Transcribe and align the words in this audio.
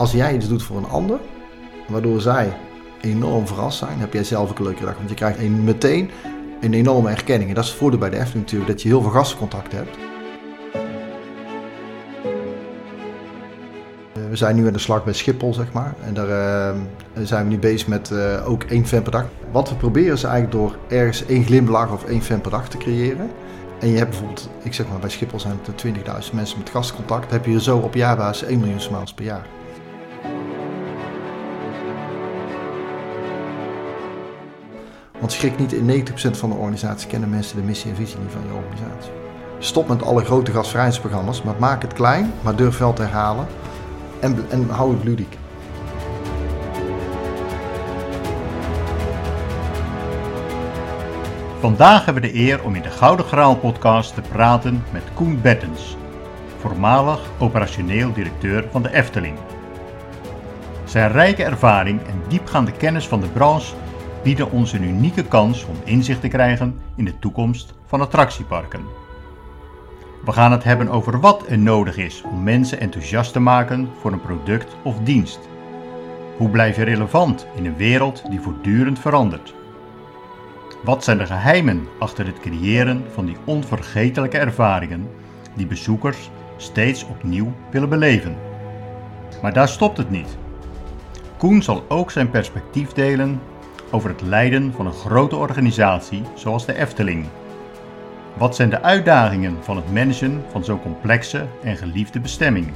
als 0.00 0.12
jij 0.12 0.34
iets 0.34 0.48
doet 0.48 0.62
voor 0.62 0.76
een 0.76 0.88
ander, 0.88 1.18
waardoor 1.88 2.20
zij 2.20 2.56
enorm 3.00 3.46
verrast 3.46 3.78
zijn, 3.78 3.98
heb 3.98 4.12
jij 4.12 4.24
zelf 4.24 4.50
ook 4.50 4.58
een 4.58 4.64
leuke 4.64 4.84
dag. 4.84 4.96
Want 4.96 5.08
je 5.08 5.14
krijgt 5.14 5.38
een, 5.38 5.64
meteen 5.64 6.10
een 6.60 6.74
enorme 6.74 7.10
erkenning. 7.10 7.48
En 7.48 7.54
dat 7.54 7.64
is 7.64 7.70
het 7.70 7.78
voordeel 7.78 7.98
bij 7.98 8.10
de 8.10 8.16
Efteling 8.16 8.42
natuurlijk, 8.42 8.70
dat 8.70 8.82
je 8.82 8.88
heel 8.88 9.02
veel 9.02 9.10
gastencontact 9.10 9.72
hebt. 9.72 9.96
Eh, 14.12 14.28
We 14.30 14.36
zijn 14.36 14.56
nu 14.56 14.66
aan 14.66 14.72
de 14.72 14.78
slag 14.78 15.04
bij 15.04 15.12
Schiphol, 15.12 15.54
zeg 15.54 15.72
maar. 15.72 15.94
En 16.04 16.14
daar 16.14 16.28
eh, 16.28 16.80
zijn 17.22 17.44
we 17.44 17.50
nu 17.50 17.58
bezig 17.58 17.88
met 17.88 18.10
eh, 18.10 18.48
ook 18.48 18.62
één 18.62 18.86
fan 18.86 19.02
per 19.02 19.12
dag. 19.12 19.26
Wat 19.50 19.68
we 19.68 19.74
proberen 19.74 20.12
is 20.12 20.24
eigenlijk 20.24 20.52
door 20.52 20.76
ergens 20.98 21.26
één 21.26 21.44
glimlach 21.44 21.92
of 21.92 22.04
één 22.04 22.22
fan 22.22 22.40
per 22.40 22.50
dag 22.50 22.68
te 22.68 22.78
creëren. 22.78 23.30
En 23.80 23.88
je 23.88 23.96
hebt 23.96 24.10
bijvoorbeeld, 24.10 24.50
ik 24.62 24.74
zeg 24.74 24.88
maar 24.88 24.98
bij 24.98 25.10
Schiphol 25.10 25.40
zijn 25.40 25.58
het 25.62 25.84
20.000 25.84 26.34
mensen 26.34 26.58
met 26.58 26.70
gastencontact. 26.70 27.30
Dan 27.30 27.38
heb 27.38 27.46
je 27.46 27.60
zo 27.60 27.78
op 27.78 27.94
jaarbasis 27.94 28.48
1 28.48 28.58
miljoen 28.58 28.80
smiles 28.80 29.14
per 29.14 29.24
jaar. 29.24 29.46
Want 35.20 35.32
schrik 35.32 35.58
niet, 35.58 35.72
in 35.72 36.06
90% 36.06 36.30
van 36.30 36.50
de 36.50 36.56
organisatie 36.56 37.08
kennen 37.08 37.30
mensen 37.30 37.56
de 37.56 37.62
missie 37.62 37.90
en 37.90 37.96
visie 37.96 38.18
niet 38.18 38.32
van 38.32 38.42
je 38.46 38.52
organisatie. 38.52 39.12
Stop 39.58 39.88
met 39.88 40.02
alle 40.02 40.24
grote 40.24 40.52
gastvrijheidsprogramma's, 40.52 41.42
maar 41.42 41.54
maak 41.58 41.82
het 41.82 41.92
klein, 41.92 42.32
maar 42.40 42.56
durf 42.56 42.78
wel 42.78 42.92
te 42.92 43.02
herhalen. 43.02 43.46
En, 44.20 44.46
en 44.50 44.68
hou 44.68 44.94
het 44.94 45.04
ludiek. 45.04 45.38
Vandaag 51.60 52.04
hebben 52.04 52.22
we 52.22 52.32
de 52.32 52.38
eer 52.38 52.64
om 52.64 52.74
in 52.74 52.82
de 52.82 52.90
Gouden 52.90 53.26
Graal 53.26 53.56
podcast 53.56 54.14
te 54.14 54.20
praten 54.20 54.84
met 54.92 55.02
Koen 55.14 55.40
Bettens, 55.40 55.96
voormalig 56.58 57.20
operationeel 57.38 58.12
directeur 58.12 58.64
van 58.70 58.82
de 58.82 58.92
Efteling. 58.92 59.38
Zijn 60.84 61.12
rijke 61.12 61.44
ervaring 61.44 62.00
en 62.06 62.22
diepgaande 62.28 62.72
kennis 62.72 63.08
van 63.08 63.20
de 63.20 63.28
branche 63.28 63.74
bieden 64.22 64.50
ons 64.50 64.72
een 64.72 64.82
unieke 64.82 65.24
kans 65.24 65.64
om 65.64 65.76
inzicht 65.84 66.20
te 66.20 66.28
krijgen 66.28 66.80
in 66.96 67.04
de 67.04 67.18
toekomst 67.18 67.74
van 67.86 68.00
attractieparken. 68.00 68.80
We 70.24 70.32
gaan 70.32 70.52
het 70.52 70.64
hebben 70.64 70.88
over 70.88 71.20
wat 71.20 71.44
er 71.48 71.58
nodig 71.58 71.96
is 71.96 72.22
om 72.22 72.42
mensen 72.42 72.80
enthousiast 72.80 73.32
te 73.32 73.40
maken 73.40 73.88
voor 74.00 74.12
een 74.12 74.20
product 74.20 74.76
of 74.82 74.98
dienst. 74.98 75.38
Hoe 76.36 76.48
blijf 76.48 76.76
je 76.76 76.82
relevant 76.82 77.46
in 77.56 77.66
een 77.66 77.76
wereld 77.76 78.22
die 78.30 78.40
voortdurend 78.40 78.98
verandert? 78.98 79.54
Wat 80.84 81.04
zijn 81.04 81.18
de 81.18 81.26
geheimen 81.26 81.88
achter 81.98 82.26
het 82.26 82.40
creëren 82.40 83.04
van 83.12 83.24
die 83.24 83.36
onvergetelijke 83.44 84.38
ervaringen 84.38 85.08
die 85.54 85.66
bezoekers 85.66 86.30
steeds 86.56 87.04
opnieuw 87.04 87.52
willen 87.70 87.88
beleven? 87.88 88.36
Maar 89.42 89.52
daar 89.52 89.68
stopt 89.68 89.96
het 89.96 90.10
niet. 90.10 90.36
Koen 91.36 91.62
zal 91.62 91.84
ook 91.88 92.10
zijn 92.10 92.30
perspectief 92.30 92.92
delen 92.92 93.40
over 93.90 94.10
het 94.10 94.22
leiden 94.22 94.72
van 94.72 94.86
een 94.86 94.92
grote 94.92 95.36
organisatie 95.36 96.22
zoals 96.34 96.66
de 96.66 96.74
Efteling. 96.74 97.26
Wat 98.36 98.56
zijn 98.56 98.70
de 98.70 98.82
uitdagingen 98.82 99.56
van 99.60 99.76
het 99.76 99.92
managen 99.92 100.44
van 100.50 100.64
zo'n 100.64 100.82
complexe 100.82 101.46
en 101.62 101.76
geliefde 101.76 102.20
bestemming? 102.20 102.66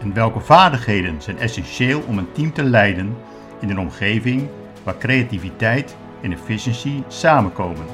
En 0.00 0.14
welke 0.14 0.40
vaardigheden 0.40 1.22
zijn 1.22 1.38
essentieel 1.38 2.02
om 2.06 2.18
een 2.18 2.32
team 2.32 2.52
te 2.52 2.64
leiden 2.64 3.16
in 3.60 3.70
een 3.70 3.78
omgeving 3.78 4.48
waar 4.82 4.98
creativiteit 4.98 5.96
en 6.22 6.32
efficiëntie 6.32 7.02
samenkomen? 7.08 7.86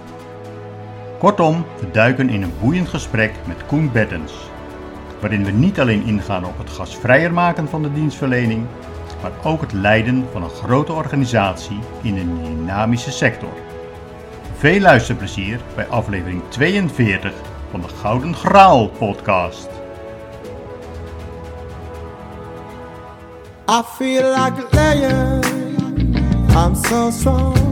Kortom, 1.19 1.65
we 1.81 1.91
duiken 1.91 2.29
in 2.29 2.43
een 2.43 2.53
boeiend 2.61 2.89
gesprek 2.89 3.33
met 3.47 3.67
Koen 3.67 3.93
Bettens, 3.93 4.33
waarin 5.21 5.45
we 5.45 5.51
niet 5.51 5.81
alleen 5.81 6.07
ingaan 6.07 6.45
op 6.45 6.59
het 6.59 6.71
gasvrijer 6.71 7.33
maken 7.33 7.69
van 7.69 7.83
de 7.83 7.93
dienstverlening, 7.93 8.67
maar 9.23 9.33
ook 9.45 9.61
het 9.61 9.73
leiden 9.73 10.27
van 10.33 10.43
een 10.43 10.51
grote 10.51 10.93
organisatie 10.93 11.79
in 12.03 12.17
een 12.17 12.43
dynamische 12.43 13.11
sector. 13.11 13.53
Veel 14.57 14.81
luisterplezier 14.81 15.61
bij 15.75 15.87
aflevering 15.87 16.43
42 16.49 17.33
van 17.71 17.81
de 17.81 17.89
Gouden 17.89 18.35
Graal 18.35 18.89
podcast. 18.89 19.69
I 23.69 23.83
feel 23.97 24.29
like 24.31 24.57
a 24.59 24.69
lion. 24.73 25.41
I'm 26.57 26.75
so 26.75 27.11
strong. 27.11 27.70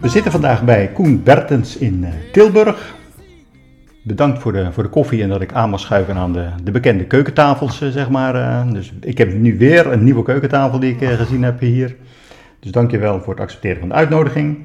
We 0.00 0.08
zitten 0.08 0.32
vandaag 0.32 0.64
bij 0.64 0.88
Koen 0.92 1.22
Bertens 1.22 1.76
in 1.76 2.04
eh, 2.04 2.12
Tilburg. 2.32 2.94
Bedankt 4.02 4.38
voor 4.38 4.52
de, 4.52 4.72
voor 4.72 4.82
de 4.82 4.88
koffie 4.88 5.22
en 5.22 5.28
dat 5.28 5.40
ik 5.40 5.52
aan 5.52 5.70
mag 5.70 5.80
schuiven 5.80 6.16
aan 6.16 6.32
de, 6.32 6.48
de 6.62 6.70
bekende 6.70 7.04
keukentafels, 7.04 7.80
eh, 7.80 7.88
zeg 7.88 8.10
maar. 8.10 8.34
eh. 8.34 8.72
Dus 8.72 8.92
ik 9.00 9.18
heb 9.18 9.32
nu 9.32 9.58
weer 9.58 9.92
een 9.92 10.04
nieuwe 10.04 10.22
keukentafel 10.22 10.80
die 10.80 10.96
ik 10.96 11.08
gezien 11.08 11.42
heb 11.42 11.60
hier. 11.60 11.96
Dus 12.60 12.70
dankjewel 12.70 13.20
voor 13.20 13.32
het 13.32 13.42
accepteren 13.42 13.78
van 13.78 13.88
de 13.88 13.94
uitnodiging. 13.94 14.58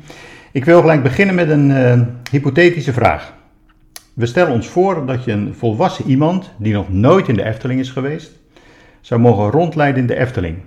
Ik 0.51 0.66
wil 0.66 0.81
gelijk 0.81 1.03
beginnen 1.03 1.35
met 1.35 1.50
een 1.50 2.07
hypothetische 2.31 2.94
vraag. 2.94 3.34
We 4.13 4.25
stellen 4.25 4.53
ons 4.53 4.68
voor 4.68 5.06
dat 5.06 5.24
je 5.24 5.31
een 5.31 5.53
volwassen 5.53 6.06
iemand 6.06 6.51
die 6.57 6.74
nog 6.74 6.90
nooit 6.90 7.28
in 7.28 7.35
de 7.35 7.44
Efteling 7.44 7.79
is 7.79 7.90
geweest, 7.90 8.31
zou 9.01 9.22
mogen 9.22 9.51
rondleiden 9.51 10.01
in 10.01 10.07
de 10.07 10.16
Efteling. 10.16 10.57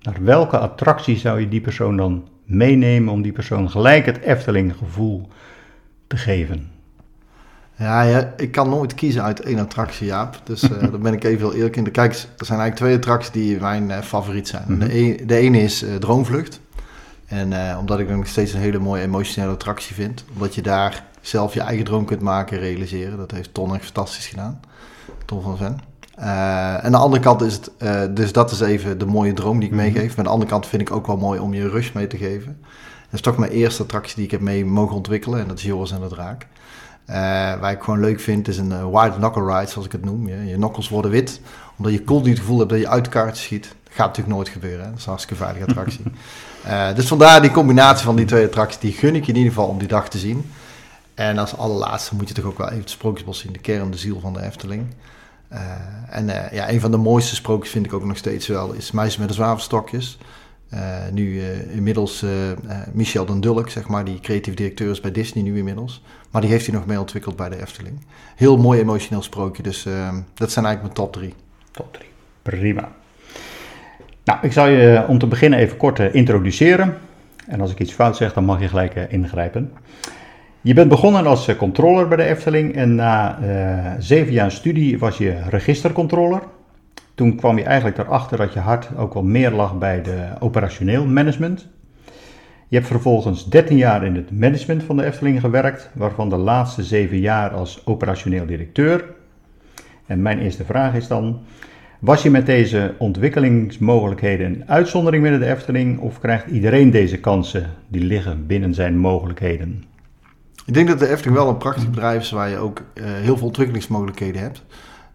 Naar 0.00 0.16
welke 0.20 0.58
attractie 0.58 1.16
zou 1.16 1.40
je 1.40 1.48
die 1.48 1.60
persoon 1.60 1.96
dan 1.96 2.28
meenemen 2.44 3.12
om 3.12 3.22
die 3.22 3.32
persoon 3.32 3.70
gelijk 3.70 4.06
het 4.06 4.18
Efteling 4.18 4.74
gevoel 4.76 5.28
te 6.06 6.16
geven? 6.16 6.70
Ja, 7.76 8.02
ja, 8.02 8.34
ik 8.36 8.50
kan 8.50 8.68
nooit 8.68 8.94
kiezen 8.94 9.22
uit 9.22 9.40
één 9.40 9.58
attractie, 9.58 10.06
Jaap. 10.06 10.40
Dus 10.44 10.62
eh 10.62 10.80
daar 10.90 10.98
ben 10.98 11.12
ik 11.12 11.24
even 11.24 11.38
heel 11.38 11.54
eerlijk 11.54 11.76
in. 11.76 11.90
Kijk, 11.90 12.12
er 12.12 12.46
zijn 12.46 12.60
eigenlijk 12.60 12.76
twee 12.76 12.94
attracties 12.96 13.30
die 13.30 13.60
mijn 13.60 13.90
eh, 13.90 14.02
favoriet 14.02 14.48
zijn. 14.48 14.64
Mhm. 14.66 14.78
de, 14.78 14.98
e- 14.98 15.24
de 15.24 15.36
ene 15.36 15.62
is 15.62 15.82
eh, 15.82 15.94
Droomvlucht. 15.94 16.60
En 17.26 17.78
omdat 17.78 17.98
ik 17.98 18.08
nog 18.08 18.26
steeds 18.26 18.52
een 18.52 18.60
hele 18.60 18.78
mooie 18.78 19.02
emotionele 19.02 19.52
attractie 19.52 19.94
vind. 19.94 20.24
Omdat 20.34 20.54
je 20.54 20.62
daar 20.62 21.04
zelf 21.20 21.54
je 21.54 21.60
eigen 21.60 21.84
droom 21.84 22.04
kunt 22.04 22.20
maken 22.20 22.56
en 22.56 22.62
realiseren. 22.62 23.16
Dat 23.16 23.30
heeft 23.30 23.54
Ton 23.54 23.74
echt 23.74 23.84
fantastisch 23.84 24.26
gedaan. 24.26 24.60
Ton 25.24 25.42
van 25.42 25.56
Ven. 25.56 25.80
Eh, 26.16 26.84
en 26.84 26.90
de 26.92 26.98
andere 26.98 27.22
kant 27.22 27.42
is 27.42 27.52
het, 27.54 27.70
eh, 27.78 28.02
dus 28.10 28.32
dat 28.32 28.50
is 28.50 28.60
even 28.60 28.98
de 28.98 29.06
mooie 29.06 29.32
droom 29.32 29.58
die 29.60 29.68
ik 29.68 29.74
Mhm. 29.74 29.82
meegeef. 29.84 30.08
Maar 30.08 30.18
aan 30.18 30.24
de 30.24 30.30
andere 30.30 30.50
kant 30.50 30.66
vind 30.66 30.82
ik 30.82 30.90
ook 30.90 31.06
wel 31.06 31.16
mooi 31.16 31.40
om 31.40 31.54
je 31.54 31.68
rush 31.68 31.92
mee 31.92 32.06
te 32.06 32.16
geven. 32.16 32.58
Dat 33.04 33.12
is 33.12 33.20
toch 33.20 33.36
mijn 33.36 33.52
eerste 33.52 33.82
attractie 33.82 34.14
die 34.16 34.24
ik 34.24 34.30
heb 34.30 34.40
mee 34.40 34.64
mogen 34.64 34.96
ontwikkelen. 34.96 35.40
En 35.40 35.48
dat 35.48 35.58
is 35.58 35.64
Joris 35.64 35.90
en 35.92 36.00
de 36.00 36.06
Draak. 36.08 36.46
Eh, 37.04 37.16
waar 37.60 37.72
ik 37.72 37.82
gewoon 37.82 38.00
leuk 38.00 38.20
vind, 38.20 38.48
is 38.48 38.58
een 38.58 38.72
eh, 38.72 38.90
white 38.90 39.16
knuckle 39.16 39.44
ride, 39.58 39.70
zoals 39.70 39.86
ik 39.86 39.92
het 39.92 40.04
noem. 40.04 40.28
Je, 40.28 40.46
je 40.46 40.58
nokkels 40.58 40.88
worden 40.88 41.10
wit, 41.10 41.40
omdat 41.76 41.92
je 41.92 42.04
continu 42.04 42.30
het 42.30 42.38
gevoel 42.38 42.58
hebt 42.58 42.70
dat 42.70 42.78
je 42.80 42.88
uit 42.88 43.04
de 43.04 43.10
kaart 43.10 43.36
schiet. 43.36 43.74
gaat 43.90 44.06
natuurlijk 44.06 44.36
nooit 44.36 44.48
gebeuren, 44.48 44.80
hè? 44.84 44.88
dat 44.90 44.98
is 44.98 45.04
een 45.04 45.10
hartstikke 45.10 45.44
veilige 45.44 45.66
attractie. 45.68 46.02
Dus 46.94 47.06
vandaar 47.06 47.40
die 47.42 47.50
combinatie 47.50 48.04
van 48.04 48.16
die 48.16 48.24
twee 48.26 48.44
attracties, 48.46 48.78
die 48.80 48.92
gun 48.92 49.14
ik 49.14 49.24
je 49.24 49.32
in 49.32 49.38
ieder 49.38 49.52
geval 49.52 49.68
om 49.68 49.78
die 49.78 49.88
dag 49.88 50.08
te 50.08 50.18
zien. 50.18 50.50
En 51.14 51.38
als 51.38 51.56
allerlaatste 51.56 52.14
moet 52.14 52.28
je 52.28 52.34
toch 52.34 52.44
ook 52.44 52.58
wel 52.58 52.66
even 52.66 52.80
het 52.80 52.90
Sprookjesbos 52.90 53.38
zien, 53.38 53.52
de 53.52 53.58
kern, 53.58 53.90
de 53.90 53.96
ziel 53.98 54.20
van 54.20 54.32
de 54.32 54.42
Efteling. 54.42 54.86
Eh, 55.54 55.60
en 56.18 56.28
eh, 56.28 56.52
ja, 56.52 56.70
een 56.70 56.80
van 56.80 56.90
de 56.90 56.96
mooiste 56.96 57.34
sprookjes 57.34 57.70
vind 57.72 57.86
ik 57.86 57.92
ook 57.92 58.04
nog 58.04 58.16
steeds 58.16 58.46
wel, 58.46 58.72
is 58.72 58.90
Meisje 58.90 59.18
met 59.18 59.28
de 59.28 59.34
zwavelstokjes. 59.34 60.18
Eh, 60.68 60.80
nu 61.12 61.42
inmiddels 61.70 62.24
Michel 62.92 63.24
den 63.24 63.40
Dulk, 63.40 63.70
zeg 63.70 63.88
maar, 63.88 64.04
die 64.04 64.20
creatief 64.20 64.54
directeur 64.54 64.90
is 64.90 65.00
bij 65.00 65.12
Disney 65.12 65.44
nu 65.44 65.58
inmiddels. 65.58 66.02
Maar 66.34 66.42
die 66.42 66.50
heeft 66.50 66.66
hij 66.66 66.74
nog 66.74 66.86
mee 66.86 67.00
ontwikkeld 67.00 67.36
bij 67.36 67.48
de 67.48 67.60
Efteling. 67.60 67.98
Heel 68.36 68.56
mooi 68.56 68.80
emotioneel 68.80 69.22
sprookje, 69.22 69.62
dus 69.62 69.86
eh, 69.86 70.14
dat 70.34 70.52
zijn 70.52 70.64
eigenlijk 70.64 70.80
mijn 70.96 71.08
top 71.08 71.12
drie. 71.12 71.34
Top 71.70 71.92
3. 71.92 72.06
Prima. 72.42 72.92
Nou, 74.24 74.38
ik 74.42 74.52
zal 74.52 74.66
je 74.66 75.04
om 75.08 75.18
te 75.18 75.26
beginnen 75.26 75.58
even 75.58 75.76
kort 75.76 75.98
introduceren. 75.98 76.98
En 77.46 77.60
als 77.60 77.70
ik 77.70 77.80
iets 77.80 77.92
fout 77.92 78.16
zeg, 78.16 78.32
dan 78.32 78.44
mag 78.44 78.60
je 78.60 78.68
gelijk 78.68 78.94
ingrijpen. 78.94 79.72
Je 80.64 80.74
bent 80.74 80.88
begonnen 80.88 81.26
als 81.26 81.48
eh, 81.48 81.56
controller 81.56 82.08
bij 82.08 82.16
de 82.16 82.22
Efteling 82.22 82.74
en 82.74 82.94
na 82.94 83.38
eh, 83.38 83.92
zeven 83.98 84.32
jaar 84.32 84.50
studie 84.50 84.98
was 84.98 85.18
je 85.18 85.36
registercontroller. 85.48 86.42
Toen 87.14 87.36
kwam 87.36 87.58
je 87.58 87.64
eigenlijk 87.64 87.98
erachter 87.98 88.38
dat 88.38 88.52
je 88.52 88.58
hart 88.58 88.88
ook 88.96 89.14
wel 89.14 89.22
meer 89.22 89.50
lag 89.50 89.78
bij 89.78 90.02
de 90.02 90.28
operationeel 90.40 91.06
management. 91.06 91.68
Je 92.68 92.76
hebt 92.76 92.86
vervolgens 92.86 93.48
13 93.48 93.76
jaar 93.76 94.04
in 94.04 94.14
het 94.14 94.30
management 94.38 94.82
van 94.82 94.96
de 94.96 95.04
Efteling 95.04 95.40
gewerkt, 95.40 95.90
waarvan 95.94 96.28
de 96.28 96.36
laatste 96.36 96.82
zeven 96.82 97.18
jaar 97.18 97.50
als 97.50 97.86
operationeel 97.86 98.46
directeur. 98.46 99.04
En 100.06 100.22
mijn 100.22 100.38
eerste 100.38 100.64
vraag 100.64 100.94
is 100.94 101.08
dan, 101.08 101.40
was 101.98 102.22
je 102.22 102.30
met 102.30 102.46
deze 102.46 102.94
ontwikkelingsmogelijkheden 102.98 104.46
een 104.46 104.68
uitzondering 104.68 105.22
binnen 105.22 105.40
de 105.40 105.50
Efteling 105.50 105.98
of 105.98 106.20
krijgt 106.20 106.46
iedereen 106.46 106.90
deze 106.90 107.20
kansen 107.20 107.70
die 107.88 108.04
liggen 108.04 108.46
binnen 108.46 108.74
zijn 108.74 108.98
mogelijkheden? 108.98 109.92
Ik 110.64 110.74
denk 110.74 110.88
dat 110.88 110.98
de 110.98 111.08
Efteling 111.08 111.36
wel 111.36 111.48
een 111.48 111.56
prachtig 111.56 111.90
bedrijf 111.90 112.22
is 112.22 112.30
waar 112.30 112.48
je 112.48 112.56
ook 112.56 112.82
eh, 112.94 113.04
heel 113.04 113.36
veel 113.36 113.46
ontwikkelingsmogelijkheden 113.46 114.42
hebt. 114.42 114.62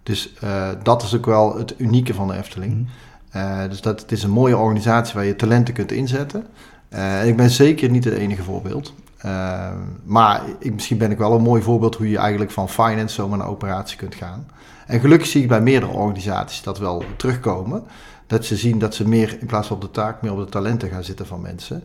Dus 0.03 0.33
eh, 0.39 0.69
dat 0.83 1.03
is 1.03 1.15
ook 1.15 1.25
wel 1.25 1.57
het 1.57 1.73
unieke 1.77 2.13
van 2.13 2.27
de 2.27 2.37
Efteling. 2.37 2.73
Mhm. 2.73 2.87
Eh, 3.29 3.69
dus 3.69 3.81
dat, 3.81 4.01
het 4.01 4.11
is 4.11 4.23
een 4.23 4.29
mooie 4.29 4.57
organisatie 4.57 5.13
waar 5.13 5.25
je 5.25 5.35
talenten 5.35 5.73
kunt 5.73 5.91
inzetten. 5.91 6.45
Ik 7.25 7.35
ben 7.35 7.49
zeker 7.49 7.89
niet 7.89 8.03
het 8.03 8.13
enige 8.13 8.43
voorbeeld. 8.43 8.93
Maar 10.03 10.41
ik, 10.59 10.73
misschien 10.73 10.97
ben 10.97 11.11
ik 11.11 11.17
wel 11.17 11.33
een 11.33 11.41
mooi 11.41 11.61
voorbeeld 11.61 11.95
hoe 11.95 12.09
je 12.09 12.17
eigenlijk 12.17 12.51
van 12.51 12.69
finance 12.69 13.15
zomaar 13.15 13.37
naar 13.37 13.47
operatie 13.47 13.97
kunt 13.97 14.15
gaan. 14.15 14.47
En 14.87 14.99
gelukkig 14.99 15.27
zie 15.27 15.41
ik 15.41 15.47
bij 15.47 15.61
meerdere 15.61 15.91
organisaties 15.91 16.63
dat 16.63 16.79
wel 16.79 17.03
terugkomen. 17.17 17.83
Dat 18.27 18.45
ze 18.45 18.55
zien 18.55 18.79
dat 18.79 18.95
ze 18.95 19.07
meer 19.07 19.37
in 19.39 19.47
plaats 19.47 19.67
van 19.67 19.75
op 19.75 19.81
de 19.81 19.91
taak, 19.91 20.21
meer 20.21 20.31
op 20.31 20.39
de 20.39 20.49
talenten 20.51 20.89
gaan 20.89 21.03
zitten 21.03 21.25
van 21.25 21.41
mensen. 21.41 21.83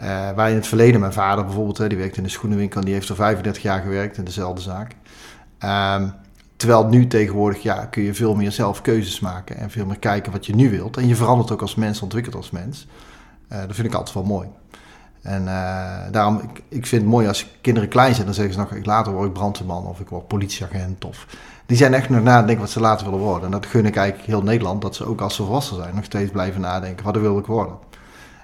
Uh, 0.00 0.30
waar 0.30 0.50
in 0.50 0.54
het 0.54 0.66
verleden, 0.66 1.00
mijn 1.00 1.12
vader 1.12 1.44
bijvoorbeeld, 1.44 1.78
hè, 1.78 1.88
die 1.88 1.98
werkte 1.98 2.16
in 2.16 2.22
de 2.22 2.28
schoenenwinkel, 2.28 2.80
die 2.80 2.92
heeft 2.92 3.08
er 3.08 3.14
35 3.14 3.62
jaar 3.62 3.80
gewerkt 3.80 4.16
in 4.16 4.24
dezelfde 4.24 4.60
zaak. 4.60 4.92
Um, 6.00 6.14
terwijl 6.56 6.86
nu 6.86 7.06
tegenwoordig 7.06 7.62
ja, 7.62 7.84
kun 7.84 8.02
je 8.02 8.14
veel 8.14 8.34
meer 8.34 8.52
zelf 8.52 8.82
keuzes 8.82 9.20
maken 9.20 9.56
en 9.56 9.70
veel 9.70 9.86
meer 9.86 9.98
kijken 9.98 10.32
wat 10.32 10.46
je 10.46 10.54
nu 10.54 10.70
wilt. 10.70 10.96
En 10.96 11.08
je 11.08 11.16
verandert 11.16 11.50
ook 11.50 11.60
als 11.60 11.74
mens, 11.74 12.02
ontwikkelt 12.02 12.34
als 12.34 12.50
mens. 12.50 12.86
Uh, 13.52 13.58
dat 13.58 13.74
vind 13.74 13.86
ik 13.86 13.94
altijd 13.94 14.14
wel 14.14 14.24
mooi. 14.24 14.48
En 15.22 15.42
uh, 15.42 15.98
daarom, 16.10 16.38
ik, 16.38 16.62
ik 16.68 16.86
vind 16.86 17.02
het 17.02 17.10
mooi 17.10 17.28
als 17.28 17.46
kinderen 17.60 17.88
klein 17.88 18.14
zijn, 18.14 18.26
dan 18.26 18.34
zeggen 18.34 18.54
ze 18.54 18.60
nog, 18.60 18.72
ik 18.72 18.86
later 18.86 19.12
word 19.12 19.26
ik 19.26 19.32
brandweerman 19.32 19.86
of 19.86 20.00
ik 20.00 20.08
word 20.08 20.28
politieagent. 20.28 21.04
Of, 21.04 21.26
die 21.66 21.76
zijn 21.76 21.94
echt 21.94 22.08
nog 22.08 22.22
nadenken 22.22 22.60
wat 22.60 22.70
ze 22.70 22.80
later 22.80 23.04
willen 23.04 23.20
worden. 23.20 23.44
En 23.44 23.50
dat 23.50 23.66
gun 23.66 23.86
ik 23.86 23.96
eigenlijk 23.96 24.28
heel 24.28 24.42
Nederland, 24.42 24.82
dat 24.82 24.94
ze 24.94 25.04
ook 25.04 25.20
als 25.20 25.34
ze 25.34 25.42
volwassen 25.42 25.76
zijn 25.76 25.94
nog 25.94 26.04
steeds 26.04 26.30
blijven 26.30 26.60
nadenken, 26.60 27.04
wat 27.04 27.16
wil 27.16 27.38
ik 27.38 27.46
worden. 27.46 27.74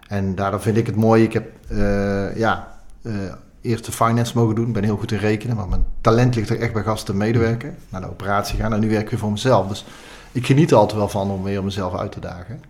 En 0.09 0.35
daarom 0.35 0.61
vind 0.61 0.77
ik 0.77 0.87
het 0.87 0.97
mooi, 0.97 1.23
ik 1.23 1.33
heb 1.33 1.47
uh, 1.73 2.37
ja, 2.37 2.69
uh, 3.03 3.13
eerst 3.61 3.85
de 3.85 3.93
finance 3.93 4.39
mogen 4.39 4.55
doen, 4.55 4.67
ik 4.67 4.73
ben 4.73 4.85
heel 4.85 4.97
goed 4.97 5.13
in 5.13 5.19
rekenen, 5.19 5.57
maar 5.57 5.69
mijn 5.69 5.85
talent 6.01 6.35
ligt 6.35 6.51
er 6.51 6.61
echt 6.61 6.73
bij 6.73 6.83
gasten 6.83 7.17
medewerken, 7.17 7.77
naar 7.89 8.01
de 8.01 8.11
operatie 8.11 8.59
gaan 8.59 8.73
en 8.73 8.81
nu 8.81 8.89
werk 8.89 9.03
ik 9.03 9.11
weer 9.11 9.19
voor 9.19 9.31
mezelf. 9.31 9.69
Dus 9.69 9.85
ik 10.33 10.47
geniet 10.47 10.71
er 10.71 10.77
altijd 10.77 10.99
wel 10.99 11.09
van 11.09 11.31
om 11.31 11.43
weer 11.43 11.65
mezelf 11.65 11.97
uit 11.97 12.13
te 12.13 12.21
dagen. 12.21 12.61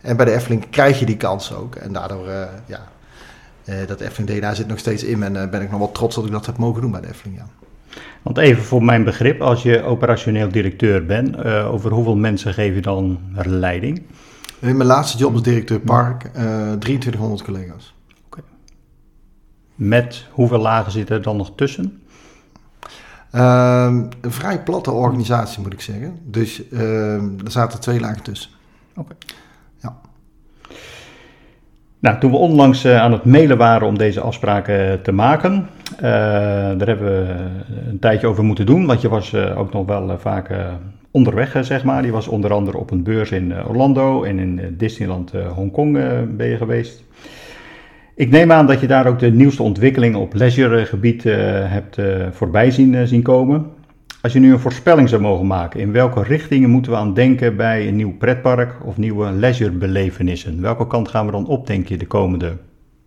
En 0.00 0.16
bij 0.16 0.24
de 0.24 0.32
Efteling 0.32 0.70
krijg 0.70 0.98
je 0.98 1.06
die 1.06 1.16
kans 1.16 1.54
ook. 1.54 1.74
En 1.74 1.92
daardoor, 1.92 2.26
uh, 2.26 2.42
ja, 2.66 2.80
uh, 3.64 3.74
dat 3.86 4.00
Efteling 4.00 4.38
DNA 4.38 4.54
zit 4.54 4.66
nog 4.66 4.78
steeds 4.78 5.04
in. 5.04 5.22
En 5.22 5.34
uh, 5.34 5.48
ben 5.48 5.62
ik 5.62 5.70
nog 5.70 5.78
wel 5.78 5.92
trots 5.92 6.14
dat 6.14 6.24
ik 6.24 6.30
dat 6.30 6.46
heb 6.46 6.56
mogen 6.56 6.80
doen 6.80 6.90
bij 6.90 7.00
de 7.00 7.08
Efteling, 7.08 7.38
ja. 7.38 7.46
Want 8.22 8.38
even 8.38 8.62
voor 8.62 8.84
mijn 8.84 9.04
begrip, 9.04 9.40
als 9.40 9.62
je 9.62 9.82
operationeel 9.82 10.48
directeur 10.48 11.06
bent, 11.06 11.44
over 11.44 11.92
hoeveel 11.92 12.16
mensen 12.16 12.54
geef 12.54 12.74
je 12.74 12.80
dan 12.80 13.18
leiding? 13.34 14.02
In 14.60 14.76
mijn 14.76 14.88
laatste 14.88 15.18
job 15.18 15.32
als 15.32 15.42
directeur 15.42 15.80
park, 15.80 16.30
2300 16.78 17.42
collega's. 17.42 17.94
Okay. 18.26 18.44
Met 19.74 20.26
hoeveel 20.30 20.58
lagen 20.58 20.92
zitten 20.92 21.16
er 21.16 21.22
dan 21.22 21.36
nog 21.36 21.52
tussen? 21.56 22.02
Uh, 23.34 24.02
een 24.20 24.32
vrij 24.32 24.62
platte 24.62 24.90
organisatie 24.90 25.62
moet 25.62 25.72
ik 25.72 25.80
zeggen. 25.80 26.18
Dus 26.24 26.62
uh, 26.70 27.14
er 27.14 27.50
zaten 27.50 27.80
twee 27.80 28.00
lagen 28.00 28.22
tussen. 28.22 28.50
Oké. 28.96 29.00
Okay. 29.00 29.16
Ja. 29.82 29.96
Nou, 31.98 32.18
toen 32.18 32.30
we 32.30 32.36
onlangs 32.36 32.84
uh, 32.84 33.00
aan 33.00 33.12
het 33.12 33.24
mailen 33.24 33.56
waren 33.56 33.86
om 33.86 33.98
deze 33.98 34.20
afspraken 34.20 35.02
te 35.02 35.12
maken, 35.12 35.68
uh, 35.96 36.00
daar 36.00 36.86
hebben 36.86 37.26
we 37.26 37.34
een 37.90 37.98
tijdje 37.98 38.26
over 38.26 38.44
moeten 38.44 38.66
doen, 38.66 38.86
want 38.86 39.00
je 39.00 39.08
was 39.08 39.32
uh, 39.32 39.58
ook 39.58 39.72
nog 39.72 39.86
wel 39.86 40.18
vaak 40.18 40.50
onderweg, 41.14 41.56
zeg 41.60 41.84
maar. 41.84 42.02
Die 42.02 42.12
was 42.12 42.28
onder 42.28 42.52
andere 42.52 42.78
op 42.78 42.90
een 42.90 43.02
beurs 43.02 43.30
in 43.30 43.66
Orlando 43.66 44.22
en 44.22 44.38
in 44.38 44.74
Disneyland 44.78 45.32
Hongkong 45.32 45.92
ben 46.36 46.46
je 46.46 46.56
geweest. 46.56 47.04
Ik 48.14 48.30
neem 48.30 48.52
aan 48.52 48.66
dat 48.66 48.80
je 48.80 48.86
daar 48.86 49.06
ook 49.06 49.18
de 49.18 49.30
nieuwste 49.30 49.62
ontwikkelingen 49.62 50.18
op 50.18 50.34
leisuregebied 50.34 51.22
hebt 51.22 51.98
voorbij 52.30 52.70
zien, 52.70 53.08
zien 53.08 53.22
komen. 53.22 53.66
Als 54.22 54.32
je 54.32 54.38
nu 54.38 54.52
een 54.52 54.58
voorspelling 54.58 55.08
zou 55.08 55.22
mogen 55.22 55.46
maken, 55.46 55.80
in 55.80 55.92
welke 55.92 56.22
richtingen 56.22 56.70
moeten 56.70 56.92
we 56.92 56.98
aan 56.98 57.14
denken 57.14 57.56
bij 57.56 57.88
een 57.88 57.96
nieuw 57.96 58.16
pretpark 58.16 58.86
of 58.86 58.96
nieuwe 58.96 59.32
leisurebelevenissen? 59.32 60.60
Welke 60.60 60.86
kant 60.86 61.08
gaan 61.08 61.26
we 61.26 61.32
dan 61.32 61.46
op, 61.46 61.66
denk 61.66 61.88
je, 61.88 61.96
de 61.96 62.06
komende 62.06 62.56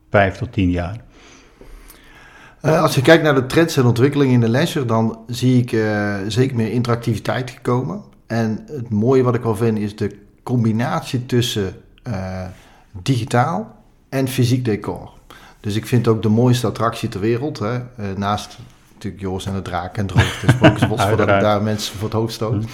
vijf 0.09 0.37
tot 0.37 0.53
tien 0.53 0.69
jaar? 0.69 1.05
Uh, 2.67 2.81
als 2.81 2.95
je 2.95 3.01
kijkt 3.01 3.23
naar 3.23 3.35
de 3.35 3.45
trends 3.45 3.77
en 3.77 3.85
ontwikkelingen 3.85 4.33
in 4.33 4.39
de 4.39 4.49
leisure, 4.49 4.85
dan 4.85 5.19
zie 5.27 5.61
ik 5.61 5.71
uh, 5.71 6.15
zeker 6.27 6.55
meer 6.55 6.71
interactiviteit 6.71 7.49
gekomen. 7.49 8.01
En 8.25 8.63
het 8.71 8.89
mooie 8.89 9.23
wat 9.23 9.35
ik 9.35 9.41
wel 9.41 9.55
vind 9.55 9.77
is 9.77 9.95
de 9.95 10.19
combinatie 10.43 11.25
tussen 11.25 11.75
uh, 12.07 12.43
digitaal 13.01 13.75
en 14.09 14.27
fysiek 14.27 14.65
decor. 14.65 15.11
Dus 15.59 15.75
ik 15.75 15.85
vind 15.85 16.07
ook 16.07 16.21
de 16.21 16.29
mooiste 16.29 16.67
attractie 16.67 17.09
ter 17.09 17.19
wereld, 17.19 17.59
hè, 17.59 17.79
naast 18.15 18.57
natuurlijk 18.93 19.23
Joris 19.23 19.45
en 19.45 19.53
de 19.53 19.61
Draak 19.61 19.97
en 19.97 20.07
Droogte, 20.07 20.51
Spookjesbos, 20.51 21.03
voordat 21.07 21.29
ik 21.29 21.39
daar 21.39 21.61
mensen 21.61 21.95
voor 21.95 22.07
het 22.07 22.17
hoofd 22.17 22.33
stoot. 22.33 22.65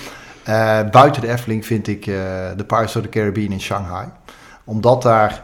Buiten 0.92 1.22
de 1.22 1.28
Efteling 1.28 1.66
vind 1.66 1.88
ik 1.88 2.06
de 2.06 2.63
Pirates 2.68 2.95
of 2.95 3.01
the 3.01 3.10
Caribbean 3.10 3.51
in 3.51 3.62
Shanghai. 3.62 4.07
Omdat 4.63 5.01
daar, 5.01 5.44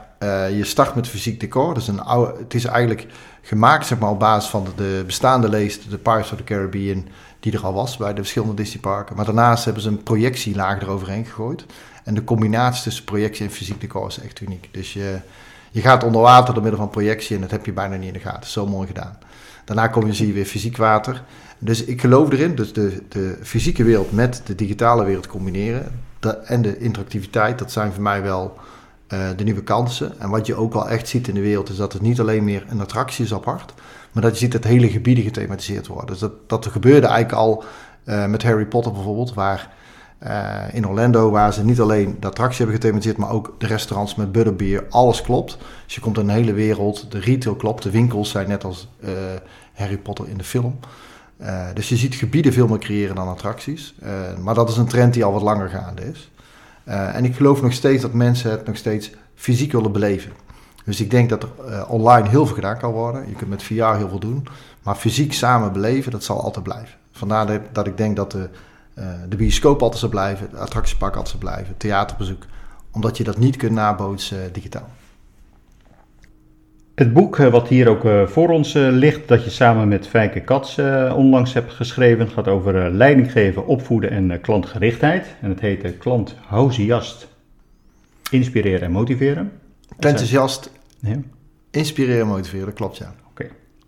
je 0.52 0.64
start 0.64 0.96
met 0.96 1.08
fysiek 1.08 1.40
decor. 1.40 1.74
Dus 1.74 1.88
een 1.88 2.02
oude, 2.02 2.34
het 2.40 2.54
is 2.54 2.66
eigenlijk 2.66 3.08
gemaakt 3.42 3.86
zeg 3.86 4.00
maar, 4.00 4.10
op 4.10 4.20
basis 4.20 4.50
van 4.50 4.64
de, 4.64 4.72
de 4.76 5.04
bestaande 5.06 5.50
leest, 5.50 5.90
de 5.90 5.98
Pirates 5.98 6.32
of 6.32 6.38
the 6.38 6.44
Caribbean, 6.44 7.08
die 7.40 7.54
er 7.54 7.64
al 7.64 7.74
was 7.74 7.98
bij 7.98 8.10
de 8.10 8.22
verschillende 8.22 8.54
Disneyparken. 8.54 9.16
Maar 9.16 9.26
daarnaast 9.26 9.66
hebben 9.66 9.84
ze 9.84 9.90
een 9.90 10.04
projectielaag 10.04 10.82
eroverheen 10.82 11.26
gegooid. 11.26 11.66
En 12.04 12.14
de 12.14 12.24
combinatie 12.24 12.84
tussen 12.84 13.04
projectie 13.04 13.46
en 13.46 13.52
fysiek 13.52 13.82
decor 13.82 14.08
is 14.08 14.20
echt 14.20 14.40
uniek. 14.42 14.70
Dus 14.72 14.94
je, 14.94 15.20
je 15.72 15.82
gaat 15.82 16.04
onder 16.04 16.22
water 16.22 16.54
door 16.54 16.64
middel 16.64 16.82
van 16.82 16.90
projectie 16.90 17.36
en 17.36 17.42
dat 17.42 17.52
heb 17.52 17.66
je 17.66 17.74
bijna 17.74 17.96
niet 17.96 18.08
in 18.08 18.14
de 18.14 18.20
gaten. 18.20 18.50
Zo 18.50 18.68
mooi 18.68 18.88
gedaan. 18.88 19.18
Daarna 19.66 19.88
kom 19.88 20.06
je, 20.06 20.14
zie 20.14 20.28
je 20.28 20.34
weer 20.34 20.46
fysiek 20.46 20.78
water. 20.78 21.24
Dus 21.60 21.84
ik 21.84 22.02
geloof 22.02 22.32
erin, 22.32 22.56
dus 22.56 22.74
de, 22.74 23.04
de 23.10 23.38
fysieke 23.42 23.84
wereld 23.84 24.12
met 24.12 24.42
de 24.46 24.56
digitale 24.56 25.06
wereld 25.06 25.28
combineren. 25.28 26.02
En 26.46 26.62
de 26.62 26.78
interactiviteit, 26.78 27.60
dat 27.60 27.72
zijn 27.72 27.94
voor 27.94 28.04
mij 28.04 28.22
wel 28.22 28.58
uh, 29.14 29.28
de 29.36 29.44
nieuwe 29.44 29.64
kansen. 29.64 30.20
En 30.20 30.30
wat 30.30 30.46
je 30.46 30.56
ook 30.56 30.74
wel 30.74 30.90
echt 30.90 31.08
ziet 31.08 31.28
in 31.28 31.34
de 31.34 31.42
wereld, 31.42 31.70
is 31.70 31.76
dat 31.76 31.94
het 31.94 32.02
niet 32.02 32.20
alleen 32.20 32.44
meer 32.44 32.66
een 32.70 32.82
attractie 32.82 33.26
is 33.26 33.34
apart. 33.34 33.74
Maar 34.12 34.24
dat 34.24 34.32
je 34.32 34.38
ziet 34.40 34.52
dat 34.52 34.64
hele 34.64 34.90
gebieden 34.90 35.24
gethematiseerd 35.24 35.88
worden. 35.88 36.08
Dus 36.08 36.20
dat, 36.20 36.32
dat 36.48 36.66
gebeurde 36.66 37.08
eigenlijk 37.08 37.42
al 37.42 37.64
uh, 38.06 38.26
met 38.26 38.44
Harry 38.44 38.66
Potter 38.66 38.92
bijvoorbeeld, 38.92 39.34
waar 39.34 39.72
uh, 40.24 40.74
in 40.74 40.88
Orlando, 40.88 41.30
waar 41.30 41.54
ze 41.54 41.66
niet 41.66 41.80
alleen 41.80 42.18
de 42.20 42.28
attractie 42.28 42.58
hebben 42.58 42.76
gethematiseerd, 42.76 43.18
maar 43.18 43.32
ook 43.32 43.56
de 43.58 43.68
restaurants 43.68 44.16
met 44.16 44.32
butterbeer. 44.32 44.86
Alles 44.90 45.22
klopt. 45.22 45.58
Dus 45.86 45.96
je 45.96 46.02
komt 46.02 46.18
in 46.18 46.30
een 46.30 46.36
hele 46.36 46.54
wereld. 46.54 47.12
De 47.12 47.20
retail 47.20 47.56
klopt. 47.56 47.84
De 47.84 47.92
winkels 47.92 48.30
zijn 48.30 48.48
net 48.48 48.64
als 48.64 48.88
Harry 49.74 49.98
Potter 49.98 50.28
in 50.28 50.38
de 50.38 50.44
film. 50.44 50.80
Dus 51.74 51.90
je 51.90 51.96
ziet 51.98 52.16
gebieden 52.16 52.54
veel 52.54 52.68
meer 52.68 52.80
creëren 52.80 53.16
dan 53.16 53.28
attracties. 53.28 53.96
maar 54.42 54.54
dat 54.54 54.70
is 54.70 54.78
een 54.78 54.88
trend 54.88 55.14
die 55.14 55.24
al 55.24 55.32
wat 55.34 55.42
langer 55.42 55.70
gaande 55.70 56.02
is. 56.12 56.32
En 56.90 57.26
ik 57.26 57.36
geloof 57.36 57.62
nog 57.62 57.74
steeds 57.74 58.02
dat 58.02 58.14
mensen 58.14 58.52
het 58.52 58.66
nog 58.66 58.78
steeds 58.78 59.12
fysiek 59.36 59.72
willen 59.72 59.92
beleven. 59.92 60.32
Dus 60.86 61.02
ik 61.02 61.12
denk 61.12 61.30
dat 61.30 61.44
er 61.44 61.88
online 61.88 62.30
heel 62.30 62.46
veel 62.46 62.56
gedaan 62.56 62.78
kan 62.78 62.92
worden. 62.92 63.30
Je 63.30 63.36
kunt 63.36 63.50
met 63.50 63.64
VR 63.64 63.74
heel 63.74 64.10
veel 64.10 64.20
doen. 64.20 64.48
Maar 64.84 64.96
fysiek 64.96 65.34
samen 65.34 65.74
beleven, 65.74 66.12
dat 66.12 66.24
zal 66.24 66.44
altijd 66.44 66.64
blijven. 66.64 66.96
Vandaar 67.12 67.62
dat, 67.72 67.88
ik 67.88 67.98
denk 67.98 68.16
dat 68.16 68.32
de 68.32 68.50
uh, 69.00 69.06
de 69.30 69.36
bioscoop 69.36 69.82
altijd 69.82 70.00
zou 70.00 70.12
blijven, 70.12 70.48
het 70.52 70.60
attractiepark 70.60 71.16
altijd 71.16 71.38
zou 71.38 71.44
blijven, 71.44 71.78
theaterbezoek, 71.78 72.44
omdat 72.92 73.18
je 73.18 73.24
dat 73.24 73.38
niet 73.38 73.56
kunt 73.56 73.72
nabootsen 73.72 74.54
digitaal. 74.54 74.90
Het 77.00 77.14
boek 77.14 77.38
uh, 77.38 77.48
wat 77.48 77.68
hier 77.68 77.88
ook 77.88 78.30
voor 78.30 78.50
ons 78.50 78.74
ligt, 78.74 79.28
dat 79.28 79.44
je 79.44 79.50
samen 79.50 79.88
met 79.88 80.08
Fijke 80.08 80.40
Kats 80.40 80.80
onlangs 81.16 81.54
hebt 81.54 81.74
geschreven, 81.74 82.30
gaat 82.30 82.48
over 82.48 82.92
leiding 82.92 83.32
geven, 83.32 83.68
opvoeden 83.68 84.10
en 84.10 84.42
klantgerichtheid. 84.42 85.36
En 85.42 85.50
het 85.50 85.60
heet 85.60 85.98
Klanthousiast. 85.98 87.28
Inspireren 88.32 88.82
en 88.82 88.92
motiveren. 88.92 89.52
Enthousiast, 90.00 90.72
ja. 91.00 91.16
inspireren 91.72 92.22
en 92.22 92.28
motiveren, 92.28 92.74
klopt 92.74 92.98
ja. 92.98 93.14
Oké. 93.30 93.46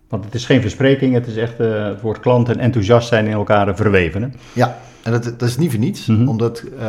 Want 0.08 0.24
het 0.24 0.34
is 0.34 0.44
geen 0.44 0.60
verspreking, 0.60 1.14
het 1.14 1.26
is 1.26 1.36
echt 1.36 1.58
het 1.58 2.00
woord 2.00 2.20
klant 2.20 2.48
en 2.48 2.58
enthousiast 2.58 3.08
zijn 3.08 3.26
in 3.26 3.32
elkaar 3.32 3.76
verweven. 3.76 4.22
Hè? 4.22 4.28
Ja, 4.52 4.78
en 5.02 5.12
dat, 5.12 5.24
dat 5.24 5.48
is 5.48 5.56
niet 5.56 5.70
voor 5.70 5.80
niets, 5.80 6.06
mm 6.06 6.16
-hmm. 6.16 6.28
omdat 6.28 6.64
uh, 6.74 6.80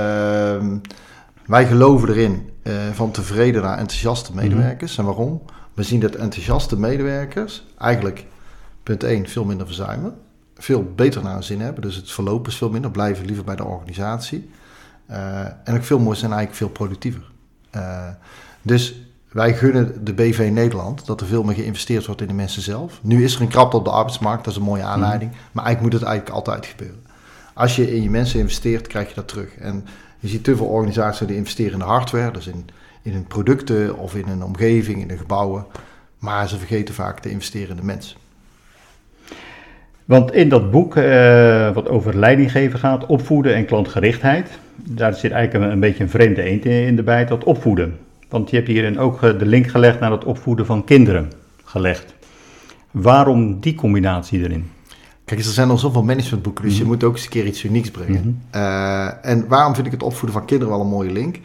wij 1.46 1.66
geloven 1.66 2.10
erin 2.10 2.50
uh, 2.64 2.74
van 2.92 3.12
tevreden 3.12 3.62
naar 3.62 3.78
enthousiaste 3.78 4.36
medewerkers. 4.36 4.98
Mm 4.98 5.06
-hmm. 5.06 5.14
En 5.14 5.18
waarom? 5.18 5.42
We 5.74 5.84
zien 5.84 6.00
dat 6.00 6.16
enthousiaste 6.16 6.80
medewerkers 6.80 7.66
eigenlijk, 7.78 8.26
punt 8.84 9.04
1, 9.04 9.28
veel 9.28 9.46
minder 9.46 9.66
verzuimen. 9.66 10.16
Veel 10.56 10.84
beter 10.96 11.24
naar 11.24 11.34
hun 11.34 11.44
zin 11.44 11.62
hebben, 11.62 11.82
dus 11.82 11.96
het 11.96 12.12
verloop 12.12 12.48
is 12.48 12.56
veel 12.56 12.70
minder, 12.70 12.92
blijven 12.92 13.26
liever 13.26 13.44
bij 13.44 13.56
de 13.56 13.66
organisatie. 13.66 14.50
Uh, 15.10 15.40
en 15.40 15.76
ook 15.76 15.84
veel 15.84 16.00
mooier 16.00 16.18
zijn 16.18 16.32
eigenlijk 16.32 16.62
veel 16.62 16.70
productiever. 16.70 17.32
Uh, 17.76 18.08
dus 18.62 18.96
wij 19.32 19.54
gunnen 19.54 20.06
de 20.06 20.14
BV 20.14 20.50
Nederland 20.54 21.06
dat 21.06 21.22
er 21.22 21.28
veel 21.28 21.44
meer 21.44 21.56
geïnvesteerd 21.56 22.06
wordt 22.06 22.22
in 22.22 22.28
de 22.28 22.34
mensen 22.34 22.62
zelf. 22.62 23.00
Nu 23.02 23.24
is 23.24 23.36
er 23.36 23.42
een 23.42 23.48
krapte 23.48 23.78
op 23.78 23.86
de 23.86 23.92
arbeidsmarkt, 23.92 24.44
dat 24.44 24.54
is 24.54 24.60
een 24.60 24.66
mooie 24.66 24.84
aanleiding. 24.84 25.32
Mm. 25.32 25.38
Maar 25.52 25.66
eigenlijk 25.66 25.94
moet 25.94 26.02
het 26.02 26.10
eigenlijk 26.10 26.36
altijd 26.36 26.66
gebeuren 26.66 27.04
als 27.54 27.76
je 27.76 27.96
in 27.96 28.02
je 28.02 28.10
mensen 28.10 28.40
investeert, 28.40 28.88
krijg 28.88 29.10
je 29.10 29.16
dat 29.16 29.28
terug. 29.28 29.56
En 29.58 29.86
je 30.20 30.28
ziet 30.28 30.44
te 30.44 30.56
veel 30.56 30.66
organisaties 30.66 31.28
die 31.28 31.36
investeren 31.36 31.74
in 31.74 31.80
de 31.80 31.86
hardware, 31.86 32.32
dus 32.32 32.48
in, 32.48 32.66
in 33.04 33.14
hun 33.14 33.28
producten 33.28 33.98
of 33.98 34.16
in 34.16 34.28
een 34.28 34.44
omgeving, 34.44 35.02
in 35.02 35.08
de 35.08 35.18
gebouwen. 35.18 35.66
Maar 36.20 36.50
ze 36.50 36.58
vergeten 36.58 36.94
vaak 36.94 37.20
te 37.20 37.30
investeren 37.30 37.70
in 37.70 37.76
de 37.76 37.84
mens. 37.84 38.18
Want 40.06 40.34
in 40.34 40.50
dat 40.50 40.72
boek, 40.72 40.96
uh, 40.96 41.74
wat 41.74 41.90
over 41.90 42.18
leidinggeven 42.18 42.80
gaat, 42.80 43.06
opvoeden 43.06 43.56
en 43.56 43.66
klantgerichtheid, 43.66 44.50
daar 44.76 45.14
zit 45.14 45.32
eigenlijk 45.32 45.66
een, 45.66 45.72
een 45.72 45.80
beetje 45.80 46.04
een 46.04 46.10
vreemde 46.10 46.42
eend 46.42 46.66
in 46.66 46.96
de 46.96 47.04
bijt, 47.04 47.28
dat 47.28 47.44
opvoeden. 47.44 47.98
Want 48.30 48.50
je 48.50 48.56
hebt 48.56 48.68
hierin 48.68 49.00
ook 49.00 49.24
eh, 49.24 49.40
de 49.40 49.46
link 49.46 49.68
gelegd 49.68 50.00
naar 50.00 50.12
het 50.12 50.24
opvoeden 50.24 50.66
van 50.66 50.84
kinderen 50.84 51.32
gelegd. 51.64 52.14
Waarom 52.92 53.60
die 53.60 53.76
combinatie 53.76 54.40
erin? 54.40 54.70
Kijk, 55.26 55.40
er 55.40 55.46
zijn 55.46 55.70
al 55.70 55.78
zoveel 55.78 56.04
managementboeken, 56.04 56.64
dus 56.64 56.78
je 56.78 56.86
moet 56.86 57.04
ook 57.04 57.14
eens 57.14 57.24
een 57.24 57.30
keer 57.30 57.46
iets 57.46 57.64
unieks 57.64 57.92
brengen. 57.92 58.42
Uh, 58.56 59.26
en 59.26 59.48
waarom 59.48 59.74
vind 59.76 59.86
ik 59.86 59.92
het 59.92 60.04
opvoeden 60.04 60.40
van 60.40 60.48
kinderen 60.48 60.74
wel 60.74 60.84
een 60.84 60.90
mooie 60.90 61.12
link? 61.12 61.40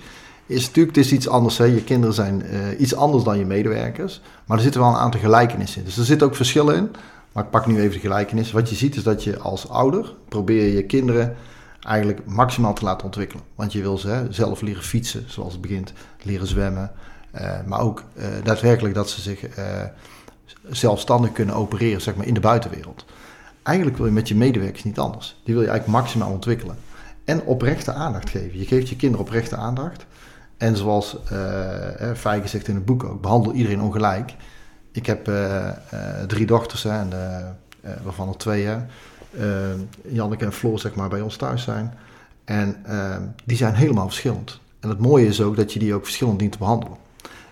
Is 0.48 0.66
natuurlijk, 0.66 0.96
het 0.96 1.04
is 1.04 1.12
iets 1.12 1.28
anders. 1.28 1.58
Hè? 1.58 1.64
Je 1.64 1.84
kinderen 1.84 2.14
zijn 2.14 2.42
uh, 2.44 2.80
iets 2.80 2.94
anders 2.94 3.24
dan 3.24 3.38
je 3.38 3.44
medewerkers. 3.44 4.20
Maar 4.44 4.56
er 4.56 4.62
zitten 4.62 4.80
wel 4.80 4.90
een 4.90 4.96
aantal 4.96 5.20
gelijkenissen 5.20 5.78
in. 5.78 5.84
Dus 5.84 5.96
er 5.96 6.04
zitten 6.04 6.26
ook 6.26 6.36
verschillen 6.36 6.76
in. 6.76 6.90
Maar 7.32 7.44
ik 7.44 7.50
pak 7.50 7.66
nu 7.66 7.80
even 7.80 7.92
de 7.92 7.98
gelijkenis. 7.98 8.52
Wat 8.52 8.68
je 8.68 8.74
ziet 8.74 8.96
is 8.96 9.02
dat 9.02 9.24
je 9.24 9.38
als 9.38 9.68
ouder 9.68 10.14
probeer 10.28 10.74
je 10.74 10.82
kinderen 10.82 11.36
eigenlijk 11.80 12.20
maximaal 12.26 12.74
te 12.74 12.84
laten 12.84 13.04
ontwikkelen. 13.04 13.44
Want 13.54 13.72
je 13.72 13.80
wil 13.80 13.98
ze 13.98 14.08
hè, 14.08 14.32
zelf 14.32 14.60
leren 14.60 14.82
fietsen, 14.82 15.24
zoals 15.26 15.52
het 15.52 15.60
begint, 15.60 15.92
leren 16.22 16.46
zwemmen. 16.46 16.90
Uh, 17.40 17.50
maar 17.66 17.80
ook 17.80 18.04
uh, 18.14 18.24
daadwerkelijk 18.42 18.94
dat 18.94 19.10
ze 19.10 19.20
zich 19.20 19.40
zelfstandig 20.70 21.32
kunnen 21.32 21.54
opereren, 21.54 22.00
zeg 22.00 22.16
maar, 22.16 22.26
in 22.26 22.34
de 22.34 22.40
buitenwereld. 22.40 23.04
Eigenlijk 23.62 23.96
wil 23.96 24.06
je 24.06 24.12
met 24.12 24.28
je 24.28 24.34
medewerkers 24.34 24.84
niet 24.84 24.98
anders. 24.98 25.40
Die 25.44 25.54
wil 25.54 25.62
je 25.62 25.70
eigenlijk 25.70 26.00
maximaal 26.00 26.30
ontwikkelen. 26.30 26.76
En 27.24 27.42
oprechte 27.42 27.92
aandacht 27.92 28.30
geven. 28.30 28.58
Je 28.58 28.66
geeft 28.66 28.88
je 28.88 28.96
kinderen 28.96 29.26
oprechte 29.26 29.56
aandacht. 29.56 30.06
En 30.58 30.76
zoals 30.76 31.16
uh, 31.32 32.44
zegt 32.44 32.68
in 32.68 32.74
het 32.74 32.84
boek 32.84 33.04
ook, 33.04 33.20
behandel 33.20 33.52
iedereen 33.52 33.80
ongelijk. 33.80 34.34
Ik 34.92 35.06
heb 35.06 35.28
uh, 35.28 35.34
uh, 35.94 36.22
drie 36.26 36.46
dochters, 36.46 36.82
hè, 36.82 36.90
en, 36.90 37.10
waarvan 38.02 38.28
er 38.28 38.36
twee, 38.36 38.66
hè, 38.66 38.76
Janneke 40.08 40.44
en 40.44 40.52
Floor, 40.52 40.78
zeg 40.78 40.94
maar, 40.94 41.08
bij 41.08 41.20
ons 41.20 41.36
thuis 41.36 41.62
zijn. 41.62 41.94
En 42.44 42.76
die 43.44 43.56
zijn 43.56 43.74
helemaal 43.74 44.06
verschillend. 44.06 44.60
En 44.80 44.88
het 44.88 44.98
mooie 44.98 45.26
is 45.26 45.40
ook 45.40 45.56
dat 45.56 45.72
je 45.72 45.78
die 45.78 45.94
ook 45.94 46.04
verschillend 46.04 46.38
dient 46.38 46.52
te 46.52 46.58
behandelen. 46.58 46.96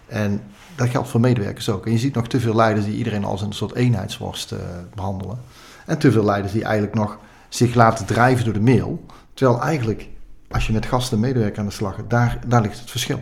En 0.06 0.42
dat 0.76 0.88
geldt 0.88 1.08
voor 1.08 1.20
medewerkers 1.20 1.68
ook. 1.68 1.86
En 1.86 1.92
je 1.92 1.98
ziet 1.98 2.14
nog 2.14 2.28
te 2.28 2.40
veel 2.40 2.54
leiders 2.54 2.86
die 2.86 2.96
iedereen 2.96 3.24
als 3.24 3.42
een 3.42 3.52
soort 3.52 3.74
eenheidsworst 3.74 4.54
behandelen. 4.94 5.38
En 5.86 5.98
te 5.98 6.12
veel 6.12 6.24
leiders 6.24 6.52
die 6.52 6.64
eigenlijk 6.64 6.94
nog 6.94 7.18
zich 7.48 7.74
laten 7.74 8.06
drijven 8.06 8.44
door 8.44 8.54
de 8.54 8.60
mail. 8.60 9.04
Terwijl 9.34 9.62
eigenlijk 9.62 10.08
als 10.50 10.66
je 10.66 10.72
met 10.72 10.86
gasten 10.86 11.16
en 11.16 11.22
medewerkers 11.22 11.58
aan 11.58 11.66
de 11.66 11.72
slag 11.72 11.96
daar, 12.08 12.38
daar 12.46 12.62
ligt 12.62 12.80
het 12.80 12.90
verschil. 12.90 13.20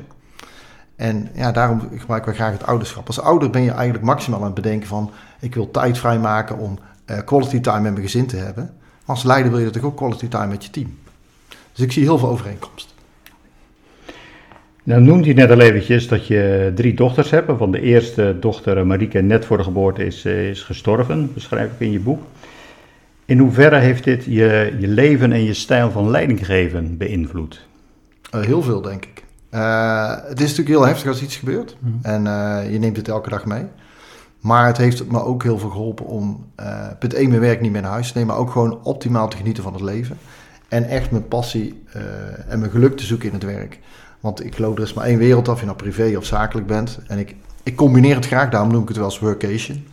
En 0.97 1.29
ja, 1.35 1.53
daarom 1.53 1.81
gebruiken 1.97 2.31
we 2.31 2.37
graag 2.37 2.53
het 2.53 2.67
ouderschap. 2.67 3.07
Als 3.07 3.21
ouder 3.21 3.51
ben 3.51 3.63
je 3.63 3.71
eigenlijk 3.71 4.05
maximaal 4.05 4.39
aan 4.39 4.45
het 4.47 4.55
bedenken 4.55 4.89
van... 4.89 5.11
ik 5.41 5.55
wil 5.55 5.71
tijd 5.71 5.99
vrijmaken 5.99 6.59
om 6.59 6.79
uh, 7.11 7.19
quality 7.25 7.61
time 7.61 7.81
met 7.81 7.93
mijn 7.93 8.05
gezin 8.05 8.27
te 8.27 8.37
hebben. 8.37 8.65
Maar 8.75 9.17
als 9.17 9.23
leider 9.23 9.51
wil 9.51 9.61
je 9.61 9.67
natuurlijk 9.67 9.93
ook 9.93 10.01
quality 10.01 10.29
time 10.29 10.47
met 10.47 10.65
je 10.65 10.71
team. 10.71 10.99
Dus 11.73 11.85
ik 11.85 11.93
zie 11.93 12.03
heel 12.03 12.19
veel 12.19 12.29
overeenkomst. 12.29 12.95
Nou 14.83 15.03
noemde 15.03 15.27
je 15.29 15.35
net 15.35 15.51
al 15.51 15.61
eventjes 15.61 16.09
dat 16.09 16.27
je 16.27 16.73
drie 16.75 16.95
dochters 16.95 17.31
hebt. 17.31 17.53
Van 17.57 17.71
de 17.71 17.81
eerste 17.81 18.37
dochter, 18.41 18.87
Marieke, 18.87 19.21
net 19.21 19.45
voor 19.45 19.57
de 19.57 19.63
geboorte 19.63 20.07
is, 20.07 20.25
is 20.25 20.63
gestorven. 20.63 21.35
Beschrijf 21.35 21.71
ik 21.73 21.81
in 21.81 21.91
je 21.91 22.01
boek. 22.01 22.23
In 23.27 23.39
hoeverre 23.39 23.79
heeft 23.79 24.05
dit 24.05 24.25
je, 24.25 24.77
je 24.79 24.89
leven 24.89 25.33
en 25.33 25.45
je 25.45 25.55
stijl 25.55 25.91
van 25.91 26.11
leidinggeven 26.11 26.97
beïnvloed? 26.97 27.67
Uh, 28.35 28.41
heel 28.41 28.63
veel, 28.63 28.81
denk 28.81 29.05
ik. 29.05 29.25
Uh, 29.51 30.11
het 30.11 30.41
is 30.41 30.49
natuurlijk 30.49 30.69
heel 30.69 30.87
heftig 30.87 31.09
als 31.09 31.23
iets 31.23 31.37
gebeurt. 31.37 31.77
Mm. 31.79 31.99
En 32.03 32.25
uh, 32.25 32.73
je 32.73 32.79
neemt 32.79 32.97
het 32.97 33.09
elke 33.09 33.29
dag 33.29 33.45
mee. 33.45 33.65
Maar 34.41 34.67
het 34.67 34.77
heeft 34.77 35.11
me 35.11 35.23
ook 35.23 35.43
heel 35.43 35.59
veel 35.59 35.71
geholpen 35.71 36.07
om 36.07 36.47
punt 36.99 37.15
1 37.15 37.29
mijn 37.29 37.41
werk 37.41 37.61
niet 37.61 37.73
meer 37.73 37.83
naar 37.83 37.91
huis 37.91 38.13
te 38.13 38.19
nemen, 38.19 38.35
maar 38.35 38.43
ook 38.43 38.51
gewoon 38.51 38.83
optimaal 38.83 39.29
te 39.29 39.37
genieten 39.37 39.63
van 39.63 39.73
het 39.73 39.83
leven. 39.83 40.19
En 40.69 40.85
echt 40.85 41.11
mijn 41.11 41.29
passie 41.29 41.83
en 42.49 42.59
mijn 42.59 42.71
geluk 42.71 42.97
te 42.97 43.05
zoeken 43.05 43.29
in 43.29 43.35
het 43.35 43.45
werk. 43.45 43.79
Want 44.21 44.45
ik 44.45 44.55
geloof 44.55 44.77
er 44.77 44.83
is 44.83 44.93
maar 44.93 45.05
één 45.05 45.19
wereld 45.19 45.49
of 45.49 45.61
je 45.61 45.67
nou 45.67 45.77
privé 45.77 46.17
of 46.17 46.25
zakelijk 46.25 46.67
bent. 46.67 46.99
En 47.07 47.19
ik, 47.19 47.35
ik 47.63 47.77
combineer 47.77 48.15
het 48.15 48.27
graag, 48.27 48.51
daarom 48.51 48.73
noem 48.73 48.83
ik 48.83 48.89
het 48.89 48.97
wel 48.97 49.07
als 49.07 49.19
workation. 49.19 49.85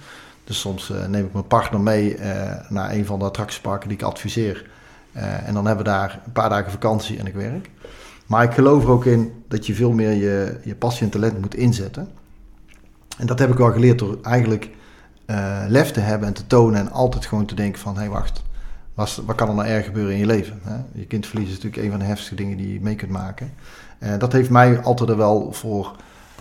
Dus 0.52 0.60
soms 0.60 0.90
uh, 0.90 1.06
neem 1.06 1.26
ik 1.26 1.34
mijn 1.34 1.48
partner 1.48 1.82
mee 1.82 2.18
uh, 2.18 2.24
naar 2.70 2.92
een 2.92 3.06
van 3.06 3.20
de 3.20 3.26
attractieparken 3.26 3.88
die 3.88 3.98
ik 3.98 4.04
adviseer. 4.04 4.70
Uh, 5.16 5.48
en 5.48 5.54
dan 5.54 5.66
hebben 5.66 5.86
we 5.86 5.92
daar 5.92 6.22
een 6.26 6.32
paar 6.32 6.50
dagen 6.50 6.72
vakantie 6.72 7.20
en 7.20 7.28
ik 7.28 7.34
werk. 7.34 7.70
Maar 8.26 8.44
ik 8.44 8.52
geloof 8.52 8.84
er 8.84 8.90
ook 8.90 9.06
in 9.06 9.44
dat 9.48 9.66
je 9.66 9.74
veel 9.74 9.92
meer 9.92 10.12
je, 10.12 10.60
je 10.64 10.76
passie 10.76 11.04
en 11.04 11.10
talent 11.10 11.42
moet 11.42 11.56
inzetten. 11.56 12.10
En 13.18 13.26
dat 13.26 13.40
heb 13.40 13.50
ik 13.50 13.58
wel 13.58 13.72
geleerd 13.72 14.00
door 14.00 14.18
eigenlijk 14.22 14.70
lef 15.68 15.92
te 15.92 16.00
hebben 16.00 16.28
en 16.28 16.34
te 16.34 16.48
tonen. 16.48 16.80
En 16.80 16.92
altijd 16.92 17.26
gewoon 17.26 17.46
te 17.46 17.56
denken 17.56 17.82
van, 17.82 17.94
hé 17.94 18.00
hey, 18.00 18.10
wacht, 18.10 18.44
wat, 18.94 19.22
wat, 19.26 19.36
kan 19.36 19.48
er 19.48 19.56
nou 19.56 19.68
erg 19.68 19.86
gebeuren 19.86 20.14
in 20.14 20.20
je 20.20 20.26
leven? 20.26 20.60
Hè? 20.64 20.78
Je 20.94 21.06
kindverlies 21.06 21.48
is 21.48 21.54
natuurlijk 21.54 21.84
een 21.84 21.90
van 21.90 22.00
de 22.00 22.06
heftigste 22.06 22.36
dingen 22.36 22.58
die 22.58 22.74
je 22.74 22.82
mee 22.82 22.96
kunt 22.96 23.12
maken. 23.12 23.54
dat 24.18 24.32
heeft 24.32 24.50
mij 24.50 24.82
altijd 24.82 25.10
er 25.10 25.18
wel 25.18 25.52
voor 25.52 25.96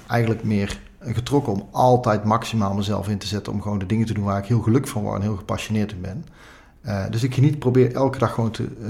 eigenlijk 0.06 0.44
meer 0.44 0.78
getrokken 1.00 1.52
om 1.52 1.68
altijd 1.70 2.24
maximaal 2.24 2.74
mezelf 2.74 3.08
in 3.08 3.18
te 3.18 3.26
zetten. 3.26 3.52
Om 3.52 3.62
gewoon 3.62 3.78
de 3.78 3.86
dingen 3.86 4.06
te 4.06 4.14
doen 4.14 4.24
waar 4.24 4.38
ik 4.38 4.46
heel 4.46 4.60
gelukkig 4.60 4.90
van 4.90 5.02
word 5.02 5.16
en 5.16 5.22
heel 5.22 5.36
gepassioneerd 5.36 5.92
in 5.92 6.00
ben. 6.00 6.24
Uh, 6.86 7.04
dus 7.10 7.22
ik 7.22 7.34
geniet, 7.34 7.58
probeer 7.58 7.94
elke 7.94 8.18
dag 8.18 8.34
gewoon 8.34 8.50
te, 8.50 8.62
uh, 8.62 8.88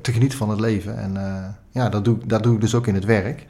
te 0.00 0.12
genieten 0.12 0.38
van 0.38 0.50
het 0.50 0.60
leven. 0.60 0.98
En 0.98 1.14
uh, 1.14 1.44
ja, 1.70 1.88
dat 1.88 2.04
doe, 2.04 2.18
dat 2.26 2.42
doe 2.42 2.54
ik 2.54 2.60
dus 2.60 2.74
ook 2.74 2.86
in 2.86 2.94
het 2.94 3.04
werk. 3.04 3.46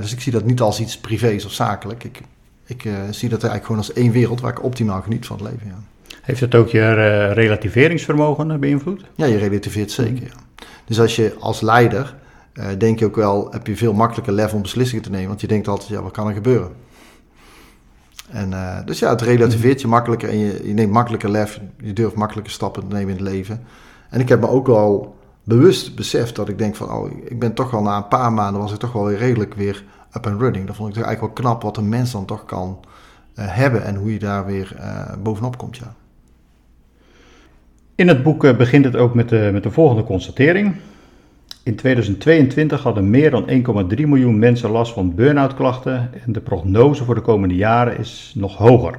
dus 0.00 0.12
ik 0.12 0.20
zie 0.20 0.32
dat 0.32 0.44
niet 0.44 0.60
als 0.60 0.80
iets 0.80 0.98
privés 0.98 1.44
of 1.44 1.52
zakelijk. 1.52 2.04
Ik, 2.04 2.22
ik 2.66 2.82
zie 3.10 3.28
dat 3.28 3.42
eigenlijk 3.42 3.64
gewoon 3.64 3.76
als 3.76 3.92
één 3.92 4.12
wereld 4.12 4.40
waar 4.40 4.50
ik 4.50 4.62
optimaal 4.62 5.02
geniet 5.02 5.26
van 5.26 5.36
het 5.36 5.50
leven. 5.50 5.66
Ja. 5.66 6.08
Heeft 6.22 6.40
dat 6.40 6.54
ook 6.54 6.68
je 6.68 6.94
relativeringsvermogen 7.32 8.60
beïnvloed? 8.60 9.04
Ja, 9.14 9.26
je 9.26 9.36
relativeert 9.36 9.90
zeker. 9.90 10.22
Ja. 10.22 10.64
Dus 10.84 11.00
als 11.00 11.16
je 11.16 11.36
als 11.40 11.60
leider, 11.60 12.16
denk 12.78 12.98
je 12.98 13.04
ook 13.04 13.16
wel, 13.16 13.48
heb 13.50 13.66
je 13.66 13.76
veel 13.76 13.92
makkelijker 13.92 14.32
lef 14.32 14.54
om 14.54 14.62
beslissingen 14.62 15.04
te 15.04 15.10
nemen. 15.10 15.28
Want 15.28 15.40
je 15.40 15.46
denkt 15.46 15.68
altijd, 15.68 15.88
ja, 15.88 16.02
wat 16.02 16.12
kan 16.12 16.28
er 16.28 16.34
gebeuren? 16.34 16.70
En, 18.30 18.50
uh, 18.50 18.78
dus 18.84 18.98
ja, 18.98 19.10
het 19.10 19.20
relativeert 19.20 19.80
je 19.80 19.86
makkelijker 19.86 20.28
en 20.28 20.38
je, 20.38 20.66
je, 20.66 20.72
neemt 20.72 20.92
makkelijker 20.92 21.30
lef, 21.30 21.60
je 21.78 21.92
durft 21.92 22.16
makkelijker 22.16 22.52
stappen 22.52 22.88
te 22.88 22.94
nemen 22.94 23.16
in 23.16 23.24
het 23.24 23.32
leven. 23.34 23.62
En 24.10 24.20
ik 24.20 24.28
heb 24.28 24.40
me 24.40 24.48
ook 24.48 24.66
wel 24.66 25.16
bewust 25.44 25.96
beseft 25.96 26.36
dat 26.36 26.48
ik 26.48 26.58
denk 26.58 26.76
van, 26.76 26.92
oh, 26.92 27.10
ik 27.24 27.38
ben 27.38 27.54
toch 27.54 27.70
wel 27.70 27.82
na 27.82 27.96
een 27.96 28.08
paar 28.08 28.32
maanden 28.32 28.62
was 28.62 28.72
ik 28.72 28.78
toch 28.78 28.92
wel 28.92 29.04
weer 29.04 29.18
redelijk 29.18 29.54
weer 29.54 29.84
up 30.16 30.26
and 30.26 30.40
running. 30.40 30.66
Dat 30.66 30.76
vond 30.76 30.88
ik 30.88 30.94
toch 30.94 31.04
eigenlijk 31.04 31.36
wel 31.36 31.44
knap 31.44 31.62
wat 31.62 31.76
een 31.76 31.88
mens 31.88 32.12
dan 32.12 32.24
toch 32.24 32.44
kan 32.44 32.78
uh, 33.34 33.44
hebben 33.48 33.84
en 33.84 33.94
hoe 33.94 34.12
je 34.12 34.18
daar 34.18 34.46
weer 34.46 34.76
uh, 34.76 35.12
bovenop 35.22 35.58
komt, 35.58 35.76
ja. 35.76 35.94
In 37.94 38.08
het 38.08 38.22
boek 38.22 38.56
begint 38.56 38.84
het 38.84 38.96
ook 38.96 39.14
met 39.14 39.28
de, 39.28 39.50
met 39.52 39.62
de 39.62 39.70
volgende 39.70 40.04
constatering. 40.04 40.74
In 41.62 41.76
2022 41.76 42.82
hadden 42.82 43.10
meer 43.10 43.30
dan 43.30 43.48
1,3 43.48 43.54
miljoen 44.06 44.38
mensen 44.38 44.70
last 44.70 44.92
van 44.92 45.14
burn-out 45.14 45.54
klachten 45.54 46.10
en 46.24 46.32
de 46.32 46.40
prognose 46.40 47.04
voor 47.04 47.14
de 47.14 47.20
komende 47.20 47.54
jaren 47.54 47.98
is 47.98 48.32
nog 48.36 48.56
hoger. 48.56 48.98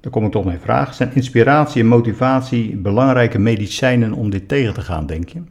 Dan 0.00 0.12
kom 0.12 0.24
ik 0.24 0.32
toch 0.32 0.44
mijn 0.44 0.60
vraag. 0.60 0.94
Zijn 0.94 1.14
inspiratie 1.14 1.82
en 1.82 1.88
motivatie 1.88 2.76
belangrijke 2.76 3.38
medicijnen 3.38 4.12
om 4.12 4.30
dit 4.30 4.48
tegen 4.48 4.74
te 4.74 4.80
gaan, 4.80 5.06
denk 5.06 5.28
je? 5.28 5.42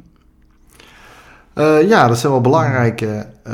Uh, 1.55 1.87
ja, 1.89 2.07
dat 2.07 2.17
zijn 2.17 2.31
wel 2.31 2.41
belangrijke. 2.41 3.25
Uh, 3.47 3.53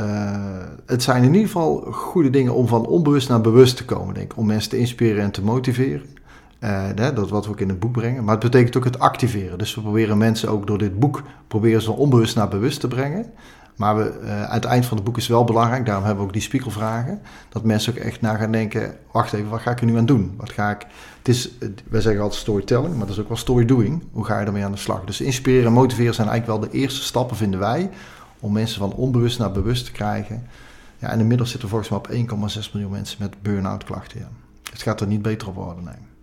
het 0.86 1.02
zijn 1.02 1.22
in 1.22 1.32
ieder 1.32 1.46
geval 1.46 1.76
goede 1.90 2.30
dingen 2.30 2.54
om 2.54 2.66
van 2.66 2.86
onbewust 2.86 3.28
naar 3.28 3.40
bewust 3.40 3.76
te 3.76 3.84
komen, 3.84 4.14
denk 4.14 4.32
ik. 4.32 4.38
Om 4.38 4.46
mensen 4.46 4.70
te 4.70 4.78
inspireren 4.78 5.22
en 5.22 5.30
te 5.30 5.42
motiveren. 5.42 6.02
Uh, 6.64 6.84
dat 6.94 7.30
wat 7.30 7.44
we 7.44 7.50
ook 7.50 7.60
in 7.60 7.68
het 7.68 7.80
boek 7.80 7.92
brengen. 7.92 8.24
Maar 8.24 8.34
het 8.34 8.44
betekent 8.44 8.76
ook 8.76 8.84
het 8.84 8.98
activeren. 8.98 9.58
Dus 9.58 9.74
we 9.74 9.80
proberen 9.80 10.18
mensen 10.18 10.48
ook 10.48 10.66
door 10.66 10.78
dit 10.78 10.98
boek 10.98 11.22
proberen 11.48 11.82
ze 11.82 11.92
onbewust 11.92 12.36
naar 12.36 12.48
bewust 12.48 12.80
te 12.80 12.88
brengen. 12.88 13.26
Maar 13.76 13.96
we, 13.96 14.20
uh, 14.22 14.44
aan 14.44 14.54
het 14.54 14.64
eind 14.64 14.86
van 14.86 14.96
het 14.96 15.06
boek 15.06 15.16
is 15.16 15.26
wel 15.26 15.44
belangrijk, 15.44 15.86
daarom 15.86 16.04
hebben 16.04 16.22
we 16.22 16.28
ook 16.28 16.34
die 16.34 16.42
spiegelvragen. 16.42 17.20
Dat 17.48 17.64
mensen 17.64 17.92
ook 17.92 17.98
echt 17.98 18.20
na 18.20 18.34
gaan 18.34 18.52
denken, 18.52 18.96
wacht 19.12 19.32
even, 19.32 19.48
wat 19.48 19.60
ga 19.60 19.70
ik 19.70 19.80
er 19.80 19.86
nu 19.86 19.96
aan 19.96 20.06
doen? 20.06 20.34
Wat 20.36 20.52
ga 20.52 20.70
ik, 20.70 20.86
het 21.18 21.28
is, 21.28 21.50
wij 21.88 22.00
zeggen 22.00 22.22
altijd 22.22 22.40
storytelling, 22.40 22.96
maar 22.96 23.06
dat 23.06 23.16
is 23.16 23.22
ook 23.22 23.28
wel 23.28 23.36
storydoing. 23.36 24.02
Hoe 24.12 24.24
ga 24.24 24.40
je 24.40 24.46
ermee 24.46 24.64
aan 24.64 24.72
de 24.72 24.78
slag? 24.78 25.04
Dus 25.04 25.20
inspireren 25.20 25.66
en 25.66 25.72
motiveren 25.72 26.14
zijn 26.14 26.28
eigenlijk 26.28 26.60
wel 26.60 26.70
de 26.70 26.76
eerste 26.78 27.02
stappen, 27.02 27.36
vinden 27.36 27.60
wij, 27.60 27.90
om 28.40 28.52
mensen 28.52 28.78
van 28.78 28.92
onbewust 28.92 29.38
naar 29.38 29.52
bewust 29.52 29.84
te 29.84 29.92
krijgen. 29.92 30.46
Ja, 30.98 31.08
en 31.08 31.20
inmiddels 31.20 31.50
zitten 31.50 31.68
volgens 31.68 31.90
mij 31.90 31.98
op 31.98 32.08
1,6 32.08 32.72
miljoen 32.72 32.90
mensen 32.90 33.16
met 33.20 33.42
burn-out 33.42 33.84
klachten. 33.84 34.28
Het 34.70 34.82
gaat 34.82 35.00
er 35.00 35.06
niet 35.06 35.22
beter 35.22 35.48
op 35.48 35.54
worden, 35.54 35.84
nee. 35.84 36.13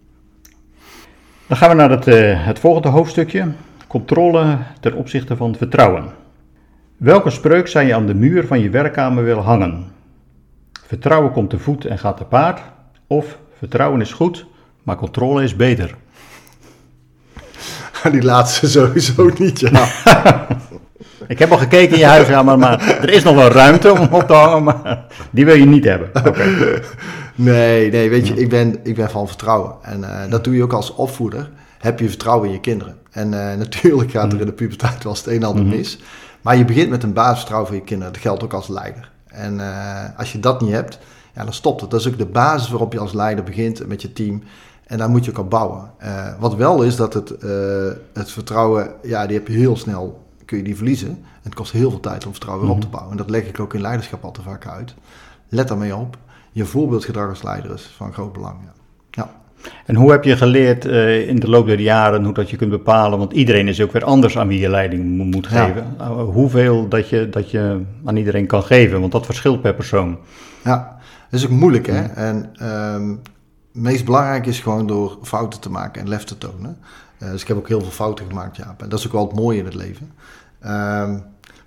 Dan 1.52 1.60
gaan 1.60 1.70
we 1.70 1.76
naar 1.76 1.90
het, 1.90 2.08
uh, 2.08 2.46
het 2.46 2.60
volgende 2.60 2.88
hoofdstukje: 2.88 3.48
controle 3.88 4.58
ten 4.80 4.94
opzichte 4.94 5.36
van 5.36 5.56
vertrouwen. 5.56 6.06
Welke 6.98 7.30
spreuk 7.30 7.68
zou 7.68 7.86
je 7.86 7.96
aan 7.96 8.06
de 8.06 8.14
muur 8.14 8.48
van 8.48 8.60
je 8.60 8.70
werkkamer 8.70 9.24
willen 9.24 9.44
hangen? 9.44 9.92
Vertrouwen 10.88 11.32
komt 11.32 11.50
te 11.50 11.60
voet 11.60 11.86
en 11.86 12.00
gaat 12.00 12.18
te 12.18 12.24
paard. 12.24 12.62
Of 13.08 13.38
vertrouwen 13.58 14.02
is 14.02 14.14
goed, 14.14 14.46
maar 14.84 14.96
controle 14.96 15.44
is 15.44 15.56
beter. 15.56 15.96
Die 18.12 18.24
laatste 18.24 18.70
sowieso 18.70 19.32
niet, 19.38 19.60
ja. 19.60 19.88
Ik 21.28 21.40
heb 21.40 21.52
al 21.52 21.58
gekeken 21.58 21.94
in 21.94 22.00
je 22.00 22.06
huiskamer, 22.06 22.60
maar 22.60 22.98
er 23.02 23.10
is 23.10 23.24
nog 23.24 23.36
wel 23.36 23.50
ruimte 23.50 23.92
om 23.92 24.08
op 24.12 24.28
te 24.28 24.34
hangen, 24.34 24.64
maar 24.64 25.06
die 25.32 25.46
wil 25.46 25.56
je 25.56 25.66
niet 25.66 25.86
hebben. 25.86 26.10
Okay. 26.28 26.82
Nee, 27.36 27.92
nee, 27.92 28.10
weet 28.10 28.28
je, 28.28 28.34
ik 28.34 28.50
ben, 28.50 28.80
ik 28.84 28.96
ben 28.96 29.10
van 29.10 29.28
vertrouwen. 29.28 29.76
En 29.82 30.00
uh, 30.00 30.30
dat 30.30 30.44
doe 30.44 30.56
je 30.56 30.64
ook 30.64 30.74
als 30.74 30.94
opvoeder. 30.96 31.52
Heb 31.80 32.00
je 32.00 32.10
vertrouwen 32.10 32.48
in 32.48 32.54
je 32.54 32.60
kinderen. 32.60 32.98
En 33.12 33.28
uh, 33.28 33.54
natuurlijk 33.66 34.12
gaat 34.12 34.34
er 34.34 34.40
in 34.40 34.46
de 34.46 34.52
puberteit 34.52 35.04
wel 35.04 35.12
eens 35.12 35.22
het 35.22 35.34
een 35.34 35.42
en 35.42 35.48
ander 35.48 35.66
mis. 35.66 36.00
Maar 36.42 36.58
je 36.58 36.66
begint 36.66 36.90
met 36.90 37.04
een 37.04 37.14
basisvertrouwen 37.14 37.70
van 37.70 37.78
je 37.78 37.84
kinderen. 37.84 38.14
Dat 38.14 38.22
geldt 38.22 38.44
ook 38.44 38.54
als 38.54 38.68
leider. 38.68 39.12
En 39.28 39.60
eh, 39.60 40.20
als 40.20 40.32
je 40.32 40.40
dat 40.40 40.62
niet 40.62 40.72
hebt, 40.72 41.00
ja, 41.36 41.44
dan 41.44 41.54
stopt 41.54 41.82
het. 41.82 41.90
Dat 41.92 42.00
is 42.00 42.08
ook 42.08 42.18
de 42.18 42.26
basis 42.26 42.70
waarop 42.70 42.94
je 42.94 43.00
als 43.00 43.14
leider 43.14 43.44
begint 43.44 43.88
met 43.88 44.02
je 44.02 44.14
team. 44.14 44.44
En 44.88 44.98
daar 44.98 45.10
moet 45.10 45.26
je 45.26 45.32
ook 45.32 45.38
op 45.38 45.50
bouwen. 45.50 45.92
Eh, 45.98 46.28
wat 46.40 46.56
wel 46.56 46.82
is 46.84 46.96
dat 46.96 47.14
het, 47.14 47.32
eh, 47.32 47.50
het 48.14 48.32
vertrouwen, 48.32 48.90
ja, 49.04 49.26
die 49.26 49.38
heb 49.38 49.48
je 49.48 49.54
heel 49.54 49.78
snel, 49.78 50.24
kun 50.46 50.58
je 50.58 50.64
die 50.64 50.76
verliezen. 50.76 51.08
En 51.10 51.40
het 51.42 51.56
kost 51.56 51.72
heel 51.72 51.90
veel 51.90 52.00
tijd 52.00 52.26
om 52.26 52.32
vertrouwen 52.32 52.66
weer 52.66 52.76
op 52.76 52.82
te 52.82 52.88
Mhm. 52.88 52.96
bouwen. 52.96 53.18
En 53.18 53.24
dat 53.24 53.30
leg 53.30 53.48
ik 53.48 53.60
ook 53.60 53.74
in 53.74 53.82
leiderschap 53.82 54.24
al 54.24 54.32
te 54.32 54.42
vaak 54.42 54.68
uit. 54.68 54.94
Let 55.50 55.68
daarmee 55.68 55.96
op. 55.96 56.18
Je 56.52 56.66
voorbeeldgedrag 56.66 57.30
als 57.30 57.44
leider 57.44 57.74
is 57.74 57.94
van 57.98 58.14
groot 58.14 58.34
belang. 58.34 58.56
Ja. 58.64 58.72
ja. 59.12 59.32
En 59.86 59.96
hoe 59.96 60.12
heb 60.12 60.24
je 60.24 60.38
geleerd 60.38 60.86
eh, 60.86 61.28
in 61.28 61.40
de 61.40 61.50
loop 61.50 61.66
der 61.68 61.80
jaren 61.80 62.24
hoe 62.24 62.34
dat 62.34 62.50
je 62.50 62.58
kunt 62.58 62.70
bepalen? 62.70 63.20
Want 63.20 63.34
iedereen 63.34 63.68
is 63.68 63.82
ook 63.82 63.92
weer 63.92 64.04
anders 64.04 64.38
aan 64.38 64.48
wie 64.48 64.60
je 64.60 64.70
leiding 64.70 65.18
mo- 65.18 65.24
moet 65.24 65.48
Ja. 65.50 65.66
geven. 65.66 65.96
Uh, 66.00 66.10
hoeveel 66.24 66.88
dat 66.88 67.10
je, 67.10 67.30
dat 67.30 67.52
je 67.52 67.82
aan 68.06 68.16
iedereen 68.18 68.48
kan 68.48 68.64
geven, 68.64 69.00
want 69.00 69.12
dat 69.12 69.26
verschilt 69.26 69.62
per 69.62 69.74
persoon. 69.74 70.18
Ja, 70.64 70.98
dat 71.30 71.40
is 71.40 71.46
ook 71.46 71.52
moeilijk 71.52 71.86
hè. 71.88 72.02
En 72.02 72.50
ehm, 72.56 73.10
het 73.10 73.82
meest 73.82 74.06
belangrijk 74.06 74.46
is 74.46 74.60
gewoon 74.60 74.88
door 74.88 75.18
fouten 75.24 75.60
te 75.60 75.70
maken 75.70 76.02
en 76.02 76.08
lef 76.10 76.24
te 76.24 76.38
tonen. 76.38 76.78
Eh, 77.18 77.32
dus 77.32 77.42
ik 77.42 77.48
heb 77.48 77.58
ook 77.58 77.68
heel 77.68 77.82
veel 77.82 77.92
fouten 77.92 78.26
gemaakt, 78.28 78.58
ja. 78.58 78.76
En 78.78 78.90
dat 78.90 79.00
is 79.00 79.06
ook 79.06 79.12
wel 79.12 79.28
het 79.28 79.36
mooie 79.36 79.60
in 79.60 79.66
het 79.66 79.76
leven. 79.76 80.12
Ehm, 80.60 81.18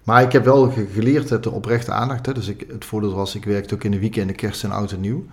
maar 0.05 0.23
ik 0.23 0.33
heb 0.33 0.45
wel 0.45 0.71
ge- 0.71 0.89
geleerd 0.93 1.31
het 1.31 1.47
oprechte 1.47 1.93
aandacht. 1.93 2.27
Hè. 2.27 2.33
Dus 2.35 2.49
ik, 2.49 2.65
het 2.73 2.85
voordeel 2.85 3.15
was, 3.15 3.35
ik 3.35 3.45
werkte 3.45 3.75
ook 3.75 3.85
in 3.85 3.91
de 3.91 3.99
weekenden, 3.99 4.37
kerst 4.37 4.65
en 4.65 4.71
oud 4.71 4.93
en 4.93 5.01
nieuw. 5.01 5.25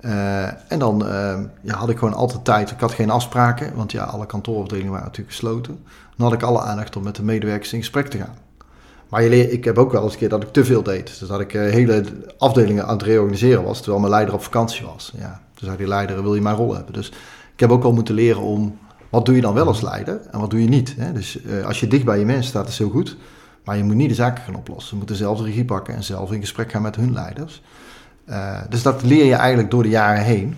Eh, 0.00 0.72
en 0.72 0.78
dan 0.78 1.06
ehm, 1.06 1.44
ja, 1.62 1.74
had 1.74 1.88
ik 1.88 1.98
gewoon 1.98 2.14
altijd 2.14 2.44
tijd. 2.44 2.70
Ik 2.70 2.80
had 2.80 2.92
geen 2.92 3.10
afspraken, 3.10 3.72
want 3.74 3.92
ja, 3.92 4.04
alle 4.04 4.26
kantoorafdelingen 4.26 4.90
waren 4.90 5.06
natuurlijk 5.06 5.36
gesloten. 5.36 5.78
Dan 6.16 6.26
had 6.26 6.32
ik 6.32 6.42
alle 6.42 6.60
aandacht 6.60 6.96
om 6.96 7.02
met 7.02 7.16
de 7.16 7.22
medewerkers 7.22 7.72
in 7.72 7.78
gesprek 7.78 8.06
te 8.06 8.18
gaan. 8.18 8.34
Maar 9.08 9.22
ik 9.22 9.64
heb 9.64 9.78
ook 9.78 9.92
wel 9.92 10.02
eens 10.02 10.12
een 10.12 10.18
keer 10.18 10.28
dat 10.28 10.42
ik 10.42 10.52
te 10.52 10.64
veel 10.64 10.82
deed. 10.82 11.18
Dus 11.18 11.28
dat 11.28 11.40
ik 11.40 11.54
eh, 11.54 11.70
hele 11.70 12.04
afdelingen 12.38 12.86
aan 12.86 12.92
het 12.96 13.02
reorganiseren 13.02 13.62
was, 13.64 13.76
terwijl 13.78 13.98
mijn 14.00 14.12
leider 14.12 14.34
op 14.34 14.42
vakantie 14.42 14.86
was. 14.86 15.12
Ja, 15.18 15.40
toen 15.54 15.66
zei 15.66 15.76
die 15.76 15.86
leider, 15.88 16.22
wil 16.22 16.34
je 16.34 16.40
mijn 16.40 16.56
rol 16.56 16.74
hebben? 16.74 16.92
Dus 16.92 17.08
ik 17.54 17.60
heb 17.60 17.70
ook 17.70 17.82
wel 17.82 17.92
moeten 17.92 18.14
leren 18.14 18.42
om, 18.42 18.78
wat 19.08 19.26
doe 19.26 19.34
je 19.34 19.40
dan 19.40 19.54
wel 19.54 19.66
als 19.66 19.80
leider 19.80 20.20
en 20.30 20.40
wat 20.40 20.50
doe 20.50 20.62
je 20.62 20.68
niet? 20.68 20.94
Hè? 20.98 21.12
Dus 21.12 21.42
eh, 21.42 21.66
als 21.66 21.80
je 21.80 21.86
dicht 21.86 22.04
bij 22.04 22.18
je 22.18 22.24
mensen 22.24 22.44
staat, 22.44 22.68
is 22.68 22.78
heel 22.78 22.90
goed. 22.90 23.16
Maar 23.70 23.78
je 23.78 23.84
moet 23.84 23.94
niet 23.94 24.08
de 24.08 24.14
zaken 24.14 24.44
gaan 24.44 24.54
oplossen. 24.54 24.88
Ze 24.88 24.96
moeten 24.96 25.16
zelf 25.16 25.38
de 25.38 25.44
regie 25.44 25.64
pakken 25.64 25.94
en 25.94 26.02
zelf 26.04 26.32
in 26.32 26.40
gesprek 26.40 26.70
gaan 26.70 26.82
met 26.82 26.96
hun 26.96 27.12
leiders. 27.12 27.62
Eh, 28.24 28.60
dus 28.68 28.82
dat 28.82 29.02
leer 29.02 29.24
je 29.24 29.34
eigenlijk 29.34 29.70
door 29.70 29.82
de 29.82 29.88
jaren 29.88 30.22
heen. 30.22 30.56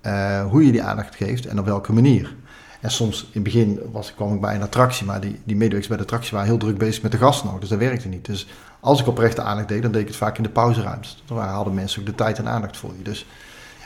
eh, 0.00 0.44
hoe 0.46 0.66
je 0.66 0.72
die 0.72 0.82
aandacht 0.82 1.14
geeft 1.14 1.46
en 1.46 1.58
op 1.58 1.64
welke 1.64 1.92
manier. 1.92 2.34
En 2.80 2.90
soms 2.90 3.22
in 3.22 3.28
het 3.32 3.42
begin 3.42 3.80
was, 3.92 4.14
kwam 4.14 4.34
ik 4.34 4.40
bij 4.40 4.54
een 4.54 4.62
attractie, 4.62 5.06
maar 5.06 5.20
die, 5.20 5.40
die 5.44 5.56
medewerkers 5.56 5.88
bij 5.88 5.96
de 5.96 6.02
attractie 6.02 6.32
waren 6.32 6.48
heel 6.48 6.58
druk 6.58 6.78
bezig 6.78 7.02
met 7.02 7.12
de 7.12 7.18
gasten 7.18 7.50
nog. 7.50 7.60
Dus 7.60 7.68
dat 7.68 7.78
werkte 7.78 8.08
niet. 8.08 8.24
Dus 8.24 8.46
als 8.80 9.00
ik 9.00 9.06
oprechte 9.06 9.42
aandacht 9.42 9.68
deed, 9.68 9.82
dan 9.82 9.92
deed 9.92 10.00
ik 10.00 10.08
het 10.08 10.16
vaak 10.16 10.36
in 10.36 10.42
de 10.42 10.48
pauzeruimte. 10.48 11.08
Dan 11.26 11.38
hadden 11.38 11.74
mensen 11.74 12.00
ook 12.00 12.06
de 12.06 12.14
tijd 12.14 12.38
en 12.38 12.48
aandacht 12.48 12.76
voor 12.76 12.92
je. 12.96 13.02
Dus 13.02 13.26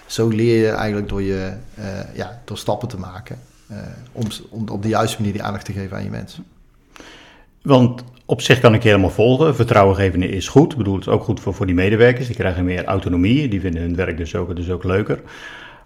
zo 0.06 0.28
leer 0.28 0.60
je 0.60 0.70
eigenlijk 0.70 1.08
door, 1.08 1.22
je, 1.22 1.52
eh, 1.74 2.14
ja, 2.14 2.40
door 2.44 2.58
stappen 2.58 2.88
te 2.88 2.98
maken. 2.98 3.38
om, 4.12 4.24
om 4.50 4.68
op 4.68 4.82
de 4.82 4.88
juiste 4.88 5.16
manier 5.16 5.32
die 5.32 5.42
aandacht 5.42 5.64
te 5.64 5.72
geven 5.72 5.96
aan 5.96 6.04
je 6.04 6.10
mensen. 6.10 6.44
Want 7.62 8.02
op 8.30 8.42
zich 8.42 8.60
kan 8.60 8.74
ik 8.74 8.82
je 8.82 8.88
helemaal 8.88 9.10
volgen. 9.10 9.54
Vertrouwen 9.54 9.96
geven 9.96 10.22
is 10.22 10.48
goed. 10.48 10.72
Ik 10.72 10.78
bedoel, 10.78 10.94
het 10.94 11.06
is 11.06 11.12
ook 11.12 11.24
goed 11.24 11.40
voor, 11.40 11.54
voor 11.54 11.66
die 11.66 11.74
medewerkers. 11.74 12.26
Die 12.26 12.36
krijgen 12.36 12.64
meer 12.64 12.84
autonomie. 12.84 13.48
Die 13.48 13.60
vinden 13.60 13.82
hun 13.82 13.96
werk 13.96 14.16
dus 14.16 14.34
ook, 14.34 14.56
dus 14.56 14.70
ook 14.70 14.84
leuker. 14.84 15.20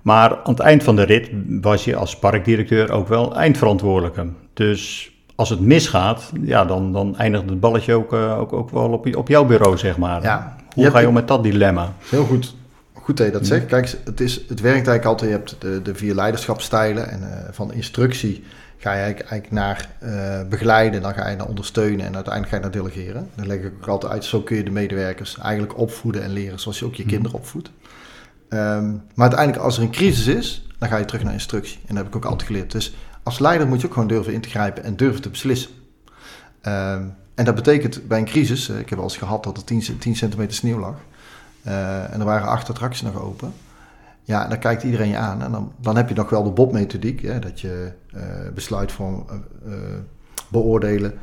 Maar 0.03 0.31
aan 0.31 0.53
het 0.53 0.61
eind 0.61 0.83
van 0.83 0.97
de 0.97 1.03
rit 1.03 1.31
was 1.61 1.85
je 1.85 1.97
als 1.97 2.19
parkdirecteur 2.19 2.91
ook 2.91 3.09
wel 3.09 3.37
eindverantwoordelijke. 3.37 4.27
Dus 4.55 5.13
als 5.35 5.49
het 5.49 5.61
misgaat, 5.61 6.33
ja, 6.41 6.65
dan, 6.65 6.93
dan 6.93 7.17
eindigt 7.17 7.49
het 7.49 7.61
balletje 7.61 7.95
ook, 7.95 8.13
eh, 8.13 8.39
ook, 8.39 8.53
ook 8.53 8.71
wel 8.71 8.89
op, 8.89 9.17
op 9.17 9.29
jouw 9.29 9.45
bureau, 9.45 9.79
zeg 9.79 9.99
maar. 9.99 10.23
Ja. 10.23 10.57
Hoe 10.75 10.91
ga 10.91 10.99
je 10.99 11.09
om 11.09 11.15
met 11.15 11.29
dat 11.29 11.43
dilemma? 11.43 11.93
Heel 12.09 12.25
goed. 12.25 12.55
Goed 12.93 13.17
dat 13.17 13.27
je 13.27 13.33
dat 13.33 13.47
zegt. 13.47 13.67
Kijk, 13.67 13.95
het, 14.05 14.21
is, 14.21 14.35
het 14.35 14.61
werkt 14.61 14.87
eigenlijk 14.89 15.05
altijd. 15.05 15.31
Je 15.31 15.37
hebt 15.37 15.57
de, 15.59 15.83
de 15.83 15.95
vier 15.95 16.15
leiderschapstijlen. 16.15 17.11
En 17.11 17.23
eh, 17.23 17.53
van 17.53 17.73
instructie 17.73 18.45
ga 18.83 18.93
je 18.93 19.01
eigenlijk, 19.03 19.51
naar 19.51 19.89
eh, 19.99 20.49
begeleiden. 20.49 21.03
Dan 21.03 21.15
ga 21.15 21.29
je 21.29 21.37
naar 21.37 21.47
ondersteunen. 21.49 22.07
En 22.07 22.15
uiteindelijk 22.15 22.49
ga 22.49 22.57
je 22.57 22.63
naar 22.63 22.71
delegeren. 22.83 23.31
Dan 23.35 23.47
leg 23.47 23.59
ik 23.59 23.73
ook 23.81 23.87
altijd 23.89 24.13
uit. 24.13 24.25
Zo 24.25 24.41
kun 24.41 24.57
je 24.57 24.63
de 24.63 24.71
medewerkers 24.71 25.39
eigenlijk 25.39 25.79
opvoeden 25.79 26.23
en 26.23 26.31
leren. 26.33 26.59
Zoals 26.61 26.79
je 26.79 26.85
ook 26.85 26.95
je 26.95 27.05
kinderen 27.05 27.39
opvoedt. 27.39 27.71
Ehm, 28.49 28.91
maar 28.91 29.27
uiteindelijk 29.29 29.63
als 29.65 29.77
er 29.77 29.83
een 29.83 29.91
crisis 29.91 30.27
is. 30.27 30.67
Dan 30.79 30.89
ga 30.89 30.97
je 30.97 31.05
terug 31.05 31.23
naar 31.23 31.33
instructie. 31.33 31.79
En 31.87 31.95
dat 31.95 31.97
heb 32.05 32.07
ik 32.07 32.17
ook 32.17 32.25
altijd 32.31 32.43
geleerd. 32.51 32.73
Dus 32.73 32.95
als 33.23 33.39
leider 33.39 33.67
moet 33.67 33.81
je 33.81 33.87
ook 33.87 33.93
gewoon 33.93 34.09
durven 34.09 34.33
in 34.33 34.41
te 34.41 34.49
grijpen. 34.49 34.85
En 34.85 34.97
durven 34.97 35.23
te 35.23 35.31
beslissen. 35.31 35.71
Ehm, 36.61 37.05
en 37.35 37.45
dat 37.45 37.55
betekent 37.55 38.09
bij 38.09 38.19
een 38.19 38.25
crisis. 38.25 38.69
eh, 38.69 38.79
ik 38.79 38.89
heb 38.89 38.99
wel 38.99 39.09
eens 39.09 39.17
gehad 39.17 39.45
dat 39.45 39.57
er 39.57 39.65
10, 39.65 39.83
ce- 39.83 39.99
10 39.99 40.17
centimeter 40.17 40.55
sneeuw 40.55 40.79
lag. 40.79 40.95
Eh, 41.63 42.13
en 42.13 42.21
er 42.21 42.25
waren 42.25 42.49
acht 42.49 42.71
attracties 42.71 43.03
nog 43.03 43.21
open. 43.23 43.53
Ja, 44.23 44.49
dan 44.49 44.59
kijkt 44.59 44.83
iedereen 44.83 45.09
je 45.09 45.17
aan. 45.17 45.43
En 45.43 45.53
dan, 45.53 45.73
dan 45.81 45.97
heb 45.97 46.09
je 46.09 46.15
nog 46.15 46.31
wel 46.31 46.43
de 46.43 46.51
Bob-methodiek. 46.51 47.43
Dat 47.43 47.61
je 47.61 47.93
eh, 48.13 48.21
beoordelen 50.49 51.19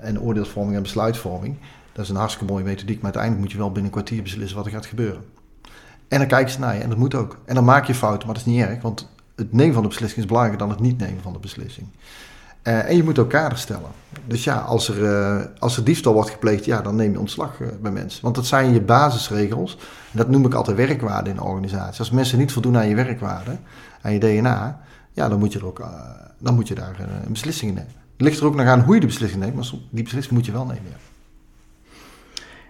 en 0.00 0.20
oordeelsvorming 0.20 0.76
en 0.76 0.82
besluitvorming. 0.82 1.56
Dat 1.92 2.04
is 2.04 2.10
een 2.10 2.16
hartstikke 2.16 2.52
mooie 2.52 2.64
methodiek. 2.64 2.96
Maar 2.96 3.04
uiteindelijk 3.04 3.42
moet 3.42 3.52
je 3.52 3.58
wel 3.58 3.72
binnen 3.72 3.84
een 3.84 3.98
kwartier 3.98 4.22
beslissen 4.22 4.56
wat 4.56 4.66
er 4.66 4.72
gaat 4.72 4.86
gebeuren. 4.86 5.22
En 6.08 6.18
dan 6.18 6.28
kijken 6.28 6.52
ze 6.52 6.58
naar 6.58 6.74
je. 6.74 6.80
En 6.80 6.88
dat 6.88 6.98
moet 6.98 7.14
ook. 7.14 7.38
En 7.44 7.54
dan 7.54 7.64
maak 7.64 7.84
je 7.84 7.94
fouten, 7.94 8.26
maar 8.26 8.36
dat 8.36 8.46
is 8.46 8.52
niet 8.52 8.62
erg. 8.62 8.82
Want 8.82 9.08
het 9.36 9.52
nemen 9.52 9.74
van 9.74 9.82
de 9.82 9.88
beslissing 9.88 10.20
is 10.20 10.26
belangrijker 10.26 10.66
dan 10.66 10.70
het 10.76 10.80
niet 10.80 10.98
nemen 10.98 11.22
van 11.22 11.32
de 11.32 11.38
beslissing. 11.38 11.86
Eh, 12.64 12.88
en 12.88 12.96
je 12.96 13.04
moet 13.04 13.18
ook 13.18 13.30
kaders 13.30 13.60
stellen. 13.60 13.90
Dus 14.26 14.44
ja, 14.44 14.56
als 14.56 14.88
er, 14.88 15.04
eh, 15.04 15.44
als 15.58 15.76
er 15.76 15.84
diefstal 15.84 16.12
wordt 16.12 16.30
gepleegd, 16.30 16.64
ja, 16.64 16.80
dan 16.80 16.96
neem 16.96 17.12
je 17.12 17.18
ontslag 17.18 17.60
eh, 17.60 17.68
bij 17.80 17.90
mensen. 17.90 18.22
Want 18.22 18.34
dat 18.34 18.46
zijn 18.46 18.72
je 18.72 18.80
basisregels. 18.80 19.78
Dat 20.10 20.28
noem 20.28 20.46
ik 20.46 20.54
altijd 20.54 20.76
werkwaarde 20.76 21.30
in 21.30 21.36
een 21.36 21.42
organisatie. 21.42 21.98
Als 21.98 22.10
mensen 22.10 22.38
niet 22.38 22.52
voldoen 22.52 22.76
aan 22.76 22.88
je 22.88 22.94
werkwaarde, 22.94 23.56
aan 24.02 24.12
je 24.12 24.18
DNA, 24.18 24.80
ja, 25.12 25.28
dan 25.28 25.38
moet 25.38 25.52
je, 25.52 25.58
er 25.58 25.66
ook, 25.66 25.88
dan 26.38 26.54
moet 26.54 26.68
je 26.68 26.74
daar 26.74 26.96
een 27.24 27.32
beslissing 27.32 27.70
in 27.70 27.76
nemen. 27.76 27.92
Het 28.12 28.26
ligt 28.26 28.40
er 28.40 28.46
ook 28.46 28.54
nog 28.54 28.66
aan 28.66 28.80
hoe 28.80 28.94
je 28.94 29.00
de 29.00 29.06
beslissing 29.06 29.42
neemt, 29.42 29.54
maar 29.54 29.70
die 29.90 30.02
beslissing 30.02 30.34
moet 30.34 30.46
je 30.46 30.52
wel 30.52 30.66
nemen. 30.66 30.92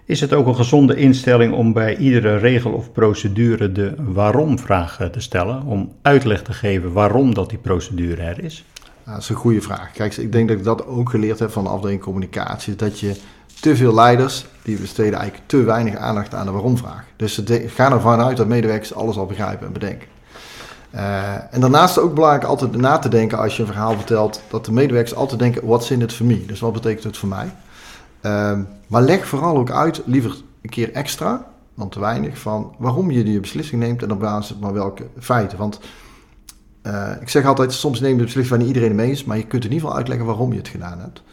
Is 0.05 0.21
het 0.21 0.33
ook 0.33 0.47
een 0.47 0.55
gezonde 0.55 0.95
instelling 0.95 1.53
om 1.53 1.73
bij 1.73 1.97
iedere 1.97 2.37
regel 2.37 2.71
of 2.71 2.91
procedure 2.91 3.71
de 3.71 3.93
waarom-vraag 3.97 5.09
te 5.11 5.19
stellen? 5.19 5.63
Om 5.63 5.91
uitleg 6.01 6.41
te 6.41 6.53
geven 6.53 6.91
waarom 6.91 7.33
dat 7.33 7.49
die 7.49 7.57
procedure 7.57 8.21
er 8.21 8.43
is? 8.43 8.65
Dat 9.05 9.17
is 9.17 9.29
een 9.29 9.35
goede 9.35 9.61
vraag. 9.61 9.91
Kijk, 9.91 10.17
ik 10.17 10.31
denk 10.31 10.47
dat 10.47 10.57
ik 10.57 10.63
dat 10.63 10.87
ook 10.87 11.09
geleerd 11.09 11.39
heb 11.39 11.51
van 11.51 11.63
de 11.63 11.69
afdeling 11.69 12.01
communicatie. 12.01 12.75
Dat 12.75 12.99
je 12.99 13.15
te 13.59 13.75
veel 13.75 13.93
leiders, 13.93 14.45
die 14.63 14.79
besteden 14.79 15.19
eigenlijk 15.19 15.49
te 15.49 15.63
weinig 15.63 15.95
aandacht 15.95 16.33
aan 16.33 16.45
de 16.45 16.51
waarom-vraag. 16.51 17.03
Dus 17.15 17.33
ze 17.33 17.65
gaan 17.67 17.91
ervan 17.91 18.21
uit 18.21 18.37
dat 18.37 18.47
medewerkers 18.47 18.93
alles 18.93 19.17
al 19.17 19.25
begrijpen 19.25 19.67
en 19.67 19.73
bedenken. 19.73 20.07
Eh, 20.91 21.53
en 21.53 21.59
daarnaast 21.59 21.99
ook 21.99 22.13
belangrijk 22.13 22.43
altijd 22.43 22.75
na 22.75 22.97
te 22.97 23.09
denken 23.09 23.37
als 23.37 23.55
je 23.55 23.61
een 23.61 23.67
verhaal 23.67 23.95
vertelt, 23.95 24.41
dat 24.49 24.65
de 24.65 24.71
medewerkers 24.71 25.15
altijd 25.15 25.39
denken, 25.39 25.65
what's 25.65 25.91
in 25.91 26.01
it 26.01 26.13
for 26.13 26.25
me? 26.25 26.45
Dus 26.45 26.59
wat 26.59 26.73
betekent 26.73 27.03
het 27.03 27.17
voor 27.17 27.29
mij? 27.29 27.55
Ehm, 28.21 28.61
maar 28.87 29.01
leg 29.01 29.27
vooral 29.27 29.57
ook 29.57 29.71
uit, 29.71 30.01
liever 30.05 30.35
een 30.61 30.69
keer 30.69 30.93
extra, 30.93 31.45
dan 31.75 31.89
te 31.89 31.99
weinig, 31.99 32.37
van 32.37 32.75
waarom 32.77 33.11
je 33.11 33.23
die 33.23 33.39
beslissing 33.39 33.81
neemt 33.81 34.03
en 34.03 34.11
op 34.11 34.19
basis 34.19 34.55
van 34.61 34.73
welke 34.73 35.07
feiten. 35.19 35.57
Want 35.57 35.79
eh, 36.85 37.21
ik 37.21 37.29
zeg 37.29 37.45
altijd, 37.45 37.73
soms 37.73 37.99
neem 37.99 38.11
je 38.11 38.17
de 38.17 38.23
beslissing 38.23 38.49
waar 38.49 38.59
niet 38.59 38.75
iedereen 38.75 38.97
het 38.97 39.05
mee 39.05 39.11
is, 39.11 39.23
maar 39.23 39.37
je 39.37 39.45
kunt 39.45 39.63
in 39.63 39.69
ieder 39.69 39.79
geval 39.79 39.97
uitleggen 39.97 40.25
waarom 40.25 40.51
je 40.51 40.57
het 40.57 40.67
gedaan 40.67 40.99
hebt. 40.99 41.23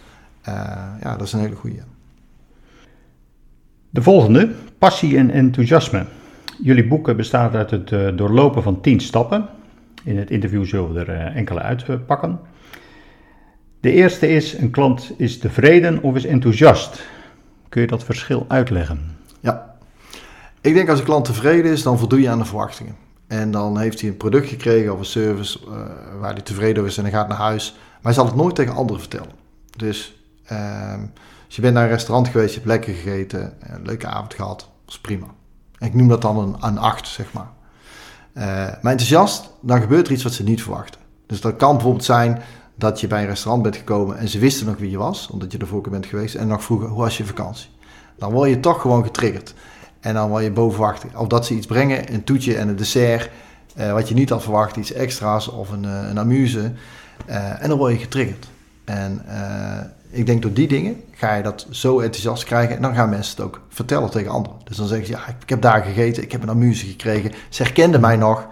Eh, 0.43 0.55
ja, 1.03 1.17
dat 1.17 1.27
is 1.27 1.33
een 1.33 1.41
hele 1.41 1.55
goede. 1.55 1.83
De 3.91 4.03
volgende, 4.03 4.51
passie 4.79 5.17
en 5.17 5.31
enthousiasme. 5.31 6.05
Jullie 6.63 6.87
boek 6.87 7.17
bestaat 7.17 7.55
uit 7.55 7.71
het 7.71 7.93
eh, 7.93 8.17
doorlopen 8.17 8.63
van 8.63 8.81
10 8.81 9.01
stappen. 9.01 9.49
In 10.05 10.19
het 10.19 10.31
interview 10.31 10.65
zullen 10.65 10.93
we 10.93 11.05
er 11.05 11.35
enkele 11.35 11.61
uitpakken. 11.61 12.41
De 13.81 13.93
eerste 13.93 14.29
is, 14.29 14.53
een 14.53 14.71
klant 14.71 15.13
is 15.17 15.39
tevreden 15.39 16.03
of 16.03 16.17
is 16.17 16.25
enthousiast. 16.25 17.07
Kun 17.69 17.81
je 17.81 17.87
dat 17.87 18.05
verschil 18.05 18.45
uitleggen? 18.49 19.17
Ja. 19.41 19.75
Ik 20.61 20.75
denk 20.75 20.89
als 20.89 20.99
een 20.99 21.05
klant 21.05 21.25
tevreden 21.25 21.73
is, 21.73 21.83
dan 21.83 21.99
voldoe 21.99 22.21
je 22.21 22.29
aan 22.29 22.39
de 22.39 22.45
verwachtingen. 22.45 23.02
En 23.33 23.51
dan 23.51 23.79
heeft 23.79 24.01
hij 24.01 24.11
een 24.11 24.17
product 24.17 24.49
gekregen 24.49 24.93
of 24.93 24.99
een 24.99 25.05
service 25.05 25.59
eh, 25.59 25.71
waar 26.21 26.33
hij 26.33 26.43
tevreden 26.43 26.77
over 26.77 26.91
is 26.91 26.97
en 26.97 27.03
hij 27.03 27.13
gaat 27.13 27.29
naar 27.29 27.39
huis. 27.39 27.73
Maar 27.73 28.01
hij 28.03 28.13
zal 28.13 28.25
het 28.25 28.35
nooit 28.35 28.55
tegen 28.55 28.75
anderen 28.75 29.01
vertellen. 29.01 29.31
Dus 29.77 30.15
ehm, 30.45 31.01
als 31.47 31.57
je 31.57 31.63
bent 31.63 31.75
naar 31.75 31.83
een 31.83 31.91
restaurant 31.91 32.29
geweest, 32.29 32.49
je 32.49 32.55
hebt 32.55 32.71
lekker 32.71 32.95
gegeten, 32.95 33.55
een 33.61 33.83
leuke 33.83 34.07
avond 34.07 34.35
gehad, 34.35 34.59
dat 34.59 34.95
is 34.95 35.01
prima. 35.01 35.27
Ik 35.79 35.95
noem 35.95 36.09
dat 36.09 36.23
dan 36.23 36.39
een, 36.39 36.57
een 36.61 36.79
8, 36.79 37.09
zeg 37.09 37.33
maar. 37.33 37.51
Eh, 38.33 38.45
maar 38.83 38.93
enthousiast, 38.93 39.51
dan 39.61 39.81
gebeurt 39.81 40.07
er 40.07 40.13
iets 40.13 40.23
wat 40.23 40.33
ze 40.33 40.43
niet 40.43 40.63
verwachten. 40.63 41.01
Dus 41.27 41.41
dat 41.41 41.57
kan 41.57 41.73
bijvoorbeeld 41.73 42.05
zijn 42.05 42.43
dat 42.75 43.01
je 43.01 43.07
bij 43.07 43.21
een 43.21 43.29
restaurant 43.29 43.63
bent 43.63 43.77
gekomen 43.77 44.19
en 44.19 44.29
ze 44.29 44.39
wisten 44.39 44.67
nog 44.67 44.77
wie 44.77 44.91
je 44.91 44.99
was, 44.99 45.29
omdat 45.31 45.53
je 45.53 45.59
vorige 45.59 45.81
keer 45.81 45.99
bent 46.01 46.07
geweest, 46.07 46.35
en 46.35 46.47
nog 46.47 46.65
vroegen, 46.65 46.89
hoe 46.89 47.01
was 47.01 47.17
je 47.17 47.25
vakantie? 47.25 47.69
Dan 48.17 48.33
word 48.33 48.49
je 48.49 48.61
toch 48.61 48.81
gewoon 48.81 49.05
getriggerd. 49.05 49.55
En 50.03 50.15
dan 50.15 50.29
word 50.29 50.45
je 50.45 50.51
bovenwacht. 50.51 51.05
Of 51.17 51.27
dat 51.27 51.47
ze 51.47 51.55
iets 51.55 51.67
brengen, 51.67 52.13
een 52.13 52.25
toetje 52.25 52.57
en 52.57 52.69
een 52.69 52.77
dessert, 52.77 53.31
eh, 53.75 53.93
wat 53.93 54.09
je 54.09 54.15
niet 54.15 54.31
had 54.31 54.43
verwacht, 54.43 54.77
iets 54.77 54.93
extra's 54.93 55.49
of 55.49 55.71
een, 55.71 55.85
eh, 55.85 56.09
een 56.09 56.19
amuse. 56.19 56.73
Eh, 57.27 57.63
en 57.63 57.69
dan 57.69 57.79
word 57.79 57.93
je 57.93 57.99
getriggerd. 57.99 58.49
En 58.85 59.25
ik 60.11 60.27
denk 60.27 60.43
door 60.43 60.53
die 60.53 60.69
dingen 60.69 61.03
ga 61.11 61.35
je 61.35 61.43
dat 61.43 61.67
zo 61.71 62.01
enthousiast 62.01 62.45
krijgen. 62.45 62.77
En 62.77 62.83
dan 62.83 62.95
gaan 62.95 63.09
mensen 63.09 63.37
het 63.37 63.45
ook 63.45 63.61
vertellen 63.69 64.11
tegen 64.11 64.31
anderen. 64.31 64.59
Dus 64.65 64.77
dan 64.77 64.87
zeggen 64.87 65.07
ze, 65.07 65.13
ja, 65.13 65.27
ik 65.41 65.49
heb 65.49 65.63
daar 65.63 65.83
gegeten, 65.83 66.23
ik 66.23 66.33
heb 66.33 66.43
een 66.43 66.49
amuse 66.49 66.87
gekregen. 66.87 67.33
Ze 67.49 67.63
herkenden 67.63 68.01
mij 68.01 68.17
nog. 68.17 68.47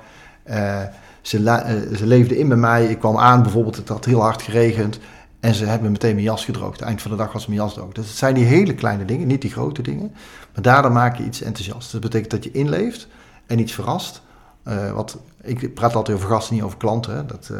Ze, 1.21 1.89
ze 1.97 2.07
leefden 2.07 2.37
in 2.37 2.47
met 2.47 2.59
mij. 2.59 2.87
Ik 2.87 2.99
kwam 2.99 3.19
aan, 3.19 3.43
bijvoorbeeld, 3.43 3.77
het 3.77 3.89
had 3.89 4.05
heel 4.05 4.21
hard 4.21 4.43
geregend. 4.43 4.99
En 5.41 5.55
ze 5.55 5.65
hebben 5.65 5.91
meteen 5.91 6.15
mijn 6.15 6.27
jas 6.27 6.45
gedroogd. 6.45 6.81
Eind 6.81 7.03
van 7.03 7.11
de 7.11 7.17
dag 7.17 7.33
was 7.33 7.47
mijn 7.47 7.61
jas 7.61 7.75
droog. 7.75 7.93
Dus 7.93 8.07
het 8.07 8.17
zijn 8.17 8.35
die 8.35 8.45
hele 8.45 8.75
kleine 8.75 9.05
dingen, 9.05 9.27
niet 9.27 9.43
die 9.43 9.51
grote 9.51 9.83
dingen. 9.83 10.15
Maar 10.55 10.63
daardoor 10.63 10.93
maak 10.93 11.17
je 11.17 11.25
iets 11.25 11.43
enthousiast. 11.43 11.93
Dat 11.93 12.01
betekent 12.01 12.31
dat 12.31 12.45
je 12.45 12.51
inleeft 12.51 13.09
en 13.47 13.59
iets 13.59 13.73
verrast. 13.73 14.23
Eh, 14.63 14.93
wat, 14.93 15.19
ik 15.43 15.75
praat 15.75 15.95
altijd 15.95 16.17
over 16.17 16.29
gasten, 16.29 16.55
niet 16.55 16.65
over 16.65 16.77
klanten. 16.77 17.15
Hè. 17.15 17.27
Dat, 17.27 17.49
eh, 17.53 17.59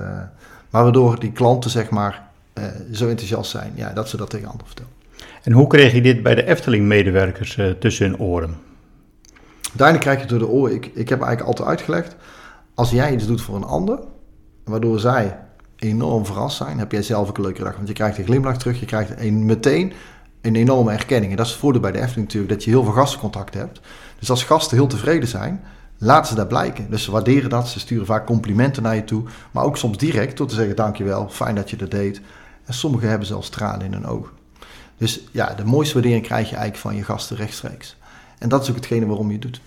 maar 0.71 0.83
waardoor 0.83 1.21
die 1.21 1.33
klanten, 1.33 1.71
zeg 1.71 1.91
maar, 1.91 2.29
eh, 2.53 2.65
zo 2.93 3.09
enthousiast 3.09 3.51
zijn. 3.51 3.73
Ja, 3.75 3.93
dat 3.93 4.09
ze 4.09 4.17
dat 4.17 4.31
tegen 4.31 4.47
anderen 4.47 4.67
vertellen. 4.67 4.93
En 5.43 5.53
hoe 5.53 5.67
kreeg 5.67 5.93
je 5.93 6.03
dit 6.03 6.23
bij 6.23 6.35
de 6.35 6.47
Efteling-medewerkers 6.47 7.59
tussen 7.79 8.07
hun 8.07 8.19
oren? 8.19 8.57
Uiteindelijk 9.63 10.01
krijg 10.01 10.17
je 10.17 10.23
het 10.23 10.29
door 10.31 10.39
de 10.39 10.55
oren. 10.55 10.75
Ik, 10.75 10.87
ik 10.87 11.09
heb 11.09 11.21
eigenlijk 11.23 11.43
altijd 11.43 11.69
uitgelegd. 11.69 12.17
Als 12.75 12.91
jij 12.91 13.13
iets 13.13 13.27
doet 13.27 13.41
voor 13.41 13.57
een 13.57 13.65
ander, 13.65 13.99
waardoor 14.65 15.01
zij 15.01 15.39
enorm 15.81 16.27
verrast 16.27 16.57
zijn, 16.57 16.79
heb 16.79 16.93
jij 16.93 17.03
zelf 17.03 17.29
ook 17.29 17.37
een 17.37 17.45
leuke 17.45 17.63
dag. 17.63 17.77
Want 17.77 17.89
je 17.89 17.95
krijgt 17.95 18.19
een 18.19 18.25
glimlach 18.25 18.59
terug, 18.59 18.81
je 18.81 18.87
krijgt 18.87 19.21
een, 19.21 19.45
meteen 19.45 19.93
een 20.41 20.57
enorme 20.57 20.93
erkenning. 20.93 21.31
En 21.31 21.37
dat 21.37 21.47
is 21.47 21.53
het 21.53 21.61
voordeel 21.61 21.81
bij 21.81 21.93
de 21.93 21.99
Efteling 21.99 22.27
natuurlijk, 22.27 22.53
dat 22.53 22.65
je 22.65 22.71
heel 22.71 22.85
veel 22.85 22.93
gastencontact 22.93 23.55
hebt. 23.55 23.81
Dus 24.19 24.31
als 24.31 24.45
gasten 24.45 24.77
heel 24.77 24.87
tevreden 24.87 25.29
zijn, 25.29 25.65
laten 25.99 26.29
ze 26.29 26.35
dat 26.35 26.49
blijken. 26.49 26.91
Dus 26.91 27.05
ze 27.05 27.11
waarderen 27.11 27.51
dat, 27.51 27.69
ze 27.69 27.79
sturen 27.79 28.07
vaak 28.07 28.27
complimenten 28.27 28.83
naar 28.83 28.95
je 28.95 29.05
toe. 29.05 29.23
Maar 29.51 29.65
ook 29.65 29.77
soms 29.77 29.99
direct 29.99 30.37
door 30.37 30.47
te 30.47 30.55
zeggen 30.55 30.77
dankjewel, 30.77 31.29
fijn 31.29 31.55
dat 31.55 31.71
je 31.71 31.77
dat 31.77 31.91
deed. 31.91 32.21
En 32.65 32.75
sommigen 32.75 33.09
hebben 33.09 33.27
zelfs 33.27 33.49
tranen 33.49 33.87
in 33.87 33.93
hun 33.93 34.07
ogen. 34.07 34.33
Dus 34.97 35.21
ja, 35.33 35.55
de 35.55 35.65
mooiste 35.65 35.95
waardering 35.95 36.25
krijg 36.25 36.51
je 36.51 36.57
eigenlijk 36.57 36.83
van 36.83 36.97
je 36.97 37.05
gasten 37.05 37.37
rechtstreeks. 37.37 37.97
En 38.39 38.49
dat 38.49 38.63
is 38.63 38.71
ook 38.71 38.77
hetgene 38.77 39.07
waarom 39.07 39.27
je 39.27 39.33
het 39.33 39.43
doet. 39.43 39.61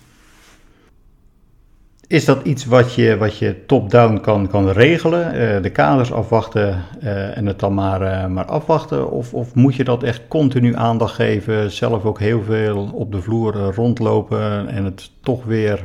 Is 2.14 2.24
dat 2.24 2.42
iets 2.42 2.64
wat 2.64 2.94
je, 2.94 3.16
wat 3.16 3.38
je 3.38 3.66
top-down 3.66 4.20
kan, 4.20 4.48
kan 4.48 4.68
regelen? 4.70 5.32
eh, 5.32 5.62
de 5.62 5.70
kaders 5.70 6.12
afwachten 6.12 6.82
eh, 7.00 7.36
en 7.36 7.46
het 7.46 7.58
dan 7.58 7.74
maar, 7.74 8.02
eh, 8.02 8.26
maar 8.26 8.44
afwachten? 8.44 9.10
Of, 9.10 9.34
of 9.34 9.54
moet 9.54 9.74
je 9.74 9.84
dat 9.84 10.02
echt 10.02 10.20
continu 10.28 10.74
aandacht 10.76 11.14
geven, 11.14 11.70
zelf 11.70 12.04
ook 12.04 12.18
heel 12.18 12.42
veel 12.42 12.90
op 12.92 13.12
de 13.12 13.22
vloer 13.22 13.52
rondlopen 13.74 14.68
en 14.68 14.84
het 14.84 15.10
toch 15.22 15.44
weer 15.44 15.84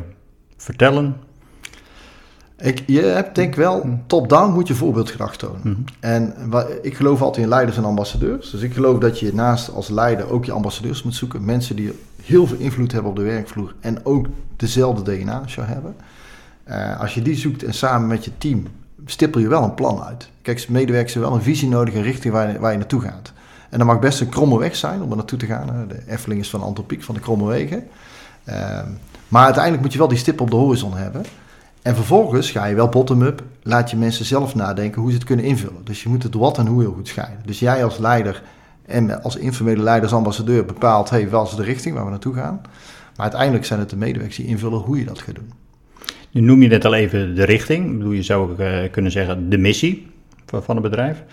vertellen? 0.58 1.16
Ik, 2.58 2.84
je 2.88 3.02
hebt 3.02 3.36
denk 3.36 3.48
ik 3.50 3.56
wel, 3.56 4.00
top-down 4.08 4.54
moet 4.54 4.68
je 4.68 4.74
voorbeeldgedrag 4.76 5.38
tonen. 5.38 5.60
Mhm. 5.64 5.76
En 6.00 6.34
wa- 6.50 6.68
ik 6.82 6.96
geloof 6.96 7.22
altijd 7.22 7.44
in 7.44 7.50
leiders 7.52 7.78
en 7.78 7.86
ambassadeurs. 7.86 8.50
Dus 8.52 8.62
ik 8.62 8.74
geloof 8.74 8.98
dat 9.00 9.20
je 9.20 9.34
naast 9.34 9.74
als 9.74 9.90
leider 9.90 10.32
ook 10.32 10.46
je 10.46 10.52
ambassadeurs 10.52 11.04
moet 11.04 11.16
zoeken. 11.16 11.46
Mensen 11.46 11.76
die 11.76 11.92
heel 12.24 12.48
veel 12.48 12.58
invloed 12.58 12.92
hebben 12.92 13.10
op 13.12 13.18
de 13.18 13.24
werkvloer 13.24 13.74
en 13.80 14.06
ook 14.06 14.26
dezelfde 14.56 15.18
DNA 15.18 15.44
zou 15.48 15.68
hebben. 15.68 15.96
Eh, 16.70 17.00
als 17.00 17.14
je 17.14 17.22
die 17.22 17.36
zoekt 17.36 17.64
en 17.64 17.74
samen 17.74 18.08
met 18.08 18.26
je 18.26 18.32
team 18.38 18.68
stippel 19.06 19.42
je 19.42 19.48
wel 19.48 19.64
een 19.64 19.74
plan 19.74 20.04
uit. 20.04 20.30
Kijk, 20.42 20.70
medewerkers 20.70 21.14
hebben 21.14 21.32
wel 21.32 21.40
een 21.40 21.46
visie 21.46 21.70
nodig, 21.70 21.94
een 21.94 22.02
richting 22.02 22.34
waar 22.34 22.52
je, 22.52 22.60
waar 22.60 22.72
je 22.72 22.78
naartoe 22.78 23.02
gaat. 23.02 23.34
En 23.70 23.78
dat 23.78 23.88
mag 23.88 24.00
best 24.00 24.22
een 24.22 24.30
kromme 24.30 24.60
weg 24.60 24.76
zijn 24.76 25.02
om 25.02 25.10
er 25.10 25.16
naartoe 25.16 25.40
te 25.40 25.46
gaan. 25.46 25.88
De 25.88 26.02
Efteling 26.08 26.42
is 26.42 26.50
van 26.50 26.62
Antropiek, 26.62 27.04
van 27.04 27.16
de 27.16 27.22
kromme 27.22 27.46
wegen. 27.48 27.88
Ehm, 28.44 28.88
maar 29.28 29.44
uiteindelijk 29.44 29.84
moet 29.84 29.92
je 29.92 29.98
wel 30.00 30.08
die 30.08 30.18
stip 30.18 30.42
op 30.42 30.50
de 30.50 30.56
horizon 30.56 30.98
hebben. 30.98 31.26
En 31.82 31.96
vervolgens 31.96 32.52
ga 32.52 32.66
je 32.66 32.76
wel 32.76 32.90
bottom-up, 32.90 33.44
laat 33.64 33.92
je 33.92 33.98
mensen 33.98 34.26
zelf 34.26 34.56
nadenken 34.56 35.02
hoe 35.02 35.12
ze 35.12 35.18
het 35.18 35.26
kunnen 35.26 35.46
invullen. 35.46 35.84
Dus 35.86 36.04
je 36.04 36.10
moet 36.10 36.24
het 36.24 36.34
wat 36.34 36.58
en 36.58 36.68
hoe 36.68 36.82
heel 36.82 36.94
goed 36.94 37.08
scheiden. 37.08 37.42
Dus 37.46 37.60
jij 37.60 37.84
als 37.84 37.98
leider 37.98 38.44
en 38.86 39.24
als 39.24 39.36
informele 39.36 39.84
leidersambassadeur 39.84 40.66
bepaalt, 40.66 41.10
hey, 41.10 41.30
wel 41.30 41.44
is 41.44 41.56
de 41.56 41.64
richting 41.64 41.96
waar 41.96 42.04
we 42.06 42.10
naartoe 42.10 42.34
gaan. 42.34 42.62
Maar 43.16 43.26
uiteindelijk 43.26 43.66
zijn 43.66 43.80
het 43.80 43.90
de 43.90 43.98
medewerkers 43.98 44.38
die 44.38 44.48
invullen 44.48 44.80
hoe 44.80 45.00
je 45.00 45.06
dat 45.06 45.20
gaat 45.20 45.36
doen. 45.36 45.52
Nu 46.32 46.42
noem 46.42 46.62
je 46.62 46.68
net 46.68 46.86
al 46.86 46.94
even 46.94 47.36
de 47.36 47.44
richting. 47.44 48.14
Je 48.16 48.24
zou 48.24 48.52
ook 48.52 48.60
eh, 48.60 48.92
kunnen 48.92 49.12
zeggen 49.12 49.50
de 49.50 49.58
missie 49.58 50.08
van, 50.46 50.64
van 50.64 50.76
het 50.76 50.84
bedrijf. 50.84 51.24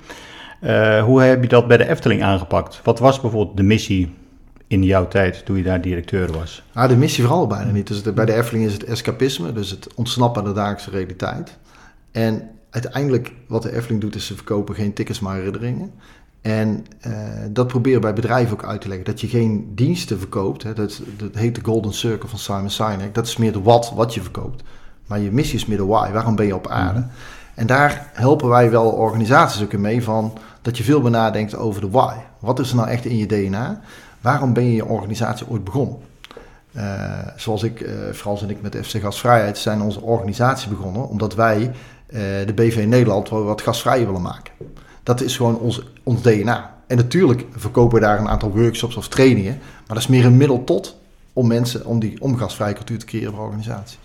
Eh, 0.60 1.04
hoe 1.04 1.22
heb 1.22 1.42
je 1.42 1.48
dat 1.48 1.68
bij 1.68 1.76
de 1.76 1.88
Efteling 1.88 2.22
aangepakt? 2.22 2.80
Wat 2.84 2.98
was 2.98 3.20
bijvoorbeeld 3.20 3.56
de 3.56 3.62
missie 3.62 4.14
in 4.66 4.82
jouw 4.82 5.08
tijd 5.08 5.44
toen 5.44 5.56
je 5.56 5.62
daar 5.62 5.80
directeur 5.80 6.32
was? 6.32 6.62
Ah, 6.72 6.88
de 6.88 6.96
missie 6.96 7.24
vooral 7.24 7.46
bijna 7.46 7.70
niet. 7.70 7.86
Dus 7.86 8.02
bij 8.02 8.24
de 8.24 8.34
Efteling 8.34 8.66
is 8.66 8.72
het 8.72 8.84
escapisme, 8.84 9.52
dus 9.52 9.70
het 9.70 9.94
ontsnappen 9.94 10.42
aan 10.42 10.48
de 10.48 10.54
dagelijkse 10.54 10.90
realiteit. 10.90 11.58
En 12.12 12.50
uiteindelijk 12.70 13.32
wat 13.46 13.62
de 13.62 13.76
Efteling 13.76 14.00
doet 14.00 14.14
is 14.14 14.26
ze 14.26 14.34
verkopen 14.34 14.74
geen 14.74 14.92
tickets 14.92 15.20
maar 15.20 15.36
herinneringen. 15.36 15.92
En 16.40 16.86
eh, 17.00 17.12
dat 17.50 17.66
proberen 17.66 18.00
bij 18.00 18.12
bedrijven 18.12 18.52
ook 18.52 18.64
uit 18.64 18.80
te 18.80 18.88
leggen. 18.88 19.06
Dat 19.06 19.20
je 19.20 19.26
geen 19.28 19.72
diensten 19.74 20.18
verkoopt. 20.18 20.62
Hè, 20.62 20.72
dat, 20.72 21.00
dat 21.16 21.34
heet 21.34 21.54
de 21.54 21.64
Golden 21.64 21.92
Circle 21.92 22.28
van 22.28 22.38
Simon 22.38 22.70
Sinek. 22.70 23.14
Dat 23.14 23.26
is 23.26 23.36
meer 23.36 23.52
de 23.52 23.62
wat, 23.62 23.92
wat 23.94 24.14
je 24.14 24.20
verkoopt. 24.20 24.62
Maar 25.06 25.20
je 25.20 25.32
missie 25.32 25.58
is 25.58 25.64
de 25.64 25.86
why. 25.86 26.10
Waarom 26.12 26.36
ben 26.36 26.46
je 26.46 26.54
op 26.54 26.68
aarde? 26.68 27.04
En 27.54 27.66
daar 27.66 28.10
helpen 28.12 28.48
wij 28.48 28.70
wel 28.70 28.88
organisaties 28.88 29.62
ook 29.62 29.72
mee 29.72 30.02
van... 30.02 30.32
dat 30.62 30.76
je 30.76 30.84
veel 30.84 31.00
meer 31.00 31.10
nadenkt 31.10 31.56
over 31.56 31.80
de 31.80 31.90
why. 31.90 32.14
Wat 32.38 32.58
is 32.58 32.70
er 32.70 32.76
nou 32.76 32.88
echt 32.88 33.04
in 33.04 33.16
je 33.16 33.26
DNA? 33.26 33.80
Waarom 34.20 34.52
ben 34.52 34.64
je 34.64 34.74
je 34.74 34.86
organisatie 34.86 35.48
ooit 35.48 35.64
begonnen? 35.64 35.96
Eh, 36.72 36.84
zoals 37.36 37.62
ik, 37.62 37.80
eh 37.80 37.92
Frans 38.14 38.42
en 38.42 38.50
ik 38.50 38.62
met 38.62 38.76
FC 38.82 39.00
Gastvrijheid 39.00 39.58
zijn 39.58 39.80
onze 39.80 40.00
organisatie 40.00 40.68
begonnen... 40.68 41.08
omdat 41.08 41.34
wij 41.34 41.72
eh, 42.06 42.20
de 42.46 42.52
BV 42.54 42.84
Nederland 42.88 43.28
wat 43.28 43.62
gasvrij 43.62 44.06
willen 44.06 44.22
maken. 44.22 44.52
Dat 45.02 45.20
is 45.20 45.36
gewoon 45.36 45.58
ons, 45.58 45.82
ons 46.02 46.22
DNA. 46.22 46.74
En 46.86 46.96
natuurlijk 46.96 47.44
verkopen 47.50 47.98
we 47.98 48.04
daar 48.04 48.18
een 48.18 48.28
aantal 48.28 48.50
workshops 48.50 48.96
of 48.96 49.08
trainingen... 49.08 49.58
maar 49.58 49.96
dat 49.96 49.98
is 49.98 50.06
meer 50.06 50.24
een 50.24 50.36
middel 50.36 50.64
tot 50.64 50.96
om 51.32 51.46
mensen, 51.46 51.86
om 51.86 51.98
die 51.98 52.20
om 52.20 52.36
gasvrije 52.36 52.74
cultuur 52.74 52.98
te 52.98 53.06
creëren 53.06 53.32
voor 53.32 53.44
organisaties. 53.44 53.98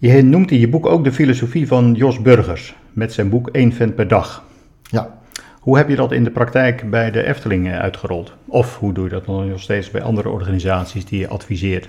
Je 0.00 0.22
noemt 0.22 0.50
in 0.50 0.58
je 0.58 0.68
boek 0.68 0.86
ook 0.86 1.04
de 1.04 1.12
filosofie 1.12 1.66
van 1.66 1.94
Jos 1.94 2.22
Burgers 2.22 2.76
met 2.92 3.12
zijn 3.12 3.28
boek 3.28 3.48
1 3.48 3.72
vent 3.72 3.94
per 3.94 4.08
dag. 4.08 4.44
Ja, 4.82 5.18
Hoe 5.60 5.76
heb 5.76 5.88
je 5.88 5.96
dat 5.96 6.12
in 6.12 6.24
de 6.24 6.30
praktijk 6.30 6.90
bij 6.90 7.10
de 7.10 7.22
Efteling 7.22 7.68
eh, 7.68 7.78
uitgerold? 7.78 8.32
Of 8.46 8.78
hoe 8.78 8.92
doe 8.92 9.04
je 9.04 9.10
dat 9.10 9.24
dan 9.24 9.48
nog 9.48 9.60
steeds 9.60 9.90
bij 9.90 10.02
andere 10.02 10.28
organisaties 10.28 11.04
die 11.04 11.18
je 11.18 11.28
adviseert? 11.28 11.88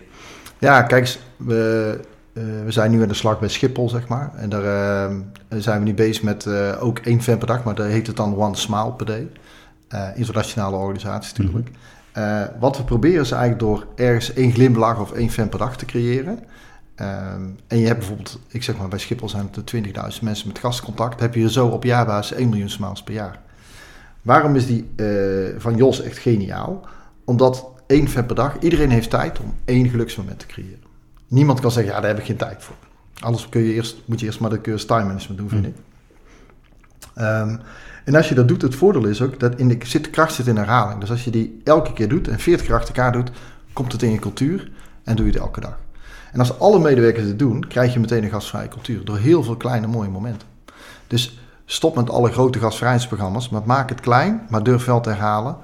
Ja, 0.59 0.81
kijk, 0.81 1.17
we, 1.37 1.99
eh, 2.33 2.43
we 2.65 2.71
zijn 2.71 2.91
nu 2.91 3.01
aan 3.01 3.07
de 3.07 3.13
slag 3.13 3.39
bij 3.39 3.49
Schiphol, 3.49 3.89
zeg 3.89 4.07
maar. 4.07 4.31
En 4.35 4.49
daar 4.49 4.63
eh, 4.63 5.15
zijn 5.49 5.79
we 5.79 5.85
nu 5.85 5.93
bezig 5.93 6.23
met 6.23 6.47
ook 6.79 6.99
één 6.99 7.21
fan 7.21 7.37
per 7.37 7.47
dag, 7.47 7.63
maar 7.63 7.75
daar 7.75 7.89
heet 7.89 8.07
het 8.07 8.15
dan 8.15 8.37
One 8.37 8.55
Smile 8.55 8.91
per 8.91 9.05
day. 9.05 9.27
Eh, 9.91 10.07
internationale 10.15 10.75
organisatie 10.75 11.33
natuurlijk. 11.37 11.69
Eh, 12.11 12.41
wat 12.59 12.77
we 12.77 12.83
proberen 12.83 13.21
is 13.21 13.31
eigenlijk 13.31 13.61
door 13.61 13.85
ergens 13.95 14.33
één 14.33 14.51
glimlach 14.51 14.99
of 14.99 15.11
één 15.11 15.29
fan 15.29 15.49
per 15.49 15.59
dag 15.59 15.77
te 15.77 15.85
creëren. 15.85 16.39
Ehm, 17.01 17.41
en 17.67 17.77
je 17.77 17.85
hebt 17.85 17.97
bijvoorbeeld, 17.97 18.39
ik 18.47 18.63
zeg 18.63 18.77
maar 18.77 18.87
bij 18.87 18.99
Schiphol 18.99 19.29
zijn 19.29 19.45
het 19.45 19.55
er 19.55 19.63
20.000 19.63 20.21
mensen 20.21 20.47
met 20.47 20.59
gastcontact. 20.59 21.19
heb 21.19 21.35
je 21.35 21.51
zo 21.51 21.67
op 21.67 21.83
jaarbasis 21.83 22.37
1 22.37 22.49
miljoen 22.49 22.69
smiles 22.69 23.03
per 23.03 23.13
jaar. 23.13 23.39
Waarom 24.21 24.55
is 24.55 24.65
die 24.65 24.89
eh, 24.95 25.59
van 25.59 25.75
Jos 25.75 26.01
echt 26.01 26.17
geniaal? 26.17 26.87
Omdat 27.25 27.65
één 27.87 28.07
fan 28.07 28.25
per 28.25 28.35
dag, 28.35 28.59
iedereen 28.59 28.89
heeft 28.89 29.09
tijd 29.09 29.39
om 29.39 29.53
één 29.65 29.89
geluksmoment 29.89 30.39
te 30.39 30.45
creëren. 30.45 30.83
Niemand 31.27 31.59
kan 31.59 31.71
zeggen, 31.71 31.93
ja, 31.93 31.99
daar 31.99 32.09
heb 32.09 32.19
ik 32.19 32.25
geen 32.25 32.37
tijd 32.37 32.63
voor. 32.63 32.75
Anders 33.19 33.49
kun 33.49 33.61
je 33.61 33.73
eerst, 33.73 33.97
moet 34.05 34.19
je 34.19 34.25
eerst 34.25 34.39
maar 34.39 34.49
de 34.49 34.61
cursus 34.61 34.87
time 34.87 35.03
management 35.03 35.37
doen, 35.37 35.49
vind 35.49 35.65
ik. 35.65 35.75
Ehm, 37.13 37.57
en 38.05 38.15
als 38.15 38.29
je 38.29 38.35
dat 38.35 38.47
doet, 38.47 38.61
het 38.61 38.75
voordeel 38.75 39.05
is 39.05 39.21
ook 39.21 39.39
dat 39.39 39.55
in 39.55 39.67
de, 39.67 39.77
zit, 39.83 40.03
de 40.03 40.09
kracht 40.09 40.33
zit 40.33 40.47
in 40.47 40.57
herhaling. 40.57 40.99
Dus 40.99 41.09
als 41.09 41.23
je 41.23 41.31
die 41.31 41.61
elke 41.63 41.93
keer 41.93 42.09
doet 42.09 42.27
en 42.27 42.39
40 42.39 42.65
keer 42.65 42.75
achter 42.75 42.95
elkaar 42.95 43.11
doet, 43.11 43.31
komt 43.73 43.91
het 43.91 44.01
in 44.01 44.11
je 44.11 44.19
cultuur 44.19 44.71
en 45.03 45.15
doe 45.15 45.25
je 45.25 45.31
het 45.31 45.41
elke 45.41 45.59
dag. 45.59 45.77
En 46.31 46.39
als 46.39 46.59
alle 46.59 46.79
medewerkers 46.79 47.25
het 47.25 47.39
doen, 47.39 47.67
krijg 47.67 47.93
je 47.93 47.99
meteen 47.99 48.23
een 48.23 48.29
gastvrije 48.29 48.67
cultuur 48.67 49.05
door 49.05 49.17
heel 49.17 49.43
veel 49.43 49.55
kleine 49.55 49.87
mooie 49.87 50.09
momenten. 50.09 50.47
Dus 51.07 51.39
stop 51.65 51.95
met 51.95 52.09
alle 52.09 52.31
grote 52.31 52.59
gastvrijheidsprogramma's, 52.59 53.49
maar 53.49 53.61
maak 53.65 53.89
het 53.89 53.99
klein, 53.99 54.41
maar 54.49 54.63
durf 54.63 54.85
wel 54.85 55.01
te 55.01 55.09
herhalen 55.09 55.55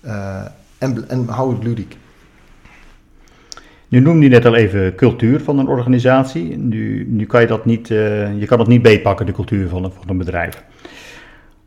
eh, 0.00 0.44
en, 0.78 1.08
en 1.08 1.28
hou 1.28 1.54
het 1.54 1.62
ludiek. 1.62 1.96
Nu 3.88 4.00
noemde 4.00 4.22
je 4.24 4.30
net 4.30 4.46
al 4.46 4.54
even 4.54 4.94
cultuur 4.94 5.40
van 5.40 5.58
een 5.58 5.68
organisatie. 5.68 6.56
Nu, 6.56 7.06
nu 7.08 7.26
kan 7.26 7.40
je 7.40 7.46
dat 7.46 7.64
niet, 7.64 7.90
eh, 7.90 8.38
je 8.38 8.46
kan 8.46 8.58
dat 8.58 8.66
niet 8.66 8.82
beetpakken, 8.82 9.26
de 9.26 9.32
cultuur 9.32 9.68
van 9.68 9.84
een, 9.84 9.92
van 9.92 10.08
een 10.08 10.18
bedrijf. 10.18 10.64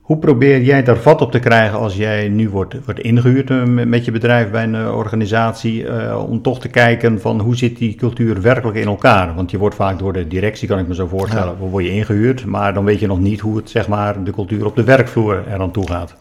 Hoe 0.04 0.18
probeer 0.18 0.62
jij 0.62 0.84
daar 0.84 0.98
vat 0.98 1.22
op 1.22 1.32
te 1.32 1.40
krijgen 1.40 1.80
als 1.80 1.96
jij 1.96 2.28
nu 2.28 2.50
wordt, 2.50 2.76
wordt 2.86 3.00
ingehuurd 3.00 3.50
eh, 3.50 3.64
met 3.64 4.06
je 4.06 4.12
bedrijf 4.12 4.52
bij 4.52 4.64
een 4.64 4.76
eh, 4.76 4.96
organisatie, 4.96 5.88
eh, 5.88 6.30
om 6.30 6.42
toch 6.42 6.60
te 6.60 6.68
kijken 6.68 7.22
van 7.22 7.40
hoe 7.40 7.56
zit 7.56 7.78
die 7.78 7.96
cultuur 7.96 8.42
werkelijk 8.42 8.78
in 8.78 8.88
elkaar? 8.88 9.36
Want 9.36 9.52
je 9.52 9.58
wordt 9.58 9.76
vaak 9.76 10.00
door 10.00 10.14
de 10.14 10.28
directie, 10.28 10.68
kan 10.68 10.80
ik 10.80 10.88
me 10.88 10.96
zo 10.96 11.08
voorstellen, 11.08 11.58
word 11.58 11.86
je 11.86 11.92
ingehuurd, 11.92 12.46
maar 12.46 12.74
dan 12.74 12.86
weet 12.86 13.00
je 13.00 13.08
nog 13.08 13.20
niet 13.20 13.40
hoe 13.40 13.58
het, 13.58 13.70
zeg 13.70 13.88
maar, 13.88 14.24
de 14.24 14.32
cultuur 14.32 14.66
op 14.66 14.76
de 14.76 14.84
werkvloer 14.84 15.44
eraan 15.48 15.72
toe 15.72 15.88
gaat. 15.88 16.16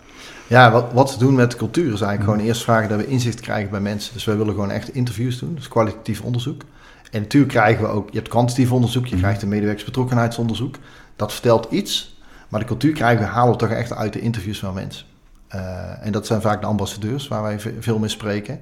Ja, 0.46 0.70
wat, 0.70 0.84
wat 0.92 1.10
ze 1.10 1.18
doen 1.18 1.34
met 1.34 1.56
cultuur 1.56 1.92
is 1.92 2.00
eigenlijk 2.00 2.30
gewoon 2.30 2.48
eerst 2.48 2.62
vragen 2.62 2.88
dat 2.88 2.98
we 2.98 3.06
inzicht 3.06 3.40
krijgen 3.40 3.70
bij 3.70 3.80
mensen. 3.80 4.12
Dus 4.12 4.24
wij 4.24 4.36
willen 4.36 4.54
gewoon 4.54 4.70
echt 4.70 4.94
interviews 4.94 5.38
doen, 5.38 5.54
dus 5.54 5.68
kwalitatief 5.68 6.20
onderzoek. 6.20 6.62
En 7.10 7.20
natuurlijk 7.20 7.52
krijgen 7.52 7.84
we 7.84 7.90
ook, 7.90 8.10
je 8.10 8.16
hebt 8.16 8.28
kwantitatief 8.28 8.72
onderzoek, 8.72 9.06
je 9.06 9.16
krijgt 9.16 9.42
een 9.42 9.48
medewerkersbetrokkenheidsonderzoek. 9.48 10.76
Dat 11.16 11.32
vertelt 11.32 11.66
iets, 11.70 12.12
Maar 12.52 12.60
de 12.60 12.66
cultuur 12.66 12.92
krijgen 12.92 13.24
we, 13.24 13.30
halen 13.30 13.52
we 13.52 13.58
toch 13.58 13.70
echt 13.70 13.96
uit 13.96 14.12
de 14.12 14.20
interviews 14.20 14.58
van 14.58 14.74
mensen. 14.74 15.06
Uh, 15.54 16.06
en 16.06 16.12
dat 16.12 16.26
zijn 16.26 16.40
vaak 16.40 16.60
de 16.60 16.66
ambassadeurs 16.66 17.28
waar 17.28 17.42
wij 17.42 17.58
veel 17.80 17.98
mee 17.98 18.08
spreken. 18.08 18.60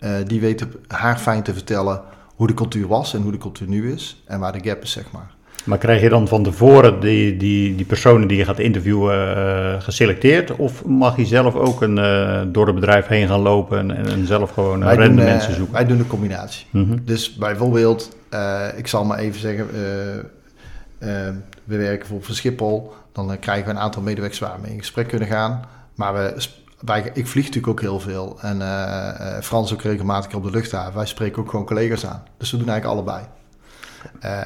Uh, 0.00 0.10
die 0.26 0.40
weten 0.40 0.72
haar 0.86 1.18
fijn 1.18 1.42
te 1.42 1.52
vertellen 1.52 2.00
hoe 2.36 2.46
de 2.46 2.54
cultuur 2.54 2.86
was 2.86 3.14
en 3.14 3.22
hoe 3.22 3.32
de 3.32 3.38
cultuur 3.38 3.68
nu 3.68 3.92
is. 3.92 4.22
En 4.26 4.40
waar 4.40 4.52
de 4.52 4.68
gap 4.68 4.82
is, 4.82 4.90
zeg 4.90 5.10
maar. 5.12 5.34
Maar 5.64 5.78
krijg 5.78 6.02
je 6.02 6.08
dan 6.08 6.28
van 6.28 6.42
tevoren 6.42 7.00
die, 7.00 7.36
die, 7.36 7.74
die 7.74 7.84
personen 7.84 8.28
die 8.28 8.36
je 8.36 8.44
gaat 8.44 8.58
interviewen 8.58 9.36
uh, 9.36 9.80
geselecteerd? 9.80 10.56
Of 10.56 10.84
mag 10.84 11.16
je 11.16 11.26
zelf 11.26 11.54
ook 11.54 11.82
een, 11.82 11.96
uh, 11.96 12.42
door 12.46 12.66
het 12.66 12.74
bedrijf 12.74 13.06
heen 13.06 13.28
gaan 13.28 13.40
lopen 13.40 13.78
en, 13.78 14.06
en 14.06 14.26
zelf 14.26 14.50
gewoon 14.50 14.82
random 14.82 15.06
doen, 15.06 15.14
mensen 15.14 15.54
zoeken? 15.54 15.74
Wij 15.74 15.86
doen 15.86 15.98
een 15.98 16.06
combinatie. 16.06 16.66
Mm 16.70 16.88
-hmm. 16.88 17.00
Dus 17.04 17.34
bijvoorbeeld, 17.34 18.16
ik 18.76 18.86
zal 18.86 19.04
maar 19.04 19.18
even 19.18 19.40
zeggen, 19.40 19.66
we 21.64 21.76
werken 21.76 22.06
voor 22.06 22.34
Schiphol. 22.34 22.92
Dan 23.12 23.38
krijgen 23.38 23.64
we 23.64 23.70
een 23.70 23.78
aantal 23.78 24.02
medewerkers 24.02 24.40
waar 24.40 24.60
we 24.60 24.70
in 24.70 24.78
gesprek 24.78 25.08
kunnen 25.08 25.28
gaan. 25.28 25.64
Maar 25.94 26.14
we, 26.14 26.46
wij, 26.80 27.10
ik 27.14 27.26
vlieg 27.26 27.44
natuurlijk 27.44 27.72
ook 27.72 27.80
heel 27.80 28.00
veel. 28.00 28.38
En 28.40 28.58
uh, 28.58 29.38
Frans 29.40 29.72
ook 29.72 29.82
regelmatig 29.82 30.34
op 30.34 30.42
de 30.42 30.50
luchthaven. 30.50 30.94
Wij 30.94 31.06
spreken 31.06 31.42
ook 31.42 31.50
gewoon 31.50 31.66
collega's 31.66 32.06
aan. 32.06 32.22
Dus 32.36 32.50
we 32.50 32.56
doen 32.56 32.68
eigenlijk 32.68 32.98
allebei. 32.98 33.24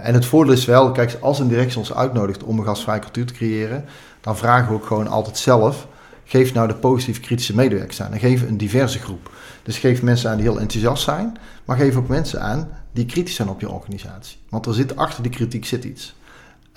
En 0.02 0.14
het 0.14 0.26
voordeel 0.26 0.52
is 0.52 0.64
wel, 0.64 0.92
kijk, 0.92 1.16
als 1.20 1.38
een 1.38 1.48
directie 1.48 1.79
ons 1.79 1.94
uitnodigt 1.94 2.42
om 2.42 2.59
een 2.59 2.64
gastvrije 2.64 3.00
cultuur 3.00 3.26
te 3.26 3.33
creëren, 3.33 3.85
dan 4.20 4.37
vragen 4.37 4.68
we 4.68 4.74
ook 4.74 4.87
gewoon 4.87 5.09
altijd 5.09 5.38
zelf, 5.38 5.87
geef 6.24 6.55
nou 6.55 6.68
de 6.68 6.74
positief 6.74 7.20
kritische 7.20 7.55
medewerkers 7.55 8.02
aan. 8.02 8.12
En 8.12 8.18
geef 8.18 8.42
een 8.42 8.57
diverse 8.57 8.98
groep. 8.98 9.31
Dus 9.62 9.79
geef 9.79 10.02
mensen 10.02 10.31
aan 10.31 10.37
die 10.37 10.46
heel 10.46 10.61
enthousiast 10.61 11.02
zijn, 11.02 11.38
maar 11.64 11.76
geef 11.76 11.96
ook 11.96 12.09
mensen 12.09 12.40
aan 12.40 12.68
die 12.92 13.07
kritisch 13.07 13.35
zijn 13.35 13.48
op 13.48 13.61
je 13.61 13.70
organisatie. 13.70 14.38
Want 14.48 14.66
er 14.66 14.74
zit 14.74 14.96
achter 14.96 15.22
die 15.22 15.33
kritiek 15.33 15.64
zit 15.64 15.85
iets. 15.85 16.15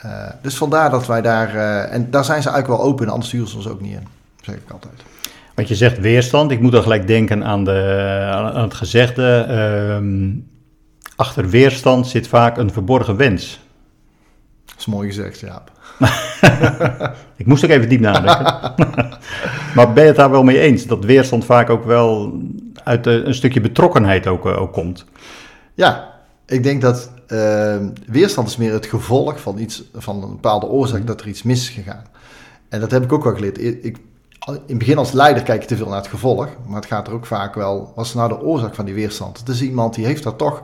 Uh, 0.05 0.29
dus 0.41 0.57
vandaar 0.57 0.89
dat 0.89 1.07
wij 1.07 1.21
daar, 1.21 1.55
uh, 1.55 1.93
en 1.93 2.11
daar 2.11 2.25
zijn 2.25 2.41
ze 2.41 2.49
eigenlijk 2.49 2.81
wel 2.81 2.91
open, 2.91 3.09
anders 3.09 3.27
sturen 3.27 3.47
ze 3.47 3.55
ons 3.55 3.67
ook 3.67 3.81
niet 3.81 3.93
in, 3.93 4.07
zeg 4.41 4.55
ik 4.55 4.71
altijd. 4.71 4.93
Want 5.55 5.67
je 5.67 5.75
zegt 5.75 5.99
weerstand, 5.99 6.51
ik 6.51 6.59
moet 6.59 6.71
dan 6.71 6.81
gelijk 6.81 7.07
denken 7.07 7.43
aan, 7.43 7.63
de, 7.63 8.29
aan 8.33 8.63
het 8.63 8.73
gezegde, 8.73 9.45
uh, 9.49 10.41
achter 11.15 11.49
weerstand 11.49 12.07
zit 12.07 12.27
vaak 12.27 12.57
een 12.57 12.71
verborgen 12.71 13.15
wens. 13.15 13.59
Dat 14.65 14.75
is 14.77 14.85
mooi 14.85 15.07
gezegd, 15.07 15.39
ja. 15.39 15.63
ik 17.35 17.45
moest 17.45 17.63
ook 17.63 17.69
even 17.69 17.89
diep 17.89 17.99
nadenken. 17.99 18.73
maar 19.75 19.93
ben 19.93 20.03
je 20.03 20.09
het 20.09 20.17
daar 20.17 20.31
wel 20.31 20.43
mee 20.43 20.59
eens, 20.59 20.85
dat 20.85 21.05
weerstand 21.05 21.45
vaak 21.45 21.69
ook 21.69 21.85
wel 21.85 22.39
uit 22.83 23.05
een 23.05 23.33
stukje 23.33 23.61
betrokkenheid 23.61 24.27
ook, 24.27 24.45
ook 24.45 24.73
komt? 24.73 25.05
Ja, 25.73 26.13
ik 26.45 26.63
denk 26.63 26.81
dat 26.81 27.11
uh, 27.31 27.75
weerstand 28.07 28.47
is 28.47 28.57
meer 28.57 28.73
het 28.73 28.85
gevolg 28.85 29.41
van 29.41 29.57
iets, 29.57 29.83
van 29.93 30.23
een 30.23 30.29
bepaalde 30.29 30.65
oorzaak 30.65 31.07
dat 31.07 31.21
er 31.21 31.27
iets 31.27 31.43
mis 31.43 31.59
is 31.59 31.69
gegaan. 31.69 32.03
En 32.69 32.79
dat 32.79 32.91
heb 32.91 33.03
ik 33.03 33.11
ook 33.11 33.23
wel 33.23 33.33
geleerd. 33.33 33.63
Ik, 33.63 33.97
in 34.47 34.61
het 34.67 34.77
begin 34.77 34.97
als 34.97 35.11
leider 35.11 35.43
kijk 35.43 35.61
je 35.61 35.67
te 35.67 35.75
veel 35.75 35.87
naar 35.87 35.97
het 35.97 36.07
gevolg, 36.07 36.47
maar 36.67 36.75
het 36.75 36.85
gaat 36.85 37.07
er 37.07 37.13
ook 37.13 37.25
vaak 37.25 37.55
wel, 37.55 37.91
wat 37.95 38.05
is 38.05 38.13
nou 38.13 38.29
de 38.29 38.41
oorzaak 38.41 38.75
van 38.75 38.85
die 38.85 38.93
weerstand? 38.93 39.39
Het 39.39 39.49
is 39.49 39.61
iemand 39.61 39.95
die 39.95 40.05
heeft 40.05 40.23
daar 40.23 40.35
toch 40.35 40.61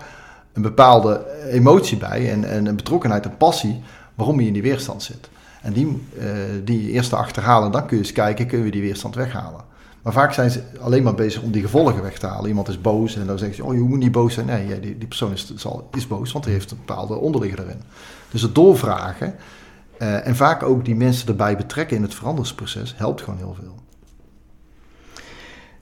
een 0.54 0.62
bepaalde 0.62 1.26
emotie 1.50 1.98
bij 1.98 2.32
en, 2.32 2.44
en 2.44 2.66
een 2.66 2.76
betrokkenheid, 2.76 3.26
een 3.26 3.38
passie, 3.38 3.84
waarom 4.16 4.40
je 4.40 4.48
in 4.48 4.54
die 4.54 4.62
weerstand 4.62 5.04
zit. 5.04 5.30
En 5.62 5.74
die, 5.74 6.08
uh, 6.18 6.24
die 6.64 6.92
eerst 6.92 7.10
te 7.10 7.16
achterhalen, 7.16 7.72
dan 7.72 7.86
kun 7.86 7.98
je 7.98 8.04
eens 8.04 8.12
kijken, 8.12 8.48
kunnen 8.48 8.66
we 8.66 8.72
die 8.72 8.82
weerstand 8.82 9.16
weghalen. 9.16 9.62
Maar 10.06 10.14
vaak 10.14 10.34
zijn 10.34 10.52
ze 10.52 10.62
alleen 10.80 11.04
maar 11.04 11.16
bezig 11.16 11.42
om 11.42 11.52
die 11.52 11.62
gevolgen 11.62 12.02
weg 12.02 12.18
te 12.18 12.28
halen. 12.28 12.48
Iemand 12.48 12.68
is 12.68 12.82
boos 12.82 13.16
en 13.16 13.28
dan 13.28 13.38
zeg 13.38 13.56
je, 13.56 13.66
oh 13.66 13.74
je 13.74 13.80
moet 13.80 14.00
niet 14.00 14.12
boos 14.12 14.34
zijn. 14.34 14.46
Nee, 14.46 14.80
die, 14.80 14.98
die 14.98 15.08
persoon 15.08 15.32
is, 15.32 15.56
zal, 15.56 15.90
is 15.96 16.08
boos, 16.08 16.32
want 16.32 16.46
hij 16.46 16.54
heeft 16.54 16.72
een 16.72 16.78
bepaalde 16.86 17.16
onderligger 17.16 17.60
erin. 17.60 17.82
Dus 18.32 18.42
het 18.42 18.56
doorvragen 18.56 19.36
uh, 20.00 20.28
en 20.28 20.36
vaak 20.36 20.64
ook 20.64 20.86
die 20.86 20.96
mensen 20.96 21.28
erbij 21.28 21.58
betrekken 21.58 21.98
in 21.98 22.04
het 22.04 22.14
veranderingsproces 22.14 22.94
helpt 22.98 23.22
gewoon 23.22 23.40
heel 23.40 23.56
veel. 23.62 23.76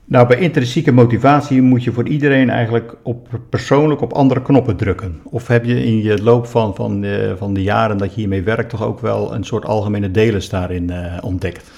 Nou, 0.04 0.26
bij 0.26 0.38
intrinsieke 0.38 0.92
motivatie 0.92 1.62
moet 1.62 1.84
je 1.84 1.92
voor 1.92 2.08
iedereen 2.08 2.50
eigenlijk 2.50 2.96
op, 3.02 3.28
persoonlijk 3.50 4.00
op 4.00 4.12
andere 4.12 4.42
knoppen 4.42 4.76
drukken. 4.76 5.20
Of 5.24 5.46
heb 5.46 5.64
je 5.64 5.84
in 5.84 6.02
je 6.02 6.22
loop 6.22 6.46
van, 6.46 6.74
van, 6.74 7.00
de, 7.00 7.34
van 7.38 7.54
de 7.54 7.62
jaren 7.62 7.98
dat 7.98 8.14
je 8.14 8.20
hiermee 8.20 8.42
werkt 8.42 8.70
toch 8.70 8.82
ook 8.82 9.00
wel 9.00 9.34
een 9.34 9.44
soort 9.44 9.64
algemene 9.64 10.10
delen 10.10 10.50
daarin 10.50 10.90
uh, 10.90 11.18
ontdekt? 11.20 11.70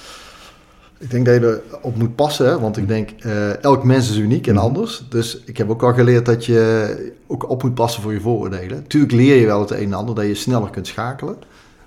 Ik 0.99 1.11
denk 1.11 1.27
dat 1.27 1.35
je 1.35 1.63
erop 1.73 1.97
moet 1.97 2.15
passen, 2.15 2.61
want 2.61 2.77
ik 2.77 2.89
denk 2.89 3.11
uh, 3.19 3.63
elk 3.63 3.85
mens 3.85 4.11
is 4.11 4.17
uniek 4.17 4.47
en 4.47 4.57
anders. 4.57 5.07
Dus 5.09 5.41
ik 5.45 5.57
heb 5.57 5.71
ook 5.71 5.83
al 5.83 5.95
geleerd 5.95 6.27
dat 6.27 6.45
je 6.45 7.13
ook 7.27 7.49
op 7.49 7.63
moet 7.63 7.75
passen 7.75 8.03
voor 8.03 8.13
je 8.13 8.21
vooroordelen. 8.21 8.87
Tuurlijk 8.87 9.13
leer 9.13 9.37
je 9.37 9.47
wel 9.47 9.61
het 9.61 9.71
een 9.71 9.79
en 9.79 9.93
ander, 9.93 10.15
dat 10.15 10.27
je 10.27 10.35
sneller 10.35 10.71
kunt 10.71 10.87
schakelen. 10.87 11.37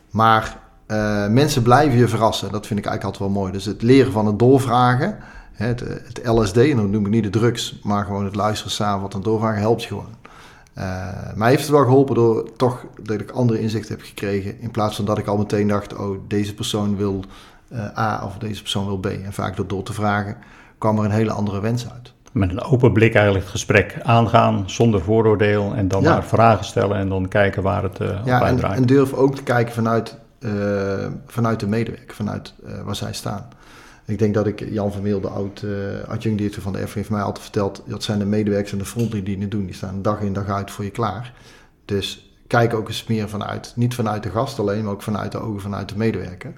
Maar 0.10 0.60
uh, 0.88 1.28
mensen 1.28 1.62
blijven 1.62 1.98
je 1.98 2.08
verrassen. 2.08 2.52
Dat 2.52 2.67
vind 2.67 2.80
ik 2.80 2.86
eigenlijk 2.86 3.04
altijd 3.04 3.32
wel 3.32 3.41
mooi. 3.41 3.52
Dus 3.52 3.65
het 3.65 3.82
leren 3.82 4.12
van 4.12 4.26
het 4.26 4.39
doorvragen, 4.39 5.17
het, 5.54 5.80
het 5.80 6.22
LSD, 6.24 6.58
en 6.58 6.89
noem 6.89 7.06
ik 7.06 7.12
niet 7.12 7.24
de 7.24 7.30
drugs, 7.30 7.80
maar 7.84 8.06
gewoon 8.06 8.26
het 8.26 8.36
luisteren 8.36 8.72
samen 8.72 9.02
wat 9.02 9.13
een 9.13 9.24
doorvragen 9.24 9.60
helpt 9.60 9.82
je 9.82 9.88
gewoon. 9.88 10.19
Uh, 10.80 11.08
mij 11.36 11.50
heeft 11.50 11.62
het 11.62 11.72
wel 11.72 11.84
geholpen 11.84 12.15
door 12.15 12.50
toch 12.56 12.86
dat 13.02 13.22
ik 13.22 13.32
andere 13.32 13.60
inzichten 13.60 13.96
heb 13.96 14.06
gekregen. 14.06 14.60
In 14.60 14.72
plaats 14.72 14.96
van 14.96 15.06
dat 15.06 15.18
ik 15.18 15.28
al 15.28 15.38
meteen 15.38 15.68
dacht, 15.68 15.96
oh 15.96 16.18
deze 16.28 16.54
persoon 16.54 16.98
wil 16.98 17.24
uh, 17.74 17.98
A 17.98 18.26
of 18.26 18.38
deze 18.38 18.62
persoon 18.62 18.86
wil 18.86 18.98
B. 18.98 19.06
En 19.06 19.34
vaak 19.34 19.56
door, 19.56 19.68
door 19.68 19.84
te 19.84 19.94
vragen 19.94 20.38
kwam 20.78 20.98
er 20.98 21.06
een 21.06 21.12
hele 21.12 21.32
andere 21.32 21.62
wens 21.62 21.89
uit. 21.92 22.13
Met 22.32 22.50
een 22.50 22.62
open 22.62 22.94
blik 22.94 23.13
eigenlijk 23.13 23.44
het 23.44 23.54
gesprek 23.54 23.98
aangaan, 24.04 24.63
zonder 24.65 25.02
vooroordeel. 25.02 25.74
En 25.76 25.88
dan 25.88 26.02
ja. 26.02 26.13
maar 26.13 26.24
vragen 26.24 26.65
stellen 26.65 26.98
en 26.98 27.10
dan 27.10 27.28
kijken 27.28 27.63
waar 27.63 27.84
het 27.84 28.00
uh, 28.00 28.20
ja, 28.26 28.39
op 28.39 28.48
en, 28.48 28.56
draait. 28.56 28.78
en 28.78 28.86
durf 28.86 29.13
ook 29.13 29.36
te 29.36 29.44
kijken 29.44 29.74
vanuit, 29.74 30.18
uh, 30.39 30.52
vanuit 31.28 31.60
de 31.60 31.68
medewerker, 31.68 32.15
vanuit 32.15 32.54
waar 32.84 32.96
zij 32.96 33.13
staan. 33.13 33.48
Ik 34.10 34.19
denk 34.19 34.34
dat 34.34 34.48
ik, 34.48 34.69
Jan 34.69 34.91
van 34.91 35.02
Meel, 35.02 35.22
de 35.22 35.28
oud 35.28 35.62
uh, 35.62 35.72
adjunct-directeur 36.08 36.62
van 36.63 36.74
de 36.74 36.88
FV, 36.88 36.93
heeft 36.93 37.10
mij 37.10 37.22
altijd 37.22 37.43
verteld, 37.43 37.84
dat 37.88 38.04
zijn 38.04 38.19
de 38.19 38.26
medewerkers 38.26 38.72
en 38.72 38.78
de 38.78 38.86
frontlinie 38.86 39.24
die 39.24 39.41
het 39.41 39.52
doen. 39.52 39.65
Die 39.65 39.76
staan 39.76 40.02
dag 40.02 40.22
in 40.22 40.34
dag 40.34 40.48
uit 40.48 40.72
voor 40.72 40.84
je 40.84 40.91
klaar. 40.91 41.34
Dus 41.86 42.34
kijk 42.48 42.74
ook 42.74 42.88
eens 42.88 43.06
meer 43.08 43.30
vanuit, 43.30 43.74
niet 43.76 43.95
vanuit 43.95 44.24
de 44.24 44.30
gast 44.30 44.60
alleen, 44.60 44.84
maar 44.84 44.93
ook 44.93 45.02
vanuit 45.02 45.32
de 45.32 45.39
ogen 45.39 45.62
vanuit 45.62 45.89
de 45.89 45.98
medewerker. 45.98 46.54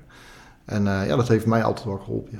En 0.65 0.85
uh, 0.85 1.07
ja, 1.07 1.15
dat 1.15 1.27
heeft 1.27 1.45
mij 1.45 1.63
altijd 1.63 1.85
wel 1.85 1.97
geholpen. 1.97 2.39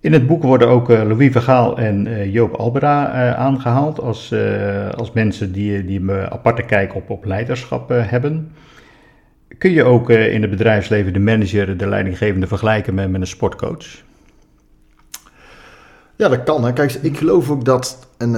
In 0.00 0.12
het 0.12 0.26
boek 0.26 0.42
worden 0.42 0.68
ook 0.68 0.90
uh, 0.90 1.02
Louis 1.02 1.32
Vergaal 1.32 1.78
en 1.78 2.30
Joop 2.30 2.54
Albera 2.54 3.34
aangehaald 3.34 4.00
als, 4.00 4.34
als 4.96 5.12
mensen 5.12 5.52
die, 5.52 5.84
die 5.84 6.00
een 6.00 6.30
aparte 6.30 6.62
kijk 6.62 6.94
op, 6.94 7.10
op 7.10 7.24
leiderschap 7.24 7.88
hebben. 7.88 8.52
Kun 9.58 9.70
je 9.70 9.84
ook 9.84 10.10
in 10.10 10.40
het 10.40 10.50
bedrijfsleven 10.50 11.12
de 11.12 11.18
manager, 11.18 11.76
de 11.76 11.86
leidinggevende 11.88 12.46
vergelijken 12.46 12.94
met, 12.94 13.10
met 13.10 13.20
een 13.20 13.26
sportcoach? 13.26 14.02
Ja, 16.16 16.28
dat 16.28 16.42
kan. 16.42 16.64
Hè. 16.64 16.72
Kijk, 16.72 16.92
ik 16.92 17.16
geloof 17.16 17.50
ook 17.50 17.64
dat, 17.64 18.08
een, 18.18 18.32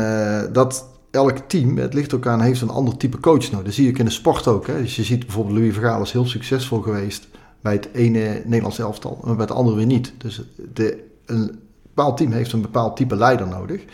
dat 0.53 0.87
elk 1.11 1.39
team, 1.39 1.77
het 1.77 1.95
ligt 1.95 2.15
ook 2.15 2.27
aan, 2.27 2.41
heeft 2.41 2.61
een 2.61 2.71
ander 2.71 2.97
type 2.97 3.21
coach 3.21 3.51
nodig. 3.51 3.65
Dat 3.65 3.75
zie 3.75 3.89
ik 3.89 3.99
in 3.99 4.05
de 4.05 4.11
sport 4.11 4.47
ook. 4.47 4.67
Hè. 4.67 4.83
Dus 4.83 4.97
je 4.97 5.03
ziet 5.03 5.25
bijvoorbeeld 5.25 5.57
Louis 5.57 5.75
Vergaal 5.75 6.03
is 6.03 6.13
heel 6.13 6.27
succesvol 6.27 6.81
geweest 6.81 7.29
bij 7.61 7.73
het 7.73 7.89
ene 7.93 8.43
Nederlands 8.45 8.79
elftal, 8.79 9.21
maar 9.25 9.37
bij 9.37 9.45
het 9.45 9.55
andere 9.55 9.77
weer 9.77 9.87
niet. 9.87 10.13
Dus 10.19 10.43
de, 10.73 11.05
een 11.27 11.59
bepaald 11.83 12.17
team 12.17 12.33
heeft 12.33 12.53
een 12.53 12.61
bepaald 12.61 12.97
type 12.97 13.17
leider 13.17 13.49
nodig. 13.49 13.85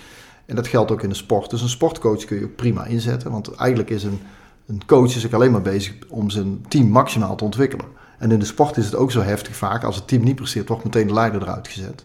En 0.47 0.57
dat 0.57 0.67
geldt 0.67 0.91
ook 0.91 1.03
in 1.03 1.09
de 1.09 1.15
sport. 1.15 1.51
Dus 1.51 1.63
een 1.63 1.69
sportcoach 1.69 2.25
kun 2.25 2.39
je 2.39 2.45
ook 2.45 2.57
prima 2.57 2.87
inzetten. 2.87 3.31
Want 3.31 3.55
eigenlijk 3.55 3.91
is 3.91 4.05
een, 4.05 4.21
een 4.67 4.83
coach 4.87 5.17
is 5.17 5.27
ook 5.27 5.33
alleen 5.33 5.51
maar 5.51 5.63
bezig 5.63 5.95
om 6.09 6.31
zijn 6.31 6.65
team 6.69 6.89
maximaal 6.89 7.37
te 7.37 7.45
ontwikkelen. 7.45 7.87
En 8.19 8.31
in 8.31 8.39
de 8.39 8.45
sport 8.45 8.77
is 8.77 8.85
het 8.85 8.95
ook 8.95 9.11
zo 9.11 9.21
heftig 9.21 9.57
vaak. 9.57 9.85
Als 9.85 9.97
het 9.97 10.09
team 10.09 10.25
niet 10.25 10.37
presteert, 10.37 10.69
wordt 10.69 10.85
meteen 10.85 11.07
de 11.07 11.13
leider 11.13 11.43
eruit 11.43 11.69
gezet. 11.69 12.05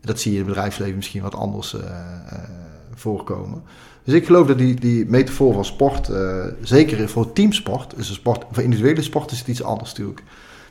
Dat 0.00 0.20
zie 0.20 0.32
je 0.32 0.38
in 0.38 0.44
het 0.44 0.54
bedrijfsleven 0.54 0.96
misschien 0.96 1.22
wat 1.22 1.34
anders 1.34 1.74
uh, 1.74 1.80
uh, 1.80 1.88
voorkomen. 2.94 3.62
Dus 4.04 4.14
ik 4.14 4.26
geloof 4.26 4.46
dat 4.46 4.58
die, 4.58 4.74
die 4.74 5.06
metafoor 5.06 5.54
van 5.54 5.64
sport, 5.64 6.08
uh, 6.08 6.44
zeker 6.62 7.08
voor 7.08 7.32
teamsport, 7.32 7.98
is 7.98 8.08
een 8.08 8.14
sport, 8.14 8.44
voor 8.50 8.62
individuele 8.62 9.02
sport 9.02 9.30
is 9.30 9.38
het 9.38 9.48
iets 9.48 9.62
anders 9.62 9.90
natuurlijk. 9.90 10.22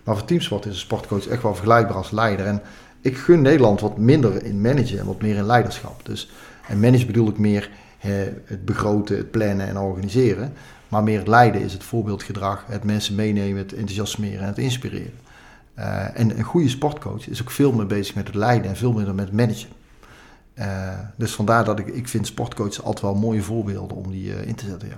Maar 0.04 0.18
voor 0.18 0.28
teamsport 0.28 0.66
is 0.66 0.72
een 0.72 0.80
sportcoach 0.80 1.28
echt 1.28 1.42
wel 1.42 1.56
vergelijkbaar 1.56 1.98
als 1.98 2.12
leider. 2.12 2.46
En 2.46 2.62
ik 3.02 3.18
gun 3.18 3.42
Nederland 3.42 3.82
wat 3.82 3.98
minder 3.98 4.44
in 4.44 4.62
managen 4.62 5.00
en 5.00 5.06
wat 5.06 5.22
meer 5.22 5.36
in 5.36 5.46
leiderschap. 5.46 6.06
Dus, 6.06 6.32
en 6.68 6.80
managen 6.80 7.08
bedoel 7.08 7.30
ik 7.30 7.38
meer 7.38 7.70
het 8.46 8.66
begroten, 8.66 9.18
het 9.18 9.32
plannen 9.32 9.68
en 9.68 9.78
organiseren. 9.78 10.54
Maar 10.90 11.04
meer 11.04 11.18
het 11.18 11.28
leiden 11.28 11.62
is 11.62 11.74
het 11.74 11.84
voorbeeldgedrag, 11.84 12.64
het 12.68 12.84
mensen 12.84 13.16
meenemen, 13.16 13.58
het 13.58 13.74
enthousiasmeren 13.74 14.40
en 14.40 14.48
het 14.48 14.58
inspireren. 14.58 15.14
Uh, 15.80 16.20
en 16.20 16.38
een 16.38 16.44
goede 16.44 16.70
sportcoach 16.70 17.30
is 17.30 17.42
ook 17.42 17.52
veel 17.52 17.72
meer 17.72 17.86
bezig 17.86 18.16
met 18.16 18.28
het 18.28 18.36
leiden 18.36 18.70
en 18.70 18.78
veel 18.78 18.92
minder 18.92 19.16
met 19.16 19.32
managen. 19.32 19.70
Uh, 20.56 20.66
dus 21.16 21.32
vandaar 21.32 21.66
dat 21.66 21.80
ik, 21.80 21.88
ik 21.88 22.08
vind 22.08 22.28
sportcoaches 22.28 22.82
altijd 22.84 23.02
wel 23.02 23.16
mooie 23.16 23.42
voorbeelden 23.42 23.98
om 23.98 24.12
die 24.12 24.30
uh, 24.30 24.48
in 24.48 24.56
te 24.56 24.66
zetten. 24.66 24.88
Ja. 24.88 24.98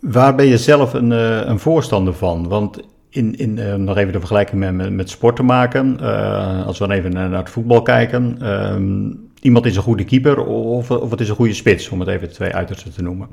Waar 0.00 0.34
ben 0.34 0.46
je 0.46 0.58
zelf 0.58 0.92
een, 0.92 1.10
een 1.50 1.58
voorstander 1.58 2.14
van? 2.14 2.48
Want 2.48 2.78
in, 3.08 3.36
in, 3.36 3.84
nog 3.84 3.96
even 3.96 4.12
de 4.12 4.18
vergelijking 4.18 4.76
met, 4.76 4.92
met, 4.92 5.10
sport 5.10 5.36
te 5.36 5.42
maken. 5.42 6.00
Als 6.66 6.78
we 6.78 6.86
dan 6.86 6.96
even 6.96 7.12
naar, 7.12 7.32
het 7.32 7.50
voetbal 7.50 7.82
kijken. 7.82 8.52
Um, 8.52 9.30
iemand 9.40 9.66
is 9.66 9.76
een 9.76 9.82
goede 9.82 10.04
keeper 10.04 10.44
of, 10.44 10.90
of 10.90 11.10
het 11.10 11.20
is 11.20 11.28
een 11.28 11.34
goede 11.34 11.54
spits, 11.54 11.88
om 11.88 12.00
het 12.00 12.08
even 12.08 12.32
twee 12.32 12.54
uitersten 12.54 12.92
te 12.92 13.02
noemen. 13.02 13.28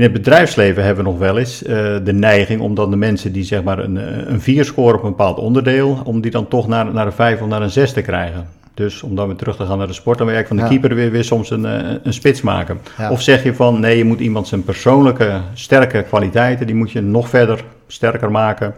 In 0.00 0.06
het 0.06 0.14
bedrijfsleven 0.14 0.84
hebben 0.84 1.04
we 1.04 1.10
nog 1.10 1.18
wel 1.18 1.38
eens 1.38 1.62
eh, 1.62 1.76
de 2.04 2.12
neiging 2.12 2.60
om 2.60 2.74
dan 2.74 2.90
de 2.90 2.96
mensen 2.96 3.32
die 3.32 3.44
zeg 3.44 3.62
maar 3.62 3.78
een, 3.78 3.96
een 4.32 4.40
4 4.40 4.64
scoren 4.64 4.94
op 4.98 5.02
een 5.02 5.10
bepaald 5.10 5.38
onderdeel, 5.38 6.00
om 6.04 6.20
die 6.20 6.30
dan 6.30 6.48
toch 6.48 6.68
naar, 6.68 6.92
naar 6.92 7.06
een 7.06 7.12
5 7.12 7.40
of 7.40 7.48
naar 7.48 7.62
een 7.62 7.70
6 7.70 7.92
te 7.92 8.02
krijgen. 8.02 8.48
Dus 8.74 9.02
om 9.02 9.14
dan 9.14 9.26
weer 9.26 9.36
terug 9.36 9.56
te 9.56 9.66
gaan 9.66 9.78
naar 9.78 9.86
de 9.86 9.92
sport, 9.92 10.18
dan 10.18 10.26
werk 10.26 10.46
van 10.46 10.56
de 10.56 10.62
Ja. 10.62 10.68
keeper 10.68 10.94
weer, 10.94 11.10
weer 11.10 11.24
soms 11.24 11.50
een, 11.50 11.64
eh, 11.64 11.94
een 12.02 12.12
spits 12.12 12.40
maken. 12.40 12.78
Ja. 12.98 13.10
Of 13.10 13.22
zeg 13.22 13.42
je 13.42 13.54
van 13.54 13.80
nee, 13.80 13.96
je 13.96 14.04
moet 14.04 14.20
iemand 14.20 14.48
zijn 14.48 14.64
persoonlijke 14.64 15.40
sterke 15.54 16.02
kwaliteiten, 16.02 16.66
die 16.66 16.76
moet 16.76 16.90
je 16.90 17.00
nog 17.00 17.28
verder 17.28 17.64
sterker 17.86 18.30
maken. 18.30 18.74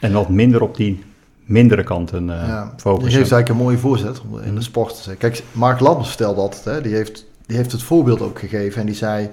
En 0.00 0.12
wat 0.12 0.28
minder 0.28 0.62
op 0.62 0.76
die 0.76 1.02
mindere 1.44 1.82
kanten 1.82 2.30
eh 2.30 2.48
Ja, 2.48 2.72
focussen. 2.76 3.12
geeft 3.20 3.32
eigenlijk 3.32 3.48
een 3.48 3.66
mooie 3.66 3.78
voorzet 3.78 4.20
om 4.28 4.38
in 4.40 4.54
de 4.54 4.62
sport 4.62 4.88
te 4.88 5.02
zeggen. 5.02 5.18
Kijk, 5.18 5.42
Mark 5.52 5.80
Lammers 5.80 6.08
vertelde 6.08 6.40
altijd, 6.40 6.64
hè, 6.64 6.80
die, 6.80 6.94
heeft, 6.94 7.26
die 7.46 7.56
heeft 7.56 7.72
het 7.72 7.82
voorbeeld 7.82 8.20
ook 8.20 8.38
gegeven. 8.38 8.80
En 8.80 8.86
die 8.86 8.94
zei, 8.94 9.28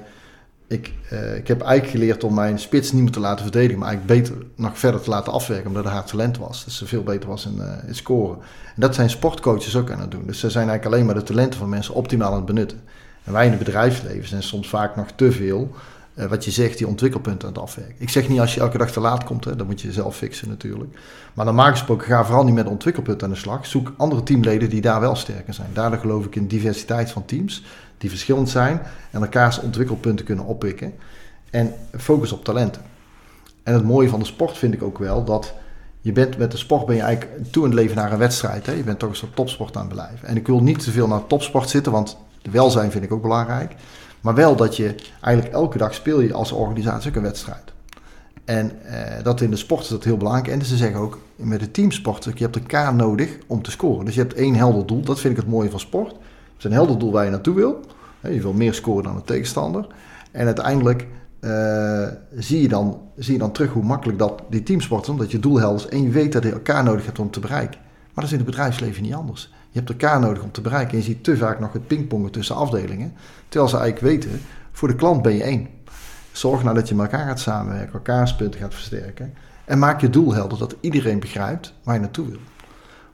ik, 0.71 0.93
eh, 1.09 1.35
ik 1.35 1.47
heb 1.47 1.61
eigenlijk 1.61 1.97
geleerd 1.97 2.23
om 2.23 2.33
mijn 2.33 2.59
spits 2.59 2.91
niet 2.91 3.01
meer 3.01 3.11
te 3.11 3.19
laten 3.19 3.43
verdedigen, 3.43 3.79
maar 3.79 3.87
eigenlijk 3.87 4.19
beter 4.19 4.45
nog 4.55 4.79
verder 4.79 5.01
te 5.01 5.09
laten 5.09 5.33
afwerken, 5.33 5.67
omdat 5.67 5.83
hij 5.83 5.93
haar 5.93 6.05
talent 6.05 6.37
was. 6.37 6.65
Dus 6.65 6.77
ze 6.77 6.85
veel 6.85 7.03
beter 7.03 7.29
was 7.29 7.45
in, 7.45 7.61
eh, 7.61 7.87
in 7.87 7.95
scoren. 7.95 8.37
En 8.75 8.81
dat 8.81 8.95
zijn 8.95 9.09
sportcoaches 9.09 9.75
ook 9.75 9.91
aan 9.91 9.99
het 9.99 10.11
doen. 10.11 10.25
Dus 10.25 10.39
ze 10.39 10.49
zijn 10.49 10.69
eigenlijk 10.69 10.95
alleen 10.95 11.05
maar 11.05 11.23
de 11.23 11.33
talenten 11.33 11.59
van 11.59 11.69
mensen 11.69 11.93
optimaal 11.93 12.29
aan 12.29 12.35
het 12.35 12.45
benutten. 12.45 12.81
En 13.23 13.33
wij 13.33 13.45
in 13.45 13.51
het 13.51 13.59
bedrijfsleven 13.59 14.27
zijn 14.27 14.43
soms 14.43 14.69
vaak 14.69 14.95
nog 14.95 15.07
te 15.15 15.31
veel, 15.31 15.75
eh, 16.21 16.27
wat 16.27 16.45
je 16.45 16.51
zegt, 16.51 16.77
die 16.77 16.87
ontwikkelpunten 16.87 17.47
aan 17.47 17.53
het 17.53 17.63
afwerken. 17.63 17.95
Ik 17.97 18.09
zeg 18.09 18.29
niet 18.29 18.39
als 18.39 18.53
je 18.53 18.59
elke 18.59 18.77
dag 18.77 18.91
te 18.91 18.99
laat 18.99 19.23
komt, 19.23 19.45
hè, 19.45 19.55
dan 19.55 19.65
moet 19.65 19.81
je 19.81 19.87
jezelf 19.87 20.15
fixen 20.17 20.49
natuurlijk. 20.49 20.97
Maar 21.33 21.45
normaal 21.45 21.69
gesproken 21.69 22.07
ga 22.07 22.25
vooral 22.25 22.43
niet 22.43 22.53
met 22.53 22.67
ontwikkelpunten 22.67 23.27
aan 23.27 23.33
de 23.33 23.39
slag. 23.39 23.65
Zoek 23.65 23.93
andere 23.97 24.23
teamleden 24.23 24.69
die 24.69 24.81
daar 24.81 24.99
wel 24.99 25.15
sterker 25.15 25.53
zijn. 25.53 25.69
Daardoor 25.73 25.99
geloof 25.99 26.25
ik 26.25 26.35
in 26.35 26.47
diversiteit 26.47 27.11
van 27.11 27.25
teams 27.25 27.63
die 27.97 28.09
verschillend 28.09 28.49
zijn 28.49 28.81
en 29.11 29.21
elkaars 29.21 29.59
ontwikkelpunten 29.59 30.25
kunnen 30.25 30.45
oppikken. 30.45 30.93
En 31.49 31.73
focus 31.97 32.31
op 32.31 32.43
talenten. 32.43 32.81
En 33.63 33.73
het 33.73 33.83
mooie 33.83 34.09
van 34.09 34.19
de 34.19 34.25
sport 34.25 34.57
vind 34.57 34.73
ik 34.73 34.83
ook 34.83 34.97
wel 34.97 35.23
dat 35.23 35.53
je 36.01 36.11
bent 36.11 36.37
met 36.37 36.51
de 36.51 36.57
sport 36.57 36.85
ben 36.85 36.95
je 36.95 37.01
eigenlijk 37.01 37.51
toe 37.51 37.63
in 37.63 37.69
het 37.69 37.79
leven 37.79 37.95
naar 37.95 38.11
een 38.11 38.17
wedstrijd. 38.17 38.65
Hè? 38.65 38.71
Je 38.71 38.83
bent 38.83 38.99
toch 38.99 39.09
een 39.09 39.15
soort 39.15 39.35
topsport 39.35 39.77
aan 39.77 39.87
het 39.87 39.95
beleven. 39.95 40.27
En 40.27 40.35
ik 40.35 40.47
wil 40.47 40.61
niet 40.61 40.83
te 40.83 40.91
veel 40.91 41.07
naar 41.07 41.27
topsport 41.27 41.69
zitten, 41.69 41.91
want 41.91 42.17
de 42.41 42.49
welzijn 42.49 42.91
vind 42.91 43.03
ik 43.03 43.11
ook 43.11 43.21
belangrijk. 43.21 43.75
Maar 44.21 44.35
wel 44.35 44.55
dat 44.55 44.75
je 44.75 44.95
eigenlijk 45.21 45.55
elke 45.55 45.77
dag 45.77 45.93
speel 45.93 46.19
je 46.21 46.33
als 46.33 46.51
organisatie 46.51 47.09
ook 47.09 47.15
een 47.15 47.21
wedstrijd. 47.21 47.71
En 48.45 48.85
eh, 48.85 49.23
dat 49.23 49.41
in 49.41 49.49
de 49.49 49.55
sport 49.55 49.81
is 49.81 49.87
dat 49.87 50.03
heel 50.03 50.17
belangrijk. 50.17 50.47
En 50.47 50.65
ze 50.65 50.77
zeggen 50.77 50.99
ook 50.99 51.19
met 51.35 51.59
de 51.59 51.71
teamsport, 51.71 52.23
je 52.23 52.43
hebt 52.43 52.55
elkaar 52.55 52.93
nodig 52.95 53.37
om 53.47 53.61
te 53.61 53.71
scoren. 53.71 54.05
Dus 54.05 54.15
je 54.15 54.21
hebt 54.21 54.33
één 54.33 54.55
helder 54.55 54.85
doel. 54.85 55.01
Dat 55.01 55.19
vind 55.19 55.33
ik 55.33 55.39
het 55.39 55.49
mooie 55.49 55.69
van 55.69 55.79
sport. 55.79 56.11
Je 56.11 56.17
hebt 56.51 56.63
een 56.63 56.71
helder 56.71 56.99
doel 56.99 57.11
waar 57.11 57.23
je 57.23 57.29
naartoe 57.29 57.55
wil. 57.55 57.79
Je 58.21 58.41
wil 58.41 58.53
meer 58.53 58.73
scoren 58.73 59.03
dan 59.03 59.15
de 59.15 59.23
tegenstander. 59.23 59.87
En 60.31 60.45
uiteindelijk 60.45 61.07
eh, 61.39 62.07
zie, 62.35 62.61
je 62.61 62.67
dan, 62.67 63.01
zie 63.15 63.33
je 63.33 63.39
dan 63.39 63.51
terug 63.51 63.71
hoe 63.71 63.83
makkelijk 63.83 64.19
dat 64.19 64.41
die 64.49 64.63
teamsport 64.63 65.03
is. 65.03 65.09
Omdat 65.09 65.31
je 65.31 65.39
doel 65.39 65.59
helder 65.59 65.85
is 65.85 65.91
en 65.91 66.03
je 66.03 66.09
weet 66.09 66.31
dat 66.31 66.43
je 66.43 66.51
elkaar 66.51 66.83
nodig 66.83 67.05
hebt 67.05 67.19
om 67.19 67.31
te 67.31 67.39
bereiken. 67.39 67.79
Maar 67.79 68.15
dat 68.15 68.23
is 68.23 68.31
in 68.31 68.37
het 68.37 68.47
bedrijfsleven 68.47 69.03
niet 69.03 69.13
anders. 69.13 69.53
Je 69.71 69.79
hebt 69.79 69.89
elkaar 69.89 70.19
nodig 70.19 70.43
om 70.43 70.51
te 70.51 70.61
bereiken. 70.61 70.91
En 70.91 70.97
je 70.97 71.03
ziet 71.03 71.23
te 71.23 71.37
vaak 71.37 71.59
nog 71.59 71.73
het 71.73 71.87
pingpongen 71.87 72.31
tussen 72.31 72.55
afdelingen. 72.55 73.13
Terwijl 73.47 73.71
ze 73.71 73.77
eigenlijk 73.77 74.13
weten, 74.13 74.41
voor 74.71 74.87
de 74.87 74.95
klant 74.95 75.21
ben 75.21 75.33
je 75.33 75.43
één. 75.43 75.67
Zorg 76.31 76.63
nou 76.63 76.75
dat 76.75 76.89
je 76.89 76.95
met 76.95 77.11
elkaar 77.11 77.27
gaat 77.27 77.39
samenwerken, 77.39 77.93
elkaars 77.93 78.35
punten 78.35 78.59
gaat 78.59 78.73
versterken. 78.73 79.33
En 79.65 79.79
maak 79.79 80.01
je 80.01 80.09
doel 80.09 80.33
helder 80.33 80.57
dat 80.57 80.75
iedereen 80.79 81.19
begrijpt 81.19 81.73
waar 81.83 81.95
je 81.95 82.01
naartoe 82.01 82.27
wil. 82.27 82.39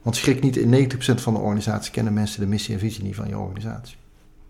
Want 0.02 0.16
schrik 0.16 0.42
niet, 0.42 0.58
in 0.58 0.90
90% 0.92 0.98
van 0.98 1.34
de 1.34 1.40
organisatie 1.40 1.92
kennen 1.92 2.14
mensen 2.14 2.40
de 2.40 2.48
missie 2.48 2.74
en 2.74 2.80
visie 2.80 3.04
niet 3.04 3.16
van 3.16 3.28
je 3.28 3.38
organisatie. 3.38 3.96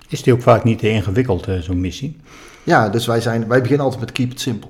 Is 0.08 0.24
die 0.24 0.34
ook 0.34 0.42
vaak 0.42 0.64
niet 0.64 0.80
te 0.80 0.90
ingewikkeld, 0.90 1.48
eh, 1.48 1.60
zo'n 1.60 1.82
missie? 1.82 2.20
Ja, 2.64 2.90
dus 2.90 3.06
wij, 3.06 3.22
zijn, 3.22 3.48
wij 3.48 3.62
beginnen 3.62 3.86
altijd 3.86 4.04
met 4.04 4.12
keep 4.12 4.32
it 4.32 4.40
simple. 4.40 4.70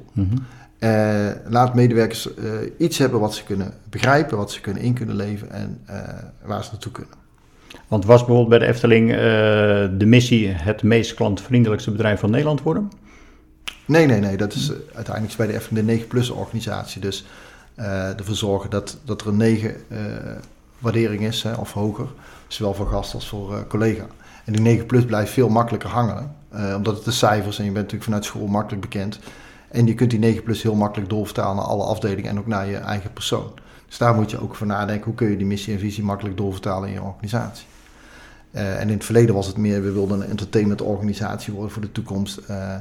Eh, 0.80 1.30
laat 1.48 1.76
medewerkers 1.76 2.34
eh, 2.34 2.50
iets 2.78 2.98
hebben 2.98 3.20
wat 3.20 3.36
ze 3.36 3.44
kunnen 3.44 3.74
begrijpen, 3.90 4.38
wat 4.38 4.52
ze 4.52 4.62
kunnen 4.62 4.84
in 4.84 4.94
kunnen 4.94 5.16
leven 5.16 5.52
en 5.52 5.82
waar 6.46 6.64
ze 6.64 6.70
naartoe 6.72 6.92
kunnen. 6.92 7.27
Want 7.88 8.06
was 8.06 8.26
bijvoorbeeld 8.26 8.50
bij 8.50 8.60
de 8.60 8.74
Efteling 8.74 9.12
eh, 9.12 9.18
de 9.98 10.06
missie 10.06 10.48
het 10.48 10.84
meest 10.84 11.14
klantvriendelijkste 11.14 11.92
bedrijf 11.92 12.20
van 12.20 12.30
Nederland 12.30 12.62
worden? 12.62 12.90
Nee, 13.88 14.06
nee, 14.06 14.20
nee. 14.20 14.38
Dat 14.38 14.54
is 14.54 14.70
eh, 14.70 14.76
uiteindelijk 14.94 15.38
bij 15.38 15.48
de 15.48 15.54
Efteling 15.54 15.86
de 15.86 15.92
9 15.92 16.08
plus 16.08 16.30
organisatie. 16.30 17.02
Dus 17.02 17.26
eh, 17.76 18.20
ervoor 18.20 18.36
zorgen 18.36 18.70
dat, 18.70 18.98
dat 19.06 19.22
er 19.22 19.28
een 19.28 19.38
9 19.38 19.76
eh, 19.88 20.00
waardering 20.80 21.22
is, 21.22 21.44
hè, 21.44 21.54
of 21.54 21.74
hoger. 21.74 22.08
Zowel 22.48 22.74
voor 22.74 22.88
gast 22.88 23.14
als 23.14 23.28
voor 23.28 23.68
collega. 23.68 24.06
En 24.46 24.54
die 24.54 24.62
9 24.62 24.86
plus 24.86 25.06
blijft 25.06 25.32
veel 25.32 25.50
makkelijker 25.50 25.90
hangen. 25.90 26.36
omdat 26.76 26.96
het 26.96 27.06
de 27.06 27.12
cijfers 27.12 27.58
en 27.60 27.66
je 27.66 27.72
bent 27.72 27.84
natuurlijk 27.84 28.04
vanuit 28.04 28.26
school 28.26 28.48
makkelijk 28.48 28.82
bekend. 28.82 29.20
En 29.70 29.88
je 29.88 29.94
kunt 29.94 30.10
die 30.10 30.20
9 30.20 30.44
plus 30.44 30.64
heel 30.64 30.76
makkelijk 30.76 31.10
doorvertalen 31.10 31.56
naar 31.56 31.66
alle 31.66 31.84
afdelingen 31.84 32.30
en 32.30 32.40
ook 32.40 32.48
naar 32.48 32.68
je 32.68 32.78
eigen 32.78 33.14
persoon. 33.14 33.52
Dus 33.88 33.98
daar 33.98 34.16
moet 34.16 34.32
je 34.32 34.42
ook 34.42 34.56
voor 34.56 34.68
nadenken. 34.68 35.06
Hoe 35.06 35.14
kun 35.14 35.30
je 35.30 35.38
die 35.38 35.46
missie 35.46 35.74
en 35.74 35.80
visie 35.80 36.04
makkelijk 36.04 36.38
doorvertalen 36.38 36.88
in 36.88 36.94
je 36.94 37.02
organisatie? 37.02 37.66
Eh, 38.52 38.80
en 38.80 38.88
in 38.88 38.94
het 38.94 39.06
verleden 39.06 39.36
was 39.36 39.48
het 39.48 39.58
meer, 39.58 39.82
we 39.82 39.92
wilden 39.92 40.22
een 40.22 40.30
entertainmentorganisatie 40.30 41.54
worden 41.54 41.72
voor 41.72 41.82
de 41.82 41.92
toekomst. 41.92 42.38
Eh, 42.38 42.76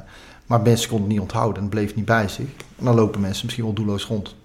maar 0.45 0.61
mensen 0.61 0.89
konden 0.89 1.05
het 1.05 1.13
niet 1.13 1.27
onthouden 1.27 1.63
en 1.63 1.69
bleef 1.69 1.95
niet 1.95 2.05
bij 2.05 2.27
zich. 2.27 2.49
En 2.77 2.85
dan 2.85 2.95
lopen 2.95 3.21
mensen 3.21 3.45
misschien 3.45 3.65
wel 3.65 3.73
doelloos 3.73 4.05
rond. 4.05 4.35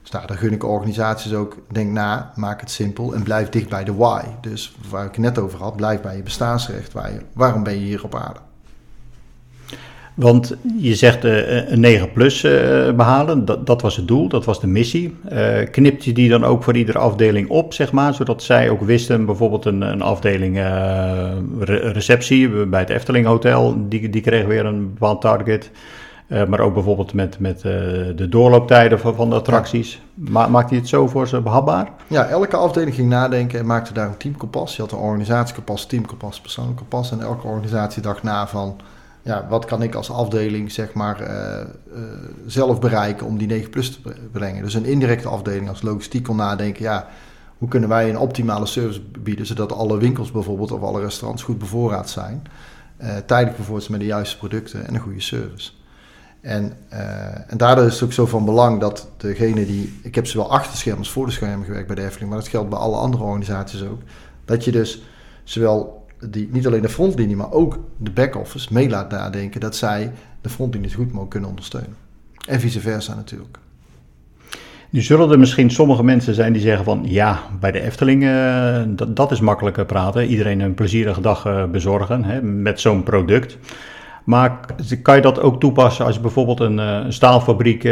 Dus 0.00 0.10
daar, 0.10 0.26
daar 0.26 0.38
gun 0.38 0.52
ik 0.52 0.64
organisaties 0.64 1.32
ook, 1.34 1.56
denk 1.68 1.90
na, 1.92 2.32
maak 2.36 2.60
het 2.60 2.70
simpel 2.70 3.14
en 3.14 3.22
blijf 3.22 3.48
dicht 3.48 3.68
bij 3.68 3.84
de 3.84 3.94
why. 3.94 4.24
Dus 4.40 4.76
waar 4.88 5.04
ik 5.04 5.10
het 5.10 5.20
net 5.20 5.38
over 5.38 5.58
had, 5.58 5.76
blijf 5.76 6.00
bij 6.00 6.16
je 6.16 6.22
bestaansrecht. 6.22 6.92
Waar 6.92 7.12
je, 7.12 7.20
waarom 7.32 7.62
ben 7.62 7.72
je 7.72 7.84
hier 7.84 8.04
op 8.04 8.14
aarde? 8.14 8.40
Want 10.20 10.56
je 10.76 10.94
zegt 10.94 11.24
eh, 11.24 11.70
een 11.70 11.80
9 11.80 12.12
plus 12.12 12.44
eh, 12.44 12.92
behalen, 12.92 13.44
dat, 13.44 13.66
dat 13.66 13.82
was 13.82 13.96
het 13.96 14.08
doel, 14.08 14.28
dat 14.28 14.44
was 14.44 14.60
de 14.60 14.66
missie. 14.66 15.16
Eh 15.28 15.70
knipt 15.70 16.04
je 16.04 16.12
die 16.12 16.28
dan 16.28 16.44
ook 16.44 16.62
voor 16.62 16.76
iedere 16.76 16.98
afdeling 16.98 17.48
op, 17.48 17.74
zeg 17.74 17.92
maar, 17.92 18.14
zodat 18.14 18.42
zij 18.42 18.70
ook 18.70 18.80
wisten, 18.80 19.26
bijvoorbeeld 19.26 19.64
een, 19.64 19.80
een 19.80 20.02
afdeling 20.02 20.56
eh, 20.58 20.64
re- 21.58 21.90
receptie 21.92 22.66
bij 22.66 22.80
het 22.80 22.90
Efteling 22.90 23.26
Hotel, 23.26 23.76
die, 23.88 24.10
die 24.10 24.22
kreeg 24.22 24.46
weer 24.46 24.66
een 24.66 24.92
bepaald 24.92 25.20
target. 25.20 25.70
Eh, 26.30 26.46
maar 26.46 26.60
ook 26.60 26.74
bijvoorbeeld 26.74 27.12
met, 27.12 27.38
met 27.38 27.56
eh, 27.56 27.62
de 28.16 28.26
doorlooptijden 28.28 29.00
van, 29.00 29.14
van 29.14 29.30
de 29.30 29.36
attracties. 29.36 30.00
Ma 30.14 30.46
maakt 30.46 30.70
hij 30.70 30.78
het 30.78 30.88
zo 30.88 31.06
voor 31.06 31.28
ze 31.28 31.40
behapbaar? 31.40 31.88
Ja, 32.06 32.26
elke 32.26 32.56
afdeling 32.56 32.94
ging 32.94 33.08
nadenken 33.08 33.58
en 33.58 33.66
maakte 33.66 33.92
daar 33.92 34.08
een 34.08 34.16
teamkompas. 34.16 34.76
Je 34.76 34.82
had 34.82 34.92
een 34.92 34.98
organisatiekompas, 34.98 35.86
teamkompas, 35.86 36.40
persoonlijk 36.40 36.76
kompas. 36.76 37.12
En 37.12 37.20
elke 37.20 37.46
organisatie 37.46 38.02
dacht 38.02 38.22
na 38.22 38.46
van, 38.46 38.76
ja, 39.22 39.46
wat 39.48 39.64
kan 39.64 39.82
ik 39.82 39.94
als 39.94 40.10
afdeling 40.10 40.72
zeg 40.72 40.92
maar 40.92 41.20
eh, 41.20 41.60
eh, 41.60 41.66
zelf 42.46 42.80
bereiken 42.80 43.26
om 43.26 43.38
die 43.38 43.46
9 43.46 43.70
plus 43.70 43.92
te 43.92 44.00
bre- 44.00 44.16
brengen. 44.32 44.62
Dus 44.62 44.74
een 44.74 44.84
indirecte 44.84 45.28
afdeling 45.28 45.68
als 45.68 45.82
logistiek 45.82 46.22
kon 46.24 46.36
nadenken, 46.36 46.82
ja, 46.82 47.08
hoe 47.58 47.68
kunnen 47.68 47.88
wij 47.88 48.08
een 48.08 48.18
optimale 48.18 48.66
service 48.66 49.00
bieden, 49.00 49.46
zodat 49.46 49.72
alle 49.72 49.98
winkels 49.98 50.30
bijvoorbeeld 50.30 50.72
of 50.72 50.82
alle 50.82 51.00
restaurants 51.00 51.42
goed 51.42 51.58
bevoorraad 51.58 52.10
zijn. 52.10 52.42
eh 52.96 53.16
tijdelijk 53.26 53.56
zijn 53.56 53.90
met 53.90 54.00
de 54.00 54.06
juiste 54.06 54.38
producten 54.38 54.86
en 54.86 54.94
een 54.94 55.00
goede 55.00 55.20
service. 55.20 55.70
En, 56.40 56.72
eh, 56.88 57.50
en 57.50 57.56
daardoor 57.56 57.84
is 57.86 57.94
het 57.94 58.02
ook 58.02 58.12
zo 58.12 58.26
van 58.26 58.44
belang 58.44 58.80
dat 58.80 59.08
degene 59.16 59.66
die... 59.66 59.98
Ik 60.02 60.14
heb 60.14 60.26
zowel 60.26 60.50
achter 60.50 60.76
schermen 60.76 60.98
als 60.98 61.10
voor 61.10 61.26
de 61.26 61.32
schermen 61.32 61.64
gewerkt 61.64 61.86
bij 61.86 61.96
de 61.96 62.04
Efteling... 62.04 62.30
maar 62.30 62.38
dat 62.38 62.48
geldt 62.48 62.68
bij 62.70 62.78
alle 62.78 62.96
andere 62.96 63.22
organisaties 63.22 63.82
ook. 63.82 64.00
Dat 64.44 64.64
je 64.64 64.72
dus 64.72 65.02
zowel 65.44 65.99
die, 66.28 66.48
niet 66.52 66.66
alleen 66.66 66.82
de 66.82 66.88
frontlinie... 66.88 67.36
maar 67.36 67.52
ook 67.52 67.78
de 67.96 68.10
back-office 68.10 68.72
mee 68.72 68.88
laat 68.88 69.10
nadenken... 69.10 69.60
dat 69.60 69.76
zij 69.76 70.12
de 70.40 70.48
frontlinie 70.48 70.90
zo 70.90 70.96
goed 70.96 71.06
mogelijk 71.06 71.30
kunnen 71.30 71.48
ondersteunen. 71.48 71.96
En 72.46 72.60
vice 72.60 72.80
versa 72.80 73.14
natuurlijk. 73.14 73.58
Nu 74.90 75.00
zullen 75.00 75.30
er 75.30 75.38
misschien 75.38 75.70
sommige 75.70 76.04
mensen 76.04 76.34
zijn 76.34 76.52
die 76.52 76.62
zeggen 76.62 76.84
van 76.84 77.00
ja, 77.04 77.40
bij 77.60 77.72
de 77.72 77.80
Efteling, 77.80 78.24
eh, 78.24 78.82
dat, 78.86 79.16
dat 79.16 79.30
is 79.30 79.40
makkelijker 79.40 79.86
praten. 79.86 80.26
Iedereen 80.26 80.60
een 80.60 80.74
plezierige 80.74 81.20
dag 81.20 81.46
eh, 81.46 81.64
bezorgen 81.64 82.24
hè, 82.24 82.42
met 82.42 82.80
zo'n 82.80 83.02
product. 83.02 83.58
Maar 84.24 84.60
kan 85.02 85.16
je 85.16 85.22
dat 85.22 85.40
ook 85.40 85.60
toepassen 85.60 86.04
als 86.04 86.14
je 86.14 86.20
bijvoorbeeld 86.20 86.60
een, 86.60 86.78
eh, 86.78 87.00
een 87.04 87.12
staalfabriek 87.12 87.82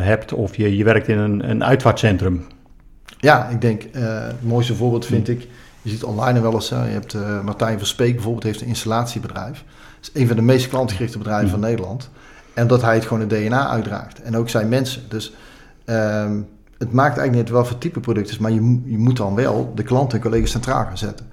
hebt 0.00 0.32
of 0.32 0.56
je, 0.56 0.76
je 0.76 0.84
werkt 0.84 1.08
in 1.08 1.18
een, 1.18 1.50
een 1.50 1.64
uitvaartcentrum? 1.64 2.46
Ja, 3.18 3.48
ik 3.48 3.60
denk, 3.60 3.82
het 3.92 4.42
mooiste 4.42 4.74
voorbeeld 4.74 5.06
vind 5.06 5.28
ik... 5.28 5.48
Je 5.82 5.90
ziet 5.90 6.04
online 6.04 6.40
wel 6.40 6.54
eens, 6.54 6.70
hè, 6.70 6.84
je 6.84 6.92
hebt 6.92 7.14
eh, 7.14 7.40
Martijn 7.40 7.78
Verspeek 7.78 8.14
bijvoorbeeld... 8.14 8.44
heeft 8.44 8.60
een 8.60 8.66
installatiebedrijf. 8.66 9.64
Dat 10.00 10.10
is 10.14 10.20
een 10.20 10.26
van 10.26 10.36
de 10.36 10.42
meest 10.42 10.68
klantgerichte 10.68 11.18
bedrijven 11.18 11.50
van 11.50 11.60
Nederland. 11.60 12.10
En 12.54 12.66
dat 12.66 12.82
hij 12.82 12.94
het 12.94 13.06
gewoon 13.06 13.20
het 13.20 13.30
DNA 13.30 13.68
uitdraagt. 13.68 14.22
En 14.22 14.36
ook 14.36 14.48
zijn 14.48 14.68
mensen. 14.68 15.02
Dus 15.08 15.34
ehm, 15.84 16.40
het 16.78 16.92
maakt 16.92 17.18
eigenlijk 17.18 17.46
niet 17.46 17.56
wel 17.56 17.64
voor 17.64 17.78
type 17.78 18.00
product 18.00 18.30
is... 18.30 18.38
maar 18.38 18.50
je, 18.50 18.80
je 18.84 18.98
moet 18.98 19.16
dan 19.16 19.34
wel 19.34 19.72
de 19.74 19.82
klant 19.82 20.12
en 20.12 20.20
collega's 20.20 20.50
centraal 20.50 20.84
gaan 20.84 20.98
zetten. 20.98 21.26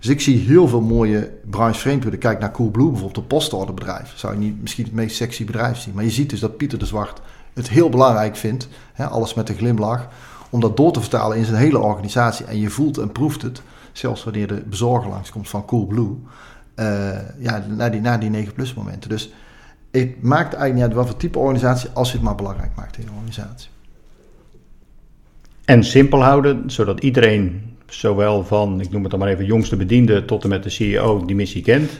Dus 0.00 0.08
ik 0.08 0.20
zie 0.20 0.38
heel 0.38 0.68
veel 0.68 0.80
mooie 0.80 1.30
branchevreemd 1.50 2.02
worden. 2.02 2.20
Kijk 2.20 2.40
naar 2.40 2.50
Coolblue, 2.50 2.86
bijvoorbeeld 2.86 3.16
een 3.16 3.26
postorderbedrijf. 3.26 4.12
Zou 4.16 4.32
je 4.32 4.38
niet 4.38 4.60
misschien 4.60 4.84
het 4.84 4.94
meest 4.94 5.16
sexy 5.16 5.44
bedrijf 5.44 5.78
zien. 5.78 5.94
Maar 5.94 6.04
je 6.04 6.10
ziet 6.10 6.30
dus 6.30 6.40
dat 6.40 6.56
Pieter 6.56 6.78
de 6.78 6.86
Zwart 6.86 7.20
het 7.52 7.68
heel 7.68 7.88
belangrijk 7.88 8.36
vindt. 8.36 8.68
Hè, 8.92 9.06
alles 9.06 9.34
met 9.34 9.48
een 9.48 9.56
glimlach. 9.56 10.08
Om 10.50 10.60
dat 10.60 10.76
door 10.76 10.92
te 10.92 11.00
vertalen 11.00 11.36
in 11.36 11.44
zijn 11.44 11.56
hele 11.56 11.78
organisatie. 11.78 12.46
En 12.46 12.58
je 12.60 12.70
voelt 12.70 12.98
en 12.98 13.12
proeft 13.12 13.42
het. 13.42 13.62
Zelfs 13.92 14.24
wanneer 14.24 14.46
de 14.46 14.62
bezorger 14.66 15.10
langskomt 15.10 15.48
van 15.48 15.64
Coolblue. 15.64 16.16
eh 16.74 17.18
ja, 17.38 17.64
naar 17.68 17.90
die, 17.90 18.00
naar 18.00 18.20
die 18.20 18.30
9 18.30 18.52
plus 18.52 18.74
momenten. 18.74 19.10
Dus 19.10 19.32
het 19.90 20.22
maakt 20.22 20.54
eigenlijk 20.54 20.74
niet 20.74 20.82
uit 20.82 20.94
wat 20.94 21.06
voor 21.06 21.16
type 21.16 21.38
organisatie, 21.38 21.90
als 21.92 22.08
je 22.08 22.16
het 22.16 22.24
maar 22.24 22.34
belangrijk 22.34 22.70
maakt 22.76 22.98
in 22.98 23.04
je 23.04 23.10
organisatie. 23.10 23.70
En 25.64 25.84
simpel 25.84 26.22
houden, 26.22 26.70
zodat 26.70 27.00
iedereen, 27.00 27.76
zowel 27.86 28.44
van, 28.44 28.80
ik 28.80 28.90
noem 28.90 29.02
het 29.02 29.10
dan 29.10 29.20
maar 29.20 29.28
even, 29.28 29.44
jongste 29.44 29.76
bediende 29.76 30.24
tot 30.24 30.42
en 30.42 30.48
met 30.48 30.62
de 30.62 30.70
CEO, 30.70 31.24
die 31.24 31.36
missie 31.36 31.62
kent. 31.62 31.90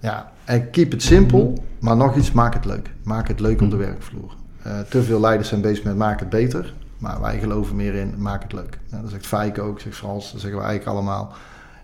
Ja, 0.00 0.32
en 0.44 0.70
keep 0.70 0.90
het 0.90 1.02
simpel, 1.02 1.64
maar 1.78 1.96
nog 1.96 2.16
iets, 2.16 2.32
maak 2.32 2.54
het 2.54 2.64
leuk. 2.64 2.90
Maak 3.02 3.28
het 3.28 3.40
leuk 3.40 3.62
op 3.62 3.70
de 3.70 3.76
werkvloer. 3.76 4.34
Uh, 4.66 4.80
te 4.80 5.02
veel 5.02 5.20
leiders 5.20 5.48
zijn 5.48 5.60
bezig 5.60 5.84
met 5.84 5.96
maak 5.96 6.20
het 6.20 6.28
beter, 6.28 6.74
maar 6.98 7.20
wij 7.20 7.38
geloven 7.38 7.76
meer 7.76 7.94
in 7.94 8.14
maak 8.18 8.42
het 8.42 8.52
leuk. 8.52 8.78
Dat 8.90 9.10
zegt 9.10 9.26
Fijk 9.26 9.58
ook, 9.58 9.80
zegt 9.80 9.96
Frans, 9.96 10.32
dat 10.32 10.40
zeggen 10.40 10.60
we 10.60 10.66
eigenlijk 10.66 10.96
allemaal. 10.96 11.32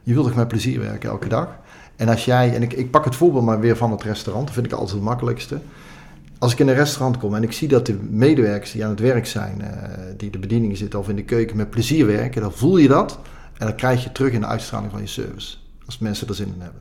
Je 0.02 0.12
wilt 0.14 0.26
toch 0.26 0.36
met 0.36 0.48
plezier 0.48 0.80
werken 0.80 1.10
elke 1.10 1.28
dag? 1.28 1.48
En 1.96 2.08
als 2.08 2.24
jij, 2.24 2.54
en 2.54 2.62
ik, 2.62 2.72
ik 2.72 2.90
pak 2.90 3.04
het 3.04 3.16
voorbeeld 3.16 3.44
maar 3.44 3.60
weer 3.60 3.76
van 3.76 3.90
het 3.90 4.02
restaurant, 4.02 4.46
dat 4.46 4.54
vind 4.54 4.66
ik 4.66 4.72
altijd 4.72 4.90
het 4.90 5.02
makkelijkste. 5.02 5.60
Als 6.38 6.52
ik 6.52 6.58
in 6.58 6.68
een 6.68 6.74
restaurant 6.74 7.18
kom 7.18 7.34
en 7.34 7.42
ik 7.42 7.52
zie 7.52 7.68
dat 7.68 7.86
de 7.86 7.98
medewerkers 8.10 8.72
die 8.72 8.84
aan 8.84 8.90
het 8.90 9.00
werk 9.00 9.26
zijn, 9.26 9.60
uh, 9.60 9.68
die 10.16 10.30
de 10.30 10.38
bediening 10.38 10.76
zitten 10.76 10.98
of 10.98 11.08
in 11.08 11.16
de 11.16 11.24
keuken 11.24 11.56
met 11.56 11.70
plezier 11.70 12.06
werken, 12.06 12.42
dan 12.42 12.52
voel 12.52 12.76
je 12.76 12.88
dat 12.88 13.18
en 13.58 13.66
dat 13.66 13.76
krijg 13.76 14.04
je 14.04 14.12
terug 14.12 14.32
in 14.32 14.40
de 14.40 14.46
uitstraling 14.46 14.90
van 14.90 15.00
je 15.00 15.06
service. 15.06 15.56
Als 15.86 15.98
mensen 15.98 16.28
er 16.28 16.34
zin 16.34 16.52
in 16.54 16.60
hebben. 16.60 16.80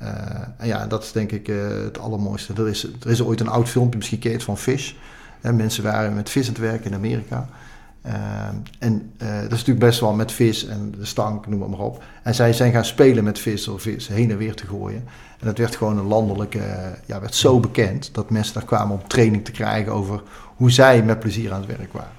Uh, 0.00 0.48
en 0.56 0.66
ja, 0.66 0.86
dat 0.86 1.02
is 1.02 1.12
denk 1.12 1.32
ik 1.32 1.48
uh, 1.48 1.68
het 1.68 1.98
allermooiste. 1.98 2.52
Er 2.52 2.68
is, 2.68 2.84
er 2.84 3.10
is 3.10 3.22
ooit 3.22 3.40
een 3.40 3.48
oud 3.48 3.68
filmpje, 3.68 3.98
misschien 3.98 4.32
het 4.32 4.42
van 4.42 4.58
Fish. 4.58 4.92
Mensen 5.42 5.82
waren 5.82 6.14
met 6.14 6.30
vis 6.30 6.46
aan 6.46 6.52
het 6.52 6.62
werken 6.62 6.90
in 6.90 6.96
Amerika. 6.96 7.48
Uh, 8.06 8.12
en 8.78 9.12
uh, 9.22 9.28
dat 9.34 9.42
is 9.42 9.48
natuurlijk 9.50 9.78
best 9.78 10.00
wel 10.00 10.12
met 10.12 10.32
vis 10.32 10.66
en 10.66 10.94
de 10.98 11.04
stank, 11.04 11.46
noem 11.46 11.70
maar 11.70 11.78
op. 11.78 12.02
En 12.22 12.34
zij 12.34 12.52
zijn 12.52 12.72
gaan 12.72 12.84
spelen 12.84 13.24
met 13.24 13.38
vis 13.38 13.64
door 13.64 13.80
vis 13.80 14.08
heen 14.08 14.30
en 14.30 14.36
weer 14.36 14.54
te 14.54 14.66
gooien. 14.66 15.04
En 15.38 15.46
dat 15.46 15.58
werd 15.58 15.76
gewoon 15.76 15.98
een 15.98 16.06
landelijke, 16.06 16.58
uh, 16.58 16.64
ja, 17.06 17.20
werd 17.20 17.34
zo 17.34 17.60
bekend 17.60 18.14
dat 18.14 18.30
mensen 18.30 18.54
daar 18.54 18.64
kwamen 18.64 18.94
om 18.94 19.08
training 19.08 19.44
te 19.44 19.50
krijgen 19.50 19.92
over 19.92 20.22
hoe 20.56 20.70
zij 20.70 21.02
met 21.02 21.20
plezier 21.20 21.52
aan 21.52 21.60
het 21.60 21.76
werk 21.76 21.92
waren. 21.92 22.12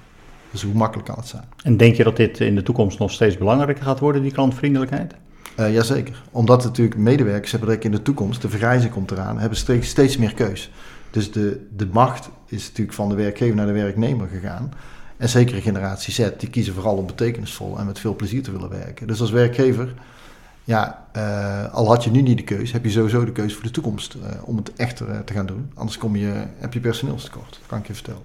Dus 0.50 0.62
hoe 0.62 0.74
makkelijk 0.74 1.08
kan 1.08 1.16
het 1.18 1.28
zijn. 1.28 1.44
En 1.62 1.76
denk 1.76 1.94
je 1.94 2.04
dat 2.04 2.16
dit 2.16 2.40
in 2.40 2.54
de 2.54 2.62
toekomst 2.62 2.98
nog 2.98 3.10
steeds 3.10 3.38
belangrijker 3.38 3.84
gaat 3.84 3.98
worden, 3.98 4.22
die 4.22 4.32
klantvriendelijkheid? 4.32 5.14
Uh, 5.60 5.72
jazeker. 5.72 6.22
Omdat 6.30 6.64
natuurlijk 6.64 6.96
medewerkers 6.96 7.50
hebben 7.50 7.68
dat 7.68 7.84
in 7.84 7.90
de 7.90 8.02
toekomst, 8.02 8.42
de 8.42 8.48
vergrijzing 8.48 8.92
komt 8.92 9.10
eraan, 9.10 9.38
hebben 9.38 9.58
steeds 9.82 10.16
meer 10.16 10.34
keus. 10.34 10.70
Dus 11.14 11.32
de, 11.32 11.66
de 11.76 11.86
macht 11.92 12.30
is 12.46 12.66
natuurlijk 12.68 12.96
van 12.96 13.08
de 13.08 13.14
werkgever 13.14 13.56
naar 13.56 13.66
de 13.66 13.72
werknemer 13.72 14.28
gegaan. 14.28 14.72
En 15.16 15.28
zeker 15.28 15.62
generatie 15.62 16.12
Z, 16.12 16.28
die 16.38 16.50
kiezen 16.50 16.74
vooral 16.74 16.96
om 16.96 17.06
betekenisvol 17.06 17.78
en 17.78 17.86
met 17.86 17.98
veel 17.98 18.16
plezier 18.16 18.42
te 18.42 18.50
willen 18.50 18.68
werken. 18.68 19.06
Dus 19.06 19.20
als 19.20 19.30
werkgever, 19.30 19.94
ja, 20.64 21.06
uh, 21.16 21.74
al 21.74 21.86
had 21.86 22.04
je 22.04 22.10
nu 22.10 22.22
niet 22.22 22.36
de 22.36 22.44
keus, 22.44 22.72
heb 22.72 22.84
je 22.84 22.90
sowieso 22.90 23.24
de 23.24 23.32
keuze 23.32 23.54
voor 23.54 23.64
de 23.64 23.70
toekomst 23.70 24.14
uh, 24.14 24.22
om 24.44 24.56
het 24.56 24.72
echter 24.76 25.08
uh, 25.08 25.18
te 25.18 25.32
gaan 25.32 25.46
doen. 25.46 25.70
Anders 25.74 25.98
kom 25.98 26.16
je, 26.16 26.32
heb 26.58 26.72
je 26.72 26.80
personeelstekort, 26.80 27.60
kan 27.66 27.78
ik 27.78 27.86
je 27.86 27.94
vertellen. 27.94 28.22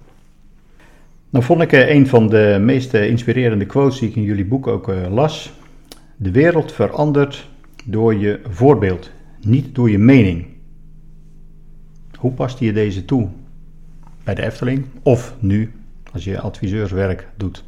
Nou 1.30 1.44
vond 1.44 1.60
ik 1.60 1.72
een 1.72 2.06
van 2.06 2.28
de 2.28 2.58
meest 2.60 2.94
inspirerende 2.94 3.66
quotes 3.66 3.98
die 3.98 4.08
ik 4.08 4.16
in 4.16 4.22
jullie 4.22 4.46
boek 4.46 4.66
ook 4.66 4.92
las. 5.10 5.52
De 6.16 6.30
wereld 6.30 6.72
verandert 6.72 7.48
door 7.84 8.14
je 8.14 8.40
voorbeeld, 8.48 9.10
niet 9.40 9.74
door 9.74 9.90
je 9.90 9.98
mening. 9.98 10.49
Hoe 12.20 12.32
past 12.32 12.58
je 12.58 12.72
deze 12.72 13.04
toe 13.04 13.28
bij 14.24 14.34
de 14.34 14.42
Efteling 14.42 14.86
of 15.02 15.34
nu 15.38 15.72
als 16.12 16.24
je 16.24 16.40
adviseurswerk 16.40 17.28
doet? 17.36 17.64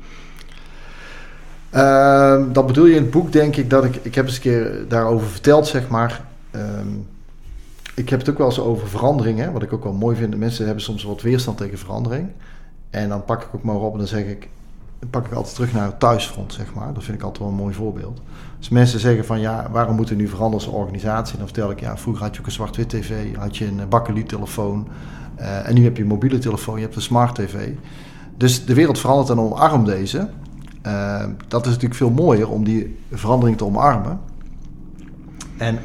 Uh, 1.75 2.45
dat 2.53 2.67
bedoel 2.67 2.87
je 2.87 2.95
in 2.95 3.03
het 3.03 3.11
boek, 3.11 3.33
denk 3.33 3.57
ik, 3.57 3.71
dat 3.71 3.85
ik... 3.85 3.95
Ik 4.03 4.15
heb 4.15 4.27
eens 4.27 4.35
een 4.35 4.41
keer 4.41 4.85
daarover 4.89 5.29
verteld, 5.29 5.67
zeg 5.67 5.89
maar. 5.89 6.25
Um, 6.57 7.07
ik 7.95 8.09
heb 8.09 8.19
het 8.19 8.31
ook 8.31 8.39
wel 8.39 8.47
eens 8.47 8.61
over 8.61 8.89
veranderingen, 8.89 9.53
wat 9.53 9.63
ik 9.63 9.73
ook 9.73 9.85
wel 9.85 9.93
mooi 9.93 10.17
vind. 10.17 10.37
Mensen 10.37 10.65
hebben 10.65 10.83
soms 10.85 11.03
wat 11.03 11.23
weerstand 11.23 11.59
tegen 11.59 11.79
verandering. 11.79 12.29
En 12.91 13.09
dan 13.09 13.25
pak 13.25 13.43
ik 13.43 13.55
ook 13.55 13.63
maar 13.63 13.77
op 13.77 13.93
en 13.93 13.99
dan 13.99 14.07
zeg 14.07 14.25
ik... 14.25 14.49
Pak 15.11 15.27
ik 15.27 15.33
altijd 15.33 15.55
terug 15.55 15.73
naar 15.73 15.87
het 15.87 16.01
thuisfront, 16.01 16.53
zeg 16.53 16.75
maar. 16.75 16.93
Dat 16.93 17.05
vind 17.05 17.17
ik 17.17 17.23
altijd 17.23 17.43
wel 17.43 17.49
een 17.49 17.63
mooi 17.63 17.75
voorbeeld. 17.75 18.21
Als 18.59 18.69
mensen 18.69 19.01
zeggen 19.01 19.25
van, 19.25 19.41
ja, 19.41 19.69
waarom 19.71 19.97
moeten 19.97 20.17
we 20.17 20.23
nu 20.23 20.29
veranderen 20.29 20.67
als 20.67 20.77
organisatie? 20.77 21.37
Dan 21.37 21.47
vertel 21.47 21.71
ik, 21.71 21.81
ja, 21.81 21.97
vroeger 21.97 22.23
had 22.23 22.35
je 22.35 22.41
ook 22.41 22.47
een 22.47 22.53
zwart-wit 22.53 22.89
tv. 22.89 23.37
Had 23.37 23.57
je 23.57 23.67
een 23.67 23.89
bakkeliet-telefoon. 23.89 24.89
Uh, 25.41 25.69
en 25.69 25.75
nu 25.75 25.85
heb 25.85 25.97
je 25.97 26.03
een 26.03 26.09
mobiele 26.09 26.39
telefoon, 26.39 26.77
je 26.77 26.83
hebt 26.83 26.97
een 26.97 27.03
smart 27.03 27.35
tv. 27.35 27.69
Dus 28.37 28.65
de 28.65 28.75
wereld 28.75 28.99
verandert 28.99 29.31
en 29.31 29.39
omarm 29.39 29.85
deze. 29.85 30.29
Uh, 30.87 31.25
dat 31.49 31.61
is 31.61 31.67
natuurlijk 31.67 31.95
veel 31.95 32.11
mooier 32.11 32.49
om 32.49 32.65
die 32.65 32.99
verandering 33.11 33.59
te 33.59 33.65
omarmen. 33.65 34.21
En 35.57 35.79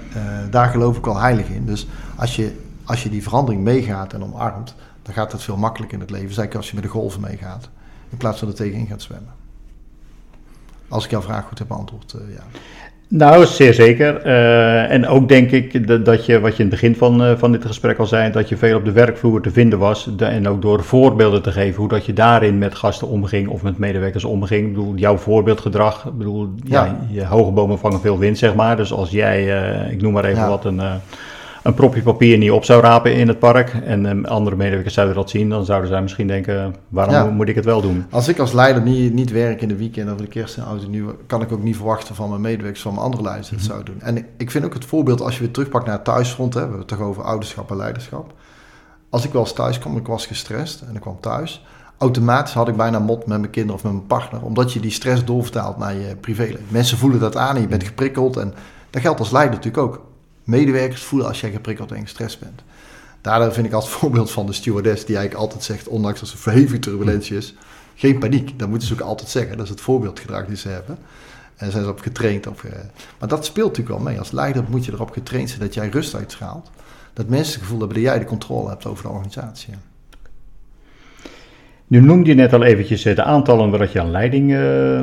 daar 0.51 0.69
geloof 0.69 0.97
ik 0.97 1.07
al 1.07 1.19
heilig 1.19 1.49
in. 1.49 1.65
Dus 1.65 1.87
als 2.15 2.35
je, 2.35 2.55
als 2.83 3.03
je 3.03 3.09
die 3.09 3.23
verandering 3.23 3.63
meegaat 3.63 4.13
en 4.13 4.23
omarmt, 4.23 4.75
dan 5.01 5.13
gaat 5.13 5.31
het 5.31 5.43
veel 5.43 5.57
makkelijker 5.57 5.97
in 5.97 6.03
het 6.03 6.11
leven. 6.11 6.33
Zeker 6.33 6.57
als 6.57 6.69
je 6.69 6.75
met 6.75 6.83
de 6.83 6.89
golven 6.89 7.21
meegaat, 7.21 7.69
in 8.09 8.17
plaats 8.17 8.39
van 8.39 8.47
er 8.47 8.53
tegenin 8.53 8.87
gaat 8.87 9.01
zwemmen. 9.01 9.33
Als 10.87 11.05
ik 11.05 11.11
jouw 11.11 11.21
vraag 11.21 11.45
goed 11.45 11.59
heb 11.59 11.67
beantwoord, 11.67 12.15
uh, 12.15 12.35
ja. 12.35 12.43
Nou, 13.09 13.45
zeer 13.45 13.73
zeker. 13.73 14.25
Uh, 14.25 14.91
en 14.91 15.07
ook 15.07 15.27
denk 15.27 15.51
ik 15.51 15.87
dat, 15.87 16.05
dat, 16.05 16.25
je, 16.25 16.39
wat 16.39 16.57
je 16.57 16.63
in 16.63 16.69
het 16.69 16.79
begin 16.79 16.95
van, 16.95 17.23
uh, 17.23 17.37
van 17.37 17.51
dit 17.51 17.65
gesprek 17.65 17.97
al 17.97 18.05
zei, 18.05 18.31
dat 18.31 18.49
je 18.49 18.57
veel 18.57 18.77
op 18.77 18.85
de 18.85 18.91
werkvloer 18.91 19.41
te 19.41 19.51
vinden 19.51 19.79
was. 19.79 20.09
De, 20.17 20.25
en 20.25 20.47
ook 20.47 20.61
door 20.61 20.83
voorbeelden 20.83 21.41
te 21.41 21.51
geven 21.51 21.79
hoe 21.79 21.89
dat 21.89 22.05
je 22.05 22.13
daarin 22.13 22.57
met 22.57 22.75
gasten 22.75 23.07
omging 23.07 23.47
of 23.47 23.61
met 23.61 23.77
medewerkers 23.77 24.23
omging. 24.23 24.67
Ik 24.67 24.73
bedoel, 24.73 24.95
jouw 24.95 25.17
voorbeeldgedrag, 25.17 26.05
ik 26.05 26.17
bedoel, 26.17 26.49
ja. 26.63 26.85
ja 26.85 26.99
je 27.09 27.25
hoge 27.25 27.51
bomen 27.51 27.79
vangen 27.79 27.99
veel 27.99 28.17
wind, 28.17 28.37
zeg 28.37 28.55
maar. 28.55 28.77
Dus 28.77 28.91
als 28.93 29.09
jij, 29.09 29.43
uh, 29.43 29.91
ik 29.91 30.01
noem 30.01 30.13
maar 30.13 30.25
even 30.25 30.43
ja. 30.43 30.49
wat, 30.49 30.65
een 30.65 30.81
een 31.67 31.73
propje 31.73 32.01
papier 32.01 32.37
niet 32.37 32.51
op 32.51 32.63
zou 32.63 32.81
rapen 32.81 33.15
in 33.15 33.27
het 33.27 33.39
park 33.39 33.73
en 33.73 34.05
um, 34.05 34.25
andere 34.25 34.55
medewerkers 34.55 34.93
zouden 34.93 35.15
dat 35.15 35.29
zien, 35.29 35.49
dan 35.49 35.65
zouden 35.65 35.89
zij 35.89 36.01
misschien 36.01 36.27
denken, 36.27 36.75
waarom 36.87 37.13
ja. 37.13 37.25
moet 37.25 37.49
ik 37.49 37.55
het 37.55 37.65
wel 37.65 37.81
doen? 37.81 38.05
Als 38.09 38.27
ik 38.27 38.39
als 38.39 38.51
leider 38.51 38.81
niet, 38.81 39.13
niet 39.13 39.31
werk 39.31 39.61
in 39.61 39.67
de 39.67 39.75
weekend 39.75 40.11
of 40.11 40.17
de 40.17 40.27
kerst 40.27 40.57
en 40.57 40.63
oud 40.63 40.83
en 40.83 40.89
nieuw, 40.89 41.15
kan 41.25 41.41
ik 41.41 41.51
ook 41.51 41.63
niet 41.63 41.75
verwachten 41.75 42.15
van 42.15 42.29
mijn 42.29 42.41
medewerkers, 42.41 42.81
van 42.81 42.93
mijn 42.93 43.05
andere 43.05 43.23
leiders 43.23 43.49
dat 43.49 43.59
mm 43.59 43.65
-hmm. 43.65 43.73
zou 43.73 43.83
doen. 43.83 44.01
En 44.01 44.25
ik 44.37 44.51
vind 44.51 44.65
ook 44.65 44.73
het 44.73 44.85
voorbeeld, 44.85 45.21
als 45.21 45.33
je 45.33 45.39
weer 45.39 45.51
terugpakt 45.51 45.85
naar 45.85 45.95
het 45.95 46.03
thuisfront, 46.03 46.53
hè, 46.53 46.59
we 46.59 46.65
hebben 46.65 46.87
het 46.87 46.97
toch 46.97 47.07
over 47.07 47.23
ouderschap 47.23 47.69
en 47.69 47.77
leiderschap. 47.77 48.33
Als 49.09 49.25
ik 49.25 49.31
wel 49.31 49.41
eens 49.41 49.53
thuis 49.53 49.79
kwam, 49.79 49.97
ik 49.97 50.07
was 50.07 50.25
gestrest 50.25 50.81
en 50.81 50.95
ik 50.95 51.01
kwam 51.01 51.19
thuis, 51.19 51.65
automatisch 51.97 52.53
had 52.53 52.67
ik 52.67 52.75
bijna 52.75 52.99
mot 52.99 53.25
met 53.25 53.39
mijn 53.39 53.51
kinderen 53.51 53.75
of 53.75 53.83
met 53.83 53.93
mijn 53.93 54.07
partner, 54.07 54.41
omdat 54.41 54.73
je 54.73 54.79
die 54.79 54.91
stress 54.91 55.25
doorvertaalt 55.25 55.77
naar 55.77 55.93
je 55.93 56.15
privéleven. 56.15 56.65
Mensen 56.67 56.97
voelen 56.97 57.19
dat 57.19 57.37
aan 57.37 57.55
en 57.55 57.61
je 57.61 57.67
bent 57.67 57.83
geprikkeld 57.83 58.37
en 58.37 58.53
dat 58.89 59.01
geldt 59.01 59.19
als 59.19 59.31
leider 59.31 59.55
natuurlijk 59.55 59.83
ook 59.83 60.06
medewerkers 60.47 61.03
voelen 61.03 61.27
als 61.27 61.41
jij 61.41 61.51
geprikkeld 61.51 61.91
en 61.91 62.01
gestrest 62.01 62.39
bent. 62.39 62.61
Daardoor 63.21 63.53
vind 63.53 63.65
ik 63.65 63.73
als 63.73 63.89
voorbeeld 63.97 64.31
van 64.31 64.45
de 64.45 64.53
stewardess 64.53 65.05
die 65.05 65.15
eigenlijk 65.15 65.45
altijd 65.45 65.63
zegt, 65.63 65.87
ondanks 65.87 66.19
dat 66.19 66.31
er 66.31 66.37
verhevige 66.37 66.79
turbulentie 66.79 67.37
is, 67.37 67.53
geen 67.95 68.19
paniek. 68.19 68.59
Dat 68.59 68.69
moeten 68.69 68.87
ze 68.87 68.93
ook 68.93 68.99
altijd 68.99 69.29
zeggen. 69.29 69.57
Dat 69.57 69.65
is 69.65 69.71
het 69.71 69.81
voorbeeldgedrag 69.81 70.45
die 70.45 70.57
ze 70.57 70.69
hebben. 70.69 70.97
En 71.55 71.71
zijn 71.71 71.83
ze 71.83 71.89
op 71.89 71.99
getraind. 71.99 72.47
Op, 72.47 72.63
maar 73.19 73.29
dat 73.29 73.45
speelt 73.45 73.67
natuurlijk 73.67 73.95
wel 73.95 74.05
mee. 74.05 74.19
Als 74.19 74.31
leider 74.31 74.63
moet 74.69 74.85
je 74.85 74.91
erop 74.91 75.11
getraind 75.11 75.49
zijn 75.49 75.61
dat 75.61 75.73
jij 75.73 75.89
rust 75.89 76.15
uitstraalt. 76.15 76.69
Dat 77.13 77.27
mensen 77.27 77.53
het 77.53 77.61
gevoel 77.61 77.79
hebben 77.79 77.97
dat 77.97 78.05
jij 78.05 78.19
de 78.19 78.25
controle 78.25 78.69
hebt 78.69 78.85
over 78.85 79.03
de 79.03 79.09
organisatie. 79.09 79.73
Nu 81.87 82.01
noemde 82.01 82.29
je 82.29 82.35
net 82.35 82.53
al 82.53 82.63
eventjes 82.63 83.01
de 83.01 83.23
aantallen 83.23 83.69
waar 83.69 83.89
je 83.91 84.01
aan 84.01 84.11
leiding 84.11 84.51
uh, 84.51 85.01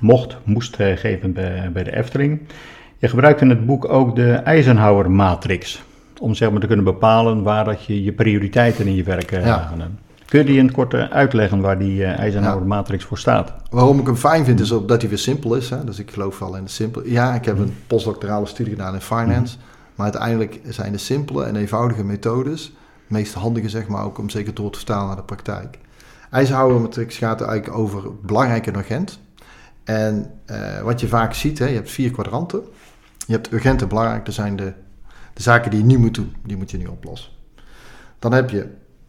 mocht, 0.00 0.36
moest 0.44 0.76
geven 0.76 1.32
bij, 1.32 1.70
bij 1.72 1.82
de 1.82 1.96
Efteling. 1.96 2.40
Je 3.02 3.08
gebruikt 3.08 3.40
in 3.40 3.48
het 3.48 3.66
boek 3.66 3.88
ook 3.88 4.16
de 4.16 4.32
Eisenhower-matrix. 4.32 5.82
Om 6.20 6.34
zeg 6.34 6.50
maar 6.50 6.60
te 6.60 6.66
kunnen 6.66 6.84
bepalen 6.84 7.42
waar 7.42 7.64
dat 7.64 7.84
je 7.84 8.04
je 8.04 8.12
prioriteiten 8.12 8.86
in 8.86 8.94
je 8.94 9.02
werk 9.02 9.32
uh, 9.32 9.46
ja. 9.46 9.58
gaan 9.58 9.98
Kun 10.26 10.38
je 10.38 10.44
die 10.44 10.58
in 10.58 10.64
het 10.64 10.74
kort 10.74 10.94
uitleggen 10.94 11.60
waar 11.60 11.78
die 11.78 12.00
uh, 12.00 12.18
Eisenhower-matrix 12.18 13.04
voor 13.04 13.18
staat? 13.18 13.52
Waarom 13.70 13.98
ik 13.98 14.06
hem 14.06 14.16
fijn 14.16 14.44
vind 14.44 14.60
is 14.60 14.72
ook 14.72 14.88
dat 14.88 15.00
hij 15.00 15.08
weer 15.08 15.18
simpel 15.18 15.54
is. 15.54 15.70
Hè? 15.70 15.84
Dus 15.84 15.98
ik 15.98 16.10
geloof 16.10 16.38
wel 16.38 16.56
in 16.56 16.64
de 16.64 16.70
simpel. 16.70 17.06
Ja, 17.06 17.34
ik 17.34 17.44
heb 17.44 17.58
een 17.58 17.74
postdoctorale 17.86 18.46
studie 18.46 18.72
gedaan 18.72 18.94
in 18.94 19.00
finance. 19.00 19.56
Mm. 19.56 19.62
Maar 19.94 20.06
uiteindelijk 20.06 20.60
zijn 20.68 20.92
de 20.92 20.98
simpele 20.98 21.44
en 21.44 21.56
eenvoudige 21.56 22.04
methodes 22.04 22.72
meest 23.06 23.34
handige, 23.34 23.68
zeg 23.68 23.88
maar, 23.88 24.04
ook 24.04 24.18
om 24.18 24.30
zeker 24.30 24.54
door 24.54 24.70
te 24.70 24.78
vertalen 24.78 25.06
naar 25.06 25.16
de 25.16 25.22
praktijk. 25.22 25.78
Eisenhower-matrix 26.30 27.16
gaat 27.16 27.40
eigenlijk 27.40 27.78
over 27.78 28.02
belangrijk 28.22 28.66
en 28.66 28.76
urgent. 28.76 29.20
En 29.84 30.30
uh, 30.50 30.80
wat 30.80 31.00
je 31.00 31.08
vaak 31.08 31.34
ziet, 31.34 31.58
hè, 31.58 31.66
je 31.66 31.74
hebt 31.74 31.90
vier 31.90 32.10
kwadranten. 32.10 32.62
Je 33.26 33.32
hebt 33.32 33.52
urgent 33.52 33.82
en 33.82 33.88
belangrijk, 33.88 34.24
dat 34.24 34.34
zijn 34.34 34.56
de, 34.56 34.72
de 35.32 35.42
zaken 35.42 35.70
die 35.70 35.80
je 35.80 35.86
nu 35.86 35.98
moet 35.98 36.14
doen. 36.14 36.34
Die 36.44 36.56
moet 36.56 36.70
je 36.70 36.78
nu 36.78 36.86
oplossen. 36.86 37.30
Dan 38.18 38.32
heb 38.32 38.50
je 38.50 38.66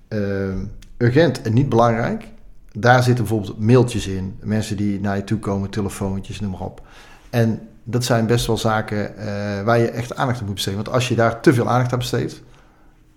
uh, 0.09 1.07
urgent 1.07 1.41
en 1.41 1.53
niet 1.53 1.69
belangrijk. 1.69 2.27
Daar 2.71 3.03
zitten 3.03 3.25
bijvoorbeeld 3.25 3.59
mailtjes 3.59 4.07
in. 4.07 4.37
Mensen 4.41 4.77
die 4.77 4.99
naar 4.99 5.15
je 5.15 5.23
toe 5.23 5.39
komen, 5.39 5.69
telefoontjes, 5.69 6.39
noem 6.39 6.51
maar 6.51 6.59
op. 6.59 6.81
En 7.29 7.67
dat 7.83 8.03
zijn 8.03 8.25
best 8.25 8.47
wel 8.47 8.57
zaken 8.57 9.13
uh, 9.17 9.25
waar 9.61 9.79
je 9.79 9.89
echt 9.89 10.15
aandacht 10.15 10.39
aan 10.39 10.45
moet 10.45 10.53
besteden. 10.53 10.83
Want 10.83 10.95
als 10.95 11.07
je 11.07 11.15
daar 11.15 11.41
te 11.41 11.53
veel 11.53 11.69
aandacht 11.69 11.91
aan 11.91 11.99
besteedt, 11.99 12.41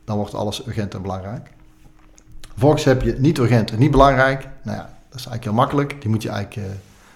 dan 0.04 0.16
wordt 0.16 0.34
alles 0.34 0.66
urgent 0.66 0.94
en 0.94 1.02
belangrijk. 1.02 1.50
Vervolgens 2.50 2.84
heb 2.84 3.02
je 3.02 3.14
niet 3.18 3.38
urgent 3.38 3.70
en 3.70 3.78
niet 3.78 3.90
belangrijk. 3.90 4.48
Nou 4.62 4.76
ja, 4.76 4.82
dat 4.82 5.20
is 5.20 5.26
eigenlijk 5.26 5.44
heel 5.44 5.52
makkelijk. 5.52 6.00
Die 6.00 6.10
moet 6.10 6.22
je 6.22 6.28
eigenlijk, 6.28 6.68
uh, 6.68 6.74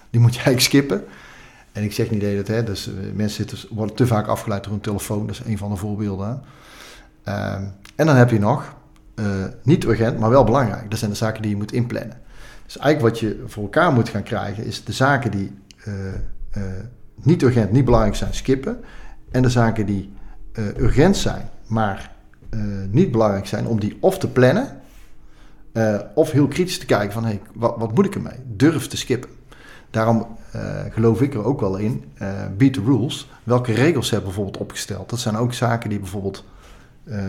die 0.09 0.21
moet 0.21 0.35
je 0.35 0.41
eigenlijk 0.41 0.65
skippen. 0.65 1.03
En 1.71 1.83
ik 1.83 1.91
zeg 1.91 2.09
niet 2.09 2.21
dat 2.21 2.47
hè, 2.47 2.63
dus 2.63 2.89
mensen 3.13 3.47
zitten, 3.47 3.75
worden 3.75 3.95
te 3.95 4.07
vaak 4.07 4.27
afgeleid 4.27 4.63
door 4.63 4.73
een 4.73 4.81
telefoon. 4.81 5.27
Dat 5.27 5.35
is 5.35 5.45
een 5.45 5.57
van 5.57 5.69
de 5.69 5.75
voorbeelden. 5.75 6.41
Uh, 7.27 7.53
en 7.95 8.05
dan 8.05 8.15
heb 8.15 8.29
je 8.29 8.39
nog, 8.39 8.75
eh, 9.15 9.25
niet 9.63 9.83
urgent, 9.83 10.19
maar 10.19 10.29
wel 10.29 10.43
belangrijk. 10.43 10.89
Dat 10.89 10.99
zijn 10.99 11.11
de 11.11 11.17
zaken 11.17 11.41
die 11.41 11.51
je 11.51 11.57
moet 11.57 11.71
inplannen. 11.71 12.17
Dus 12.65 12.77
eigenlijk 12.77 13.13
wat 13.13 13.19
je 13.19 13.43
voor 13.47 13.63
elkaar 13.63 13.93
moet 13.93 14.09
gaan 14.09 14.23
krijgen, 14.23 14.65
is 14.65 14.83
de 14.83 14.91
zaken 14.91 15.31
die 15.31 15.51
eh, 15.83 16.13
eh, 16.51 16.61
niet 17.15 17.41
urgent, 17.41 17.71
niet 17.71 17.85
belangrijk 17.85 18.15
zijn, 18.15 18.33
skippen. 18.33 18.79
En 19.31 19.41
de 19.41 19.49
zaken 19.49 19.85
die 19.85 20.13
eh, 20.53 20.77
urgent 20.77 21.17
zijn, 21.17 21.49
maar 21.67 22.11
eh, 22.49 22.59
niet 22.89 23.11
belangrijk 23.11 23.45
zijn, 23.45 23.67
om 23.67 23.79
die 23.79 23.97
of 23.99 24.17
te 24.17 24.27
plannen, 24.27 24.81
eh, 25.73 25.99
of 26.15 26.31
heel 26.31 26.47
kritisch 26.47 26.79
te 26.79 26.85
kijken 26.85 27.13
van, 27.13 27.25
hey, 27.25 27.41
wat, 27.53 27.75
wat 27.77 27.95
moet 27.95 28.05
ik 28.05 28.15
ermee? 28.15 28.37
Durf 28.45 28.87
te 28.87 28.97
skippen. 28.97 29.29
Daarom 29.91 30.27
eh, 30.51 30.61
geloof 30.89 31.21
ik 31.21 31.33
er 31.33 31.43
ook 31.43 31.59
wel 31.59 31.77
in, 31.77 32.03
eh 32.17 32.27
beat 32.57 32.75
rules. 32.75 33.29
Welke 33.43 33.73
regels 33.73 34.07
ze 34.07 34.13
hebben 34.13 34.33
bijvoorbeeld 34.33 34.63
opgesteld. 34.63 35.09
Dat 35.09 35.19
zijn 35.19 35.37
ook 35.37 35.53
zaken 35.53 35.89
die 35.89 35.99
bijvoorbeeld 35.99 36.43
eh, 37.03 37.19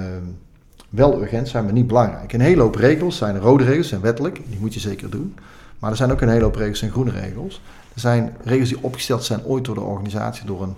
wel 0.89 1.23
urgent 1.23 1.49
zijn, 1.49 1.65
maar 1.65 1.73
niet 1.73 1.87
belangrijk. 1.87 2.33
Een 2.33 2.41
hele 2.41 2.63
hoop 2.63 2.75
regels 2.75 3.17
zijn 3.17 3.39
rode 3.39 3.65
regels, 3.65 3.89
zijn 3.89 4.01
wettelijk, 4.01 4.41
die 4.49 4.61
moet 4.61 4.75
je 4.75 4.81
zeker 4.81 5.11
doen. 5.11 5.35
Maar 5.79 5.91
er 5.91 5.97
zijn 5.97 6.13
ook 6.13 6.21
een 6.21 6.29
hele 6.29 6.45
hoop 6.45 6.55
regels 6.55 6.83
en 6.83 6.91
groene 6.91 7.11
regels. 7.11 7.61
Er 7.95 8.01
zijn 8.01 8.37
regels 8.45 8.69
die 8.69 8.83
opgesteld 8.83 9.25
zijn 9.25 9.45
ooit 9.45 9.65
door 9.65 9.75
de 9.75 9.81
organisatie, 9.81 10.47
door 10.47 10.63
een, 10.63 10.75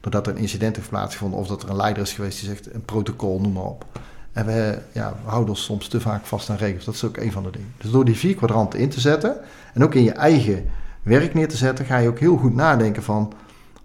doordat 0.00 0.26
er 0.26 0.32
een 0.32 0.40
incident 0.40 0.76
heeft 0.76 0.88
plaatsgevonden 0.88 1.38
of 1.38 1.46
dat 1.46 1.62
er 1.62 1.70
een 1.70 1.76
leider 1.76 2.02
is 2.02 2.12
geweest 2.12 2.40
die 2.40 2.48
zegt 2.48 2.74
een 2.74 2.84
protocol, 2.84 3.40
noem 3.40 3.52
maar 3.52 3.62
op. 3.62 3.84
En 4.32 4.46
we, 4.46 4.78
ja, 4.92 5.14
we 5.24 5.30
houden 5.30 5.50
ons 5.50 5.64
soms 5.64 5.88
te 5.88 6.00
vaak 6.00 6.24
vast 6.24 6.50
aan 6.50 6.56
regels. 6.56 6.84
Dat 6.84 6.94
is 6.94 7.04
ook 7.04 7.16
een 7.16 7.32
van 7.32 7.42
de 7.42 7.50
dingen. 7.50 7.72
Dus 7.76 7.90
door 7.90 8.04
die 8.04 8.16
vier 8.16 8.34
kwadranten 8.34 8.78
in 8.78 8.88
te 8.88 9.00
zetten 9.00 9.36
en 9.74 9.84
ook 9.84 9.94
in 9.94 10.02
je 10.02 10.12
eigen 10.12 10.64
werk 11.02 11.34
neer 11.34 11.48
te 11.48 11.56
zetten, 11.56 11.84
ga 11.84 11.96
je 11.96 12.08
ook 12.08 12.18
heel 12.18 12.36
goed 12.36 12.54
nadenken 12.54 13.02
van 13.02 13.32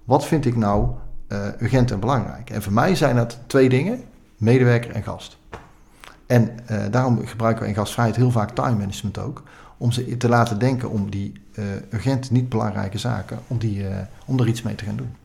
wat 0.03 0.25
vind 0.25 0.45
ik 0.45 0.55
nou 0.55 0.87
eh, 1.27 1.47
urgent 1.61 1.91
en 1.91 1.99
belangrijk. 1.99 2.49
En 2.49 2.61
voor 2.61 2.73
mij 2.73 2.95
zijn 2.95 3.15
dat 3.15 3.39
twee 3.47 3.69
dingen, 3.69 4.03
medewerker 4.37 4.91
en 4.91 5.03
gast. 5.03 5.37
En 6.25 6.49
eh, 6.65 6.77
daarom 6.91 7.25
gebruiken 7.25 7.63
we 7.63 7.69
in 7.69 7.75
gastvrijheid 7.75 8.17
heel 8.17 8.31
vaak 8.31 8.51
time 8.51 8.77
management 8.77 9.17
ook. 9.17 9.43
Om 9.77 9.91
ze 9.91 10.17
te 10.17 10.29
laten 10.29 10.59
denken 10.59 10.89
om 10.89 11.09
die 11.09 11.31
uh, 11.59 11.65
urgent 11.93 12.31
niet 12.31 12.49
belangrijke 12.49 12.97
zaken, 12.97 13.39
om, 13.47 13.57
die, 13.57 13.85
om 14.25 14.39
er 14.39 14.47
iets 14.47 14.61
mee 14.61 14.75
te 14.75 14.85
gaan 14.85 14.95
doen. 14.95 15.15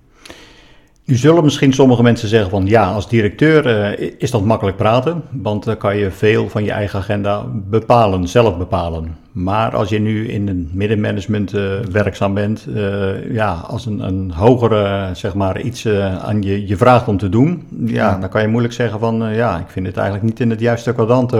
Nu 1.04 1.16
zullen 1.16 1.44
misschien 1.44 1.72
sommige 1.72 2.02
mensen 2.02 2.28
zeggen 2.28 2.50
van 2.50 2.66
ja, 2.66 2.92
als 2.92 3.08
directeur 3.08 3.98
is 4.20 4.30
dat 4.30 4.44
makkelijk 4.44 4.76
praten, 4.76 5.22
want 5.30 5.64
dan 5.64 5.76
kan 5.76 5.96
je 5.96 6.10
veel 6.10 6.48
van 6.48 6.64
je 6.64 6.70
eigen 6.70 6.98
agenda 6.98 7.44
bepalen, 7.52 8.28
zelf 8.28 8.58
bepalen. 8.58 9.16
Maar 9.32 9.76
als 9.76 9.88
je 9.88 9.98
nu 9.98 10.28
in 10.28 10.48
het 10.48 10.74
middenmanagement 10.74 11.54
uh, 11.54 11.78
werkzaam 11.78 12.34
bent, 12.34 12.66
uh, 12.68 13.32
ja, 13.32 13.52
als 13.52 13.86
een, 13.86 14.00
een 14.00 14.30
hogere, 14.30 15.10
zeg 15.14 15.34
maar, 15.34 15.60
iets 15.60 15.86
aan 16.22 16.42
je, 16.42 16.66
je 16.66 16.76
vraagt 16.76 17.08
om 17.08 17.18
te 17.18 17.28
doen, 17.28 17.66
ja, 17.84 18.10
ja. 18.10 18.18
dan 18.18 18.28
kan 18.28 18.42
je 18.42 18.48
moeilijk 18.48 18.74
zeggen 18.74 19.00
van 19.00 19.34
ja, 19.34 19.58
ik 19.58 19.68
vind 19.68 19.86
het 19.86 19.96
eigenlijk 19.96 20.26
niet 20.26 20.40
in 20.40 20.50
het 20.50 20.60
juiste 20.60 20.92
kwadrant 20.92 21.34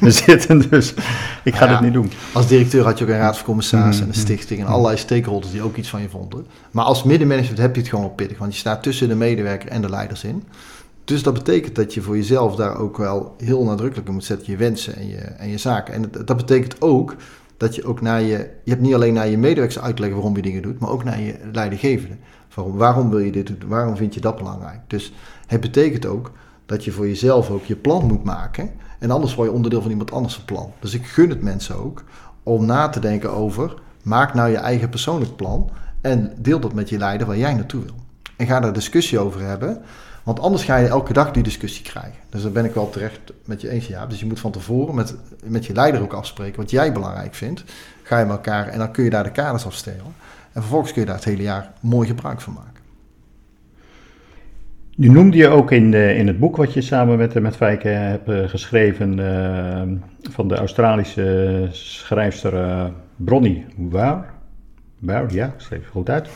zitten, 0.00 0.70
dus 0.70 0.94
ik 1.42 1.54
ga 1.54 1.64
ja, 1.64 1.70
dit 1.70 1.80
niet 1.80 1.92
doen. 1.92 2.10
Als 2.32 2.46
directeur 2.46 2.84
had 2.84 2.98
je 2.98 3.04
ook 3.04 3.10
een 3.10 3.16
raad 3.16 3.36
van 3.36 3.46
commissarissen 3.46 4.04
en 4.04 4.10
een 4.10 4.18
stichting 4.18 4.60
en 4.60 4.66
allerlei 4.66 4.96
stakeholders 4.96 5.52
die 5.52 5.62
ook 5.62 5.76
iets 5.76 5.88
van 5.88 6.02
je 6.02 6.08
vonden. 6.08 6.46
Maar 6.70 6.84
als 6.84 7.02
middenmanagement 7.02 7.58
heb 7.58 7.74
je 7.74 7.80
het 7.80 7.90
gewoon 7.90 8.04
wel 8.04 8.14
pittig, 8.14 8.38
want 8.38 8.52
je 8.52 8.58
staat 8.58 8.82
tussen 8.82 9.08
de 9.08 9.14
medewerker 9.14 9.68
en 9.68 9.80
de 9.80 9.90
leiders 9.90 10.24
in. 10.24 10.44
Dus 11.12 11.22
dat 11.22 11.34
betekent 11.34 11.74
dat 11.74 11.94
je 11.94 12.02
voor 12.02 12.16
jezelf 12.16 12.56
daar 12.56 12.78
ook 12.78 12.96
wel 12.96 13.34
heel 13.36 13.64
nadrukkelijk 13.64 14.08
in 14.08 14.14
moet 14.14 14.24
zetten, 14.24 14.52
je 14.52 14.58
wensen 14.58 14.96
en 14.96 15.08
je, 15.08 15.16
en 15.16 15.48
je 15.48 15.58
zaken. 15.58 15.94
En 15.94 16.24
dat, 16.24 16.36
betekent 16.36 16.80
ook 16.80 17.16
dat 17.56 17.74
je 17.74 17.84
ook 17.84 18.00
naar 18.00 18.20
je, 18.20 18.50
je 18.64 18.70
hebt 18.70 18.80
niet 18.82 18.94
alleen 18.94 19.14
naar 19.14 19.28
je 19.28 19.38
medewerkers 19.38 19.78
uitleggen 19.78 20.16
waarom 20.16 20.36
je 20.36 20.42
dingen 20.42 20.62
doet, 20.62 20.78
maar 20.78 20.90
ook 20.90 21.04
naar 21.04 21.20
je 21.20 21.34
leidinggevende. 21.52 22.16
Waarom, 22.54 22.76
waarom 22.76 23.10
wil 23.10 23.18
je 23.18 23.32
dit 23.32 23.46
doen? 23.46 23.58
Waarom 23.66 23.96
vind 23.96 24.14
je 24.14 24.20
dat 24.20 24.36
belangrijk? 24.36 24.80
Dus 24.86 25.12
het 25.46 25.60
betekent 25.60 26.06
ook 26.06 26.32
dat 26.66 26.84
je 26.84 26.92
voor 26.92 27.06
jezelf 27.06 27.50
ook 27.50 27.64
je 27.64 27.76
plan 27.76 28.06
moet 28.06 28.24
maken. 28.24 28.70
En 28.98 29.10
anders 29.10 29.34
word 29.34 29.48
je 29.48 29.54
onderdeel 29.54 29.82
van 29.82 29.90
iemand 29.90 30.12
anders 30.12 30.40
plan. 30.40 30.72
Dus 30.80 30.94
ik 30.94 31.06
gun 31.06 31.30
het 31.30 31.42
mensen 31.42 31.76
ook 31.76 32.04
om 32.42 32.66
na 32.66 32.88
te 32.88 33.00
denken 33.00 33.32
over, 33.32 33.74
maak 34.02 34.34
nou 34.34 34.50
je 34.50 34.56
eigen 34.56 34.88
persoonlijk 34.88 35.36
plan 35.36 35.70
en 36.00 36.32
deel 36.38 36.60
dat 36.60 36.72
met 36.72 36.88
je 36.88 36.98
leider 36.98 37.26
waar 37.26 37.38
jij 37.38 37.54
naartoe 37.54 37.82
wil. 37.82 37.94
En 38.36 38.46
ga 38.46 38.60
daar 38.60 38.72
discussie 38.72 39.18
over 39.18 39.40
hebben. 39.40 39.82
Want 40.22 40.40
anders 40.40 40.64
ga 40.64 40.76
je 40.76 40.86
elke 40.86 41.12
dag 41.12 41.30
die 41.30 41.42
discussie 41.42 41.84
krijgen. 41.84 42.18
Dus 42.30 42.42
daar 42.42 42.52
ben 42.52 42.64
ik 42.64 42.74
wel 42.74 42.90
terecht 42.90 43.20
met 43.44 43.60
je 43.60 43.68
eens. 43.68 43.86
Ja. 43.86 44.06
Dus 44.06 44.20
je 44.20 44.26
moet 44.26 44.40
van 44.40 44.50
tevoren 44.50 44.94
met, 44.94 45.16
met 45.44 45.66
je 45.66 45.72
leider 45.72 46.02
ook 46.02 46.12
afspreken 46.12 46.60
wat 46.60 46.70
jij 46.70 46.92
belangrijk 46.92 47.34
vindt. 47.34 47.64
Ga 48.02 48.18
je 48.18 48.24
met 48.24 48.34
elkaar 48.34 48.68
en 48.68 48.78
dan 48.78 48.92
kun 48.92 49.04
je 49.04 49.10
daar 49.10 49.24
de 49.24 49.30
kaders 49.30 49.66
afstellen. 49.66 50.14
En 50.52 50.60
vervolgens 50.60 50.92
kun 50.92 51.00
je 51.00 51.06
daar 51.06 51.16
het 51.16 51.24
hele 51.24 51.42
jaar 51.42 51.72
mooi 51.80 52.08
gebruik 52.08 52.40
van 52.40 52.52
maken. 52.52 52.82
Nu 54.96 55.08
noemde 55.08 55.36
je 55.36 55.48
ook 55.48 55.70
in, 55.70 55.90
de, 55.90 56.14
in 56.14 56.26
het 56.26 56.38
boek 56.38 56.56
wat 56.56 56.72
je 56.72 56.80
samen 56.80 57.18
met, 57.18 57.40
met 57.40 57.56
Fijke 57.56 57.88
hebt 57.88 58.28
uh, 58.28 58.48
geschreven 58.48 59.18
uh, 59.18 59.82
van 60.30 60.48
de 60.48 60.54
Australische 60.54 61.68
schrijfster 61.70 62.54
uh, 62.54 62.84
Bronnie 63.16 63.64
Ware. 63.76 64.24
Ware, 64.98 65.34
ja, 65.34 65.54
schreef 65.56 65.88
goed 65.88 66.10
uit. 66.10 66.28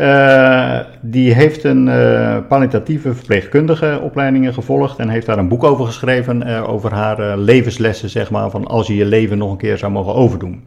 Uh, 0.00 0.80
die 1.00 1.32
heeft 1.32 1.64
een 1.64 1.86
uh, 1.86 2.38
palliatieve 2.48 3.14
verpleegkundige 3.14 4.00
opleidingen 4.02 4.54
gevolgd 4.54 4.98
en 4.98 5.08
heeft 5.08 5.26
daar 5.26 5.38
een 5.38 5.48
boek 5.48 5.64
over 5.64 5.86
geschreven, 5.86 6.48
uh, 6.48 6.68
over 6.68 6.92
haar 6.92 7.38
levenslessen, 7.38 8.10
zeg 8.10 8.30
maar, 8.30 8.50
van 8.50 8.66
als 8.66 8.86
je 8.86 8.94
je 8.94 9.04
leven 9.04 9.38
nog 9.38 9.50
een 9.50 9.56
keer 9.56 9.78
zou 9.78 9.92
mogen 9.92 10.14
overdoen. 10.14 10.64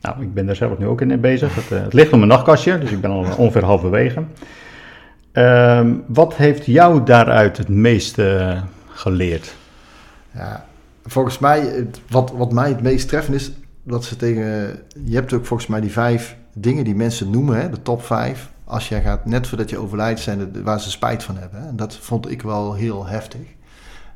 Nou, 0.00 0.22
ik 0.22 0.34
ben 0.34 0.46
daar 0.46 0.56
zelf 0.56 0.78
nu 0.78 0.86
ook 0.86 1.00
in 1.00 1.20
bezig. 1.20 1.54
Het, 1.54 1.68
het 1.68 1.92
ligt 1.92 2.12
op 2.12 2.18
mijn 2.18 2.30
nachtkastje, 2.30 2.78
dus 2.78 2.90
ik 2.90 3.00
ben 3.00 3.10
al 3.10 3.26
ongeveer 3.36 3.64
halverwege. 3.64 4.22
Ehm, 5.32 5.94
wat 6.06 6.34
heeft 6.34 6.66
jou 6.66 7.04
daaruit 7.04 7.56
het 7.56 7.68
meeste 7.68 8.56
geleerd? 8.88 9.54
Ja, 10.34 10.66
volgens 11.04 11.38
mij, 11.38 11.86
wat, 12.08 12.32
wat 12.36 12.52
mij 12.52 12.68
het 12.68 12.82
meest 12.82 13.08
treffend 13.08 13.36
is, 13.36 13.52
dat 13.82 14.04
ze 14.04 14.16
tegen, 14.16 14.78
je 15.04 15.14
hebt 15.14 15.32
ook 15.32 15.46
volgens 15.46 15.68
mij 15.68 15.80
die 15.80 15.92
vijf 15.92 16.36
dingen 16.54 16.84
die 16.84 16.94
mensen 16.94 17.30
noemen, 17.30 17.60
hè, 17.60 17.70
de 17.70 17.82
top 17.82 18.02
vijf 18.02 18.50
als 18.70 18.88
jij 18.88 19.02
gaat, 19.02 19.24
net 19.24 19.46
voordat 19.46 19.70
je 19.70 19.78
overlijdt, 19.78 20.20
zijn 20.20 20.62
waar 20.62 20.80
ze 20.80 20.90
spijt 20.90 21.22
van 21.22 21.36
hebben. 21.36 21.66
En 21.66 21.76
dat 21.76 21.96
vond 21.96 22.30
ik 22.30 22.42
wel 22.42 22.74
heel 22.74 23.06
heftig. 23.06 23.40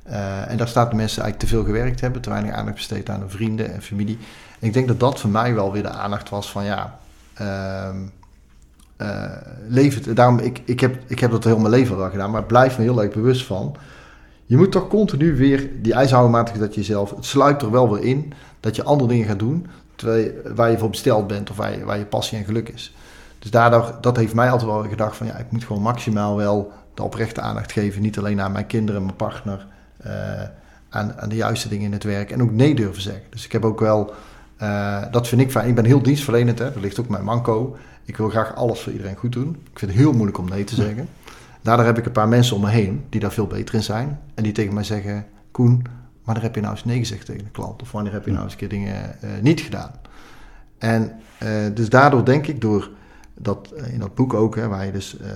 Uh, 0.08 0.50
en 0.50 0.56
daar 0.56 0.68
staat 0.68 0.90
de 0.90 0.96
mensen 0.96 1.22
eigenlijk 1.22 1.50
te 1.50 1.56
veel 1.56 1.64
gewerkt 1.64 2.00
hebben, 2.00 2.20
te 2.20 2.30
weinig 2.30 2.52
aandacht 2.52 2.76
besteed 2.76 3.10
aan 3.10 3.20
hun 3.20 3.30
vrienden 3.30 3.72
en 3.72 3.82
familie. 3.82 4.18
Ik 4.58 4.72
denk 4.72 4.88
dat 4.88 5.00
dat 5.00 5.20
voor 5.20 5.30
mij 5.30 5.54
wel 5.54 5.72
weer 5.72 5.82
de 5.82 5.90
aandacht 5.90 6.28
was 6.28 6.50
van 6.50 6.64
ja, 6.64 6.98
uh, 7.40 7.90
het. 9.72 10.16
Daarom, 10.16 10.38
ik, 10.38 10.60
ik, 10.64 10.80
heb, 10.80 10.98
ik 11.06 11.18
heb 11.18 11.30
dat 11.30 11.44
heel 11.44 11.58
mijn 11.58 11.70
leven 11.70 11.96
wel 11.96 12.10
gedaan, 12.10 12.30
maar 12.30 12.44
blijf 12.44 12.78
me 12.78 12.84
heel 12.84 13.02
erg 13.02 13.12
bewust 13.12 13.46
van. 13.46 13.76
Je 14.46 14.56
moet 14.56 14.72
toch 14.72 14.88
continu 14.88 15.36
weer 15.36 15.70
die 15.82 15.94
ijzerhoudmatig 15.94 16.56
dat 16.56 16.74
je 16.74 16.80
jezelf, 16.80 17.10
het 17.10 17.24
sluipt 17.24 17.62
er 17.62 17.70
wel 17.70 17.92
weer 17.92 18.04
in, 18.04 18.32
dat 18.60 18.76
je 18.76 18.82
andere 18.82 19.10
dingen 19.10 19.26
gaat 19.26 19.38
doen, 19.38 19.66
je, 19.96 20.52
waar 20.54 20.70
je 20.70 20.78
voor 20.78 20.90
besteld 20.90 21.26
bent 21.26 21.50
of 21.50 21.56
waar 21.56 21.78
je, 21.78 21.84
waar 21.84 21.98
je 21.98 22.04
passie 22.04 22.38
en 22.38 22.44
geluk 22.44 22.68
is. 22.68 22.94
Dus 23.44 23.52
daardoor, 23.52 23.94
dat 24.00 24.16
heeft 24.16 24.34
mij 24.34 24.50
altijd 24.50 24.70
wel 24.70 24.82
gedacht 24.88 25.16
van 25.16 25.26
ja, 25.26 25.36
ik 25.36 25.50
moet 25.50 25.64
gewoon 25.64 25.82
maximaal 25.82 26.36
wel 26.36 26.72
de 26.94 27.02
oprechte 27.02 27.40
aandacht 27.40 27.72
geven. 27.72 28.02
Niet 28.02 28.18
alleen 28.18 28.40
aan 28.40 28.52
mijn 28.52 28.66
kinderen, 28.66 29.04
mijn 29.04 29.16
partner, 29.16 29.66
uh, 30.06 30.12
aan, 30.88 31.20
aan, 31.20 31.28
de 31.28 31.36
juiste 31.36 31.68
dingen 31.68 31.84
in 31.84 31.92
het 31.92 32.04
werk. 32.04 32.30
En 32.30 32.42
ook 32.42 32.50
nee 32.50 32.74
durven 32.74 33.02
zeggen. 33.02 33.22
Dus 33.30 33.44
ik 33.44 33.52
heb 33.52 33.64
ook 33.64 33.80
wel, 33.80 34.14
uh, 34.62 35.02
dat 35.10 35.28
vind 35.28 35.40
ik 35.40 35.50
fijn. 35.50 35.68
Ik 35.68 35.74
ben 35.74 35.84
heel 35.84 36.02
dienstverlenend, 36.02 36.58
hè. 36.58 36.72
dat 36.72 36.82
ligt 36.82 37.00
ook 37.00 37.08
mijn 37.08 37.24
manco. 37.24 37.76
Ik 38.04 38.16
wil 38.16 38.28
graag 38.28 38.54
alles 38.54 38.80
voor 38.80 38.92
iedereen 38.92 39.16
goed 39.16 39.32
doen. 39.32 39.48
Ik 39.72 39.78
vind 39.78 39.90
het 39.90 40.00
heel 40.00 40.12
moeilijk 40.12 40.38
om 40.38 40.48
nee 40.48 40.64
te 40.64 40.74
zeggen. 40.74 41.08
Daardoor 41.62 41.86
heb 41.86 41.98
ik 41.98 42.06
een 42.06 42.12
paar 42.12 42.28
mensen 42.28 42.56
om 42.56 42.62
me 42.62 42.70
heen 42.70 43.04
die 43.08 43.20
daar 43.20 43.32
veel 43.32 43.46
beter 43.46 43.74
in 43.74 43.82
zijn. 43.82 44.20
En 44.34 44.42
die 44.42 44.52
tegen 44.52 44.74
mij 44.74 44.84
zeggen, 44.84 45.26
Koen, 45.50 45.84
maar 46.24 46.34
daar 46.34 46.44
heb 46.44 46.54
je 46.54 46.60
nou 46.60 46.72
eens 46.72 46.84
nee 46.84 46.98
gezegd 46.98 47.26
tegen 47.26 47.44
de 47.44 47.50
klant. 47.50 47.82
Of 47.82 47.92
wanneer 47.92 48.12
heb 48.12 48.24
je 48.24 48.30
nou 48.30 48.42
eens 48.42 48.52
een 48.52 48.58
keer 48.58 48.68
dingen 48.68 49.16
uh, 49.24 49.30
niet 49.42 49.60
gedaan. 49.60 49.90
En 50.78 51.12
dus 51.74 51.88
daardoor 51.88 52.24
denk 52.24 52.46
ik 52.46 52.60
door 52.60 52.90
dat 53.34 53.72
in 53.92 53.98
dat 53.98 54.14
boek 54.14 54.34
ook, 54.34 54.56
hè, 54.56 54.68
waar 54.68 54.86
je 54.86 54.92
dus, 54.92 55.16
uh, 55.20 55.28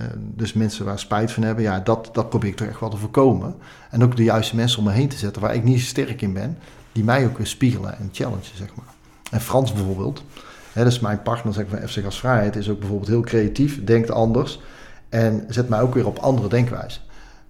uh, 0.00 0.06
dus 0.16 0.52
mensen 0.52 0.84
waar 0.84 0.98
spijt 0.98 1.32
van 1.32 1.42
hebben, 1.42 1.64
ja, 1.64 1.80
dat, 1.80 2.08
dat 2.12 2.28
probeer 2.28 2.50
ik 2.50 2.56
toch 2.56 2.68
echt 2.68 2.80
wel 2.80 2.90
te 2.90 2.96
voorkomen. 2.96 3.54
En 3.90 4.04
ook 4.04 4.16
de 4.16 4.22
juiste 4.22 4.56
mensen 4.56 4.78
om 4.78 4.84
me 4.84 4.90
heen 4.90 5.08
te 5.08 5.16
zetten 5.16 5.42
waar 5.42 5.54
ik 5.54 5.64
niet 5.64 5.80
sterk 5.80 6.22
in 6.22 6.32
ben, 6.32 6.58
die 6.92 7.04
mij 7.04 7.24
ook 7.24 7.36
weer 7.36 7.46
spiegelen 7.46 7.98
en 7.98 8.08
challengen, 8.12 8.44
zeg 8.54 8.74
maar. 8.74 8.86
En 9.30 9.40
Frans 9.40 9.72
bijvoorbeeld, 9.72 10.24
hè, 10.72 10.84
dus 10.84 11.00
mijn 11.00 11.22
partner 11.22 11.54
zeg 11.54 11.66
maar, 11.66 11.88
FC 11.88 12.02
Gasvrijheid, 12.02 12.56
is 12.56 12.68
ook 12.68 12.78
bijvoorbeeld 12.78 13.10
heel 13.10 13.20
creatief, 13.20 13.84
denkt 13.84 14.10
anders 14.10 14.60
en 15.08 15.44
zet 15.48 15.68
mij 15.68 15.80
ook 15.80 15.94
weer 15.94 16.06
op 16.06 16.18
andere 16.18 16.48
denkwijze. 16.48 17.00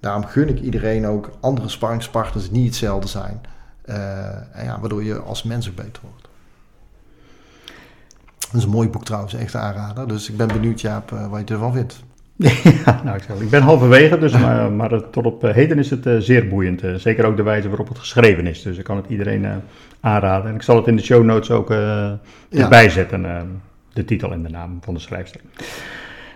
Daarom 0.00 0.24
gun 0.24 0.48
ik 0.48 0.60
iedereen 0.60 1.06
ook 1.06 1.30
andere 1.40 1.68
sparringspartners 1.68 2.44
die 2.44 2.58
niet 2.58 2.66
hetzelfde 2.66 3.08
zijn, 3.08 3.40
en 4.52 4.64
ja, 4.64 4.80
waardoor 4.80 5.04
je 5.04 5.18
als 5.18 5.42
mens 5.42 5.68
ook 5.68 5.74
beter 5.74 6.02
wordt. 6.02 6.21
Dat 8.50 8.60
is 8.60 8.64
een 8.64 8.70
mooi 8.70 8.88
boek 8.88 9.04
trouwens, 9.04 9.34
echt 9.34 9.54
aanrader. 9.54 10.08
Dus 10.08 10.30
ik 10.30 10.36
ben 10.36 10.48
benieuwd, 10.48 10.80
Jaap, 10.80 11.10
uh, 11.12 11.26
wat 11.26 11.48
je 11.48 11.54
ervan 11.54 11.72
vindt. 11.72 12.02
Ja, 12.84 13.00
nou, 13.04 13.16
ik, 13.16 13.22
zeg, 13.22 13.40
ik 13.40 13.50
ben 13.50 13.62
halverwege, 13.62 14.18
dus, 14.18 14.32
maar, 14.32 14.72
maar 14.80 15.10
tot 15.10 15.26
op 15.26 15.42
heden 15.42 15.78
is 15.78 15.90
het 15.90 16.06
uh, 16.06 16.18
zeer 16.18 16.48
boeiend. 16.48 16.84
Uh, 16.84 16.94
zeker 16.94 17.24
ook 17.24 17.36
de 17.36 17.42
wijze 17.42 17.68
waarop 17.68 17.88
het 17.88 17.98
geschreven 17.98 18.46
is. 18.46 18.62
Dus 18.62 18.78
ik 18.78 18.84
kan 18.84 18.96
het 18.96 19.06
iedereen 19.08 19.46
aanraden. 20.00 20.48
En 20.48 20.54
ik 20.54 20.62
zal 20.62 20.76
het 20.76 20.86
in 20.86 20.96
de 20.96 21.02
show 21.02 21.24
notes 21.24 21.50
ook 21.50 21.70
erbij 21.70 22.84
ja. 22.84 22.88
zetten, 22.88 23.22
de 23.92 24.04
titel 24.04 24.32
en 24.32 24.42
de 24.42 24.48
naam 24.48 24.78
van 24.80 24.94
de 24.94 25.00
schrijfster. 25.00 25.40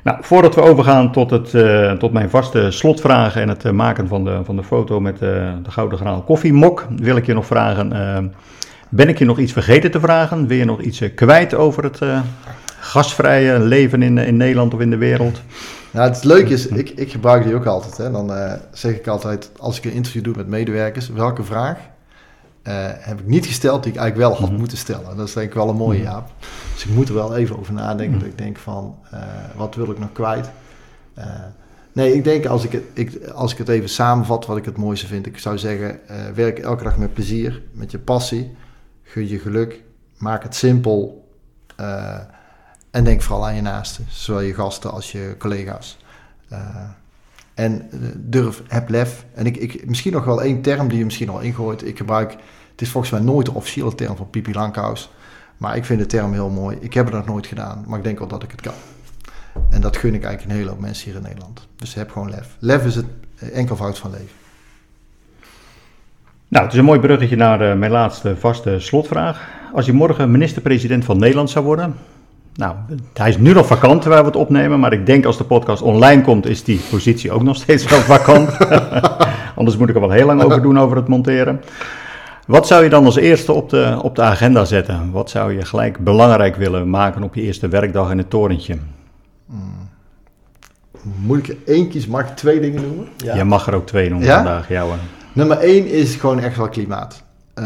Nou, 0.07 0.19
voordat 0.21 0.55
we 0.55 0.61
overgaan 0.61 1.13
tot, 1.13 1.31
het, 1.31 1.53
uh, 1.53 1.93
tot 1.93 2.13
mijn 2.13 2.31
vaste 2.31 2.71
slotvragen 2.71 3.43
en 3.43 3.49
het 3.49 3.65
uh, 3.65 3.73
maken 3.73 4.09
van 4.09 4.25
de, 4.25 4.41
van 4.45 4.57
de 4.57 4.63
foto 4.63 5.01
met 5.01 5.15
uh, 5.15 5.21
de 5.63 5.71
Gouden 5.71 5.99
Graal 5.99 6.23
koffiemok, 6.23 6.87
wil 6.97 7.17
ik 7.17 7.27
je 7.27 7.35
nog 7.35 7.47
vragen, 7.47 7.93
ben 8.89 9.09
ik 9.09 9.19
je 9.19 9.25
nog 9.25 9.39
iets 9.39 9.53
vergeten 9.53 9.91
te 9.91 10.01
vragen? 10.01 10.47
Wil 10.47 10.57
je 10.57 10.65
nog 10.65 10.81
iets 10.81 11.03
kwijt 11.15 11.55
over 11.55 11.85
het 11.85 11.99
gasvrije 12.81 13.61
leven 13.61 14.03
in, 14.03 14.19
in 14.19 14.37
Nederland 14.37 14.75
of 14.75 14.81
in 14.81 14.91
de 14.91 14.97
wereld? 14.97 15.41
Nou, 15.91 16.09
het 16.09 16.25
leuke 16.25 16.53
is, 16.53 16.67
ik, 16.67 16.91
ik 16.91 17.11
gebruik 17.11 17.45
die 17.45 17.55
ook 17.55 17.67
altijd. 17.67 17.97
Hè. 17.97 18.11
Dan 18.11 18.33
zeg 18.73 18.95
ik 18.95 19.07
altijd, 19.07 19.51
als 19.59 19.79
ik 19.79 19.85
een 19.85 19.93
interview 19.93 20.25
doe 20.25 20.37
met 20.37 20.47
medewerkers, 20.47 21.09
welke 21.09 21.43
vraag 21.43 21.79
heb 23.01 23.21
ik 23.21 23.27
niet 23.27 23.47
gesteld 23.47 23.83
die 23.83 23.93
ik 23.93 23.99
eigenlijk 23.99 24.29
wel 24.29 24.39
had 24.39 24.51
mhm. 24.51 24.59
moeten 24.59 24.79
stellen. 24.79 25.17
Dat 25.17 25.29
is 25.29 25.35
denk 25.35 25.49
ik 25.49 25.55
wel 25.55 25.69
een 25.69 25.77
mooie, 25.77 25.99
mhm. 25.99 26.09
Jaap. 26.09 26.31
Dus 26.75 26.85
ik 26.85 26.91
moet 26.91 27.09
er 27.09 27.15
wel 27.15 27.37
even 27.37 27.59
over 27.59 27.73
nadenken. 27.73 28.19
Dat 28.19 28.29
ik 28.29 28.39
denk 28.39 28.59
van, 28.59 28.99
uh, 29.15 29.21
wat 29.57 29.75
wil 29.75 29.91
ik 29.91 29.99
nog 29.99 30.13
kwijt? 30.13 30.51
Nee, 31.93 32.15
ik 32.15 32.25
denk 32.25 32.47
als 32.47 32.65
ik, 32.65 32.73
het, 32.73 32.83
ik, 32.93 33.27
als 33.35 33.53
ik 33.53 33.59
het 33.59 33.69
even 33.69 33.89
samenvat, 33.89 34.47
wat 34.47 34.57
ik 34.57 34.65
het 34.65 34.77
mooiste 34.77 35.07
vind. 35.07 35.27
Ik 35.27 35.39
zou 35.39 35.59
zeggen, 35.59 35.99
werk 36.35 36.59
elke 36.59 36.85
dag 36.85 36.97
met 36.97 37.15
plezier, 37.15 37.63
met 37.73 37.91
je 37.91 37.99
passie. 37.99 38.57
Gun 39.07 39.29
je 39.29 39.39
geluk. 39.39 39.83
Maak 40.19 40.43
het 40.43 40.55
simpel. 40.55 41.29
en 42.91 43.05
denk 43.05 43.23
vooral 43.23 43.47
aan 43.47 43.55
je 43.55 43.61
naasten. 43.61 44.07
Zowel 44.09 44.41
je 44.41 44.55
gasten 44.55 44.93
als 44.93 45.13
je 45.13 45.35
collega's. 45.39 45.99
en 47.55 47.91
durf, 48.17 48.63
heb 48.69 48.89
lef. 48.89 49.25
En 49.35 49.47
ik, 49.47 49.57
ik, 49.57 49.87
misschien 49.87 50.13
nog 50.13 50.25
wel 50.25 50.43
één 50.43 50.63
term 50.63 50.89
die 50.89 50.99
je 50.99 51.05
misschien 51.05 51.29
al 51.29 51.41
ingooit. 51.41 51.87
Ik 51.87 51.97
gebruik, 51.97 52.31
het 52.71 52.81
is 52.81 52.91
volgens 52.91 53.13
mij 53.13 53.23
nooit 53.23 53.47
de 53.47 53.53
officiële 53.53 53.95
term 53.95 54.17
van 54.17 54.31
Pipi 54.31 54.53
Lankhuis. 54.53 55.11
Maar 55.57 55.77
ik 55.77 55.85
vind 55.85 56.01
de 56.01 56.07
term 56.07 56.33
heel 56.33 56.51
mooi. 56.51 56.77
Ik 56.81 56.95
heb 56.95 57.05
het 57.05 57.15
nog 57.15 57.27
nooit 57.27 57.47
gedaan, 57.47 57.85
maar 57.87 57.99
ik 57.99 58.05
denk 58.05 58.19
wel 58.19 58.29
dat 58.29 58.43
ik 58.43 58.51
het 58.51 58.61
kan. 58.61 58.75
En 59.71 59.81
dat 59.81 59.97
gun 59.97 60.15
ik 60.15 60.25
eigenlijk 60.25 60.53
een 60.53 60.59
hele 60.59 60.71
hoop 60.71 60.81
mensen 60.81 61.05
hier 61.05 61.17
in 61.17 61.23
Nederland. 61.23 61.69
Dus 61.77 61.95
heb 61.95 62.11
gewoon 62.11 62.31
lef. 62.31 62.57
Lef 62.59 62.85
is 62.85 62.95
het 62.95 63.07
enkelvoud 63.53 63.99
van 63.99 64.11
leven. 64.11 64.46
Nou, 66.57 66.69
het 66.69 66.77
is 66.77 66.83
een 66.83 66.89
mooi 66.89 67.01
bruggetje 67.01 67.37
naar 67.37 67.63
uh, 67.63 67.75
mijn 67.75 67.91
laatste 67.91 68.37
vaste 68.37 68.79
slotvraag. 68.79 69.49
Als 69.73 69.87
je 69.87 69.93
morgen 69.93 70.31
minister-president 70.31 71.05
van 71.05 71.19
Nederland 71.19 71.51
zou 71.51 71.65
worden. 71.65 71.95
Nou, 72.55 72.75
hij 73.15 73.29
is 73.29 73.39
nu 73.39 73.53
nog 73.53 73.67
vakant 73.67 74.01
terwijl 74.01 74.23
we 74.23 74.29
het 74.29 74.37
opnemen, 74.37 74.81
maar 74.81 74.93
ik 74.93 75.07
denk 75.07 75.25
als 75.25 75.39
de 75.39 75.45
podcast 75.45 75.83
online 75.83 76.23
komt, 76.23 76.47
is 76.47 76.65
die 76.65 76.81
positie 76.91 77.33
ook 77.33 77.43
nog 77.43 77.57
steeds 77.57 77.85
wel 77.85 78.01
vakant. 78.01 78.57
Anders 79.57 79.77
moet 79.77 79.89
ik 79.89 79.95
er 79.95 80.01
wel 80.01 80.11
heel 80.11 80.27
lang 80.27 80.43
over 80.43 80.63
doen 80.63 80.79
over 80.79 80.97
het 80.97 81.09
monteren. 81.09 81.61
Wat 82.47 82.67
zou 82.67 82.85
je 82.85 82.91
dan 82.91 83.05
als 83.05 83.17
eerste 83.17 83.53
op 83.53 83.71
de, 83.71 83.99
op 84.03 84.15
de 84.15 84.23
agenda 84.23 84.65
zetten? 84.65 85.11
Wat 85.11 85.31
zou 85.31 85.53
je 85.53 85.65
gelijk 85.65 85.99
belangrijk 85.99 86.57
willen 86.57 86.91
maken 86.91 87.23
op 87.23 87.35
je 87.35 87.43
eerste 87.43 87.69
werkdag 87.69 88.11
in 88.11 88.19
het 88.19 88.31
torentje? 88.31 88.77
Hmm. 89.47 89.89
Moet 91.03 91.39
ik 91.39 91.49
er 91.49 91.57
één 91.75 91.89
kiezen? 91.89 92.11
Mag 92.11 92.21
ik 92.21 92.37
twee 92.37 92.61
dingen 92.61 92.83
noemen? 92.83 93.09
Ja. 93.17 93.35
Je 93.35 93.45
mag 93.45 93.67
er 93.67 93.75
ook 93.75 93.87
twee 93.87 94.11
noemen 94.11 94.29
vandaag, 94.29 94.69
ja 94.69 94.87
Nummer 95.37 95.59
één 95.59 95.87
is 95.87 96.15
gewoon 96.15 96.39
echt 96.41 96.57
wel 96.57 96.69
klimaat. 96.69 97.23
Uh, 97.59 97.65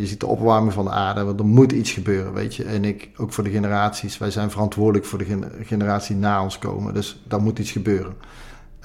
je 0.00 0.06
ziet 0.06 0.20
de 0.20 0.26
opwarming 0.26 0.72
van 0.72 0.84
de 0.84 0.90
aarde, 0.90 1.24
want 1.24 1.40
er 1.40 1.46
moet 1.46 1.72
iets 1.72 1.90
gebeuren, 1.90 2.32
weet 2.32 2.54
je. 2.54 2.64
En 2.64 2.84
ik, 2.84 3.10
ook 3.16 3.32
voor 3.32 3.44
de 3.44 3.50
generaties, 3.50 4.18
wij 4.18 4.30
zijn 4.30 4.50
verantwoordelijk 4.50 5.04
voor 5.04 5.18
de 5.18 5.48
generatie 5.62 6.16
na 6.16 6.42
ons 6.42 6.58
komen. 6.58 6.94
Dus 6.94 7.22
daar 7.28 7.40
moet 7.40 7.58
iets 7.58 7.70
gebeuren. 7.70 8.14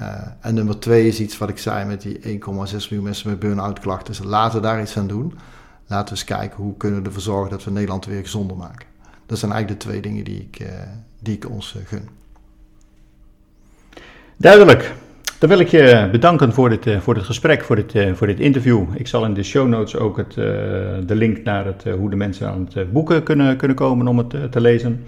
Uh, 0.02 0.08
en 0.40 0.54
nummer 0.54 0.80
twee 0.80 1.08
is 1.08 1.20
iets 1.20 1.38
wat 1.38 1.50
ik 1.50 1.58
zei 1.58 1.86
met 1.86 2.02
die 2.02 2.20
1,6 2.20 2.22
miljoen 2.24 3.04
mensen 3.04 3.30
met 3.30 3.40
burn-out 3.40 3.80
klachten. 3.80 4.08
Dus 4.08 4.24
laten 4.24 4.62
we 4.62 4.68
daar 4.68 4.82
iets 4.82 4.98
aan 4.98 5.08
doen. 5.08 5.34
Laten 5.88 6.06
we 6.06 6.20
eens 6.20 6.24
kijken 6.24 6.64
hoe 6.64 6.78
kunnen 6.78 7.00
we 7.00 7.06
ervoor 7.06 7.22
zorgen 7.22 7.50
dat 7.50 7.64
we 7.64 7.72
Nederland 7.72 8.06
weer 8.06 8.22
gezonder 8.22 8.58
maken. 8.58 8.88
Dat 9.26 9.38
zijn 9.38 9.52
eigenlijk 9.52 9.82
de 9.82 9.88
twee 9.90 10.02
dingen 10.02 10.24
die 10.24 10.50
ik, 10.52 10.68
die 11.20 11.36
ik 11.36 11.50
ons 11.50 11.76
gun. 11.86 12.10
Duidelijk. 14.38 14.94
Dan 15.40 15.50
wil 15.50 15.60
ik 15.60 15.68
je 15.68 16.10
bedanken 16.12 16.54
voor 16.54 16.70
dit, 16.70 16.98
voor 17.00 17.14
dit 17.14 17.24
gesprek, 17.24 17.64
voor 17.64 17.76
dit, 17.76 17.94
voor 18.14 18.28
dit 18.28 18.40
interview. 18.40 18.84
Ik 18.94 19.08
zal 19.08 19.26
in 19.26 19.34
de 19.34 19.44
show 19.44 19.68
notes 19.68 19.96
ook 19.96 20.18
het, 20.18 20.34
de 21.08 21.16
link 21.16 21.44
naar 21.44 21.66
het, 21.66 21.84
hoe 21.98 22.10
de 22.10 22.16
mensen 22.16 22.48
aan 22.48 22.70
het 22.74 22.92
boeken 22.92 23.24
kunnen, 23.24 23.58
kunnen 23.58 23.78
komen 23.78 24.08
om 24.08 24.18
het 24.18 24.52
te 24.52 24.62
lezen. 24.62 25.06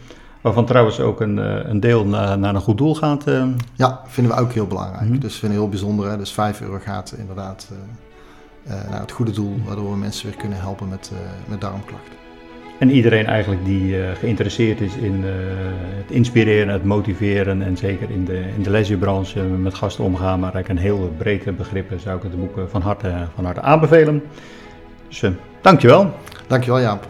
Waarvan 0.48 0.66
trouwens 0.66 1.00
ook 1.00 1.22
een, 1.22 1.40
eh, 1.40 1.70
een 1.70 1.80
deel 1.80 2.06
naar, 2.06 2.38
naar 2.38 2.56
een 2.56 2.62
goed 2.62 2.78
doel 2.78 2.96
gaat. 2.96 3.28
Eh. 3.28 3.46
Ja, 3.74 4.02
vinden 4.06 4.36
we 4.36 4.42
ook 4.42 4.52
heel 4.52 4.68
belangrijk. 4.68 5.10
Mhm. 5.10 5.20
Dus 5.20 5.36
vinden 5.36 5.58
we 5.58 5.64
heel 5.64 5.72
bijzonder. 5.72 6.10
Hè? 6.10 6.18
Dus 6.18 6.32
5 6.32 6.62
euro 6.62 6.78
gaat 6.80 7.16
inderdaad 7.18 7.72
uh, 8.68 8.74
naar 8.90 9.00
het 9.00 9.12
goede 9.12 9.32
doel, 9.32 9.56
waardoor 9.66 9.92
we 9.92 9.98
mensen 9.98 10.28
weer 10.28 10.38
kunnen 10.38 10.60
helpen 10.60 10.90
met, 10.90 11.12
met 11.46 11.62
darmklachten. 11.62 12.27
En 12.80 12.92
iedereen 12.92 13.26
eigenlijk 13.26 13.66
die 13.66 13.96
geïnteresseerd 14.20 14.82
is 14.82 14.96
in 14.96 15.24
het 15.24 16.12
inspireren, 16.12 16.74
het 16.74 16.84
motiveren 16.84 17.62
en 17.62 17.78
zeker 17.78 18.10
in 18.10 18.26
de, 18.26 18.44
in 18.56 18.64
de 18.64 18.70
met 19.58 19.74
gasten 19.74 20.04
omgaan, 20.04 20.40
maar 20.40 20.54
eigenlijk 20.54 20.70
een 20.70 20.86
heel 20.86 21.14
breed 21.18 21.58
begrip, 21.58 21.92
zou 21.98 22.18
ik 22.18 22.24
het 22.24 22.40
boek 22.40 22.70
van 22.70 22.82
harte, 22.82 23.14
van 23.36 23.46
harte 23.46 23.62
aanbevelen. 23.62 24.24
Dus 25.08 25.24
dankjewel. 25.62 26.14
Dankjewel 26.48 26.80
Jaap. 26.80 27.08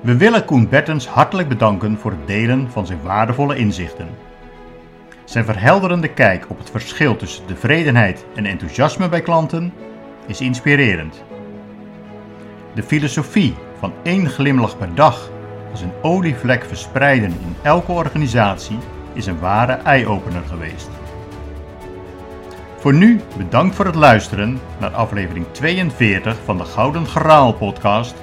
We 0.00 0.16
willen 0.16 0.44
Koen 0.44 0.68
Bertens 0.68 1.08
hartelijk 1.08 1.48
bedanken 1.48 1.98
voor 1.98 2.10
het 2.10 2.26
delen 2.26 2.70
van 2.70 2.86
zijn 2.86 2.98
waardevolle 3.02 3.56
inzichten. 3.56 4.08
Zijn 5.30 5.44
verhelderende 5.44 6.08
kijk 6.08 6.44
op 6.48 6.58
het 6.58 6.70
verschil 6.70 7.16
tussen 7.16 7.44
tevredenheid 7.44 8.24
en 8.34 8.46
enthousiasme 8.46 9.08
bij 9.08 9.20
klanten 9.20 9.72
is 10.26 10.40
inspirerend. 10.40 11.24
De 12.74 12.82
filosofie 12.82 13.54
van 13.78 13.92
één 14.02 14.28
glimlach 14.28 14.78
per 14.78 14.94
dag 14.94 15.30
als 15.70 15.80
een 15.80 15.92
olievlek 16.02 16.64
verspreiden 16.64 17.30
in 17.30 17.56
elke 17.62 17.92
organisatie 17.92 18.78
is 19.12 19.26
een 19.26 19.38
ware 19.38 19.72
eye-opener 19.72 20.42
geweest. 20.48 20.90
Voor 22.78 22.94
nu 22.94 23.20
bedankt 23.36 23.74
voor 23.74 23.86
het 23.86 23.94
luisteren 23.94 24.60
naar 24.78 24.90
aflevering 24.90 25.46
42 25.50 26.36
van 26.44 26.58
de 26.58 26.64
Gouden 26.64 27.06
Graal 27.06 27.52
podcast 27.52 28.14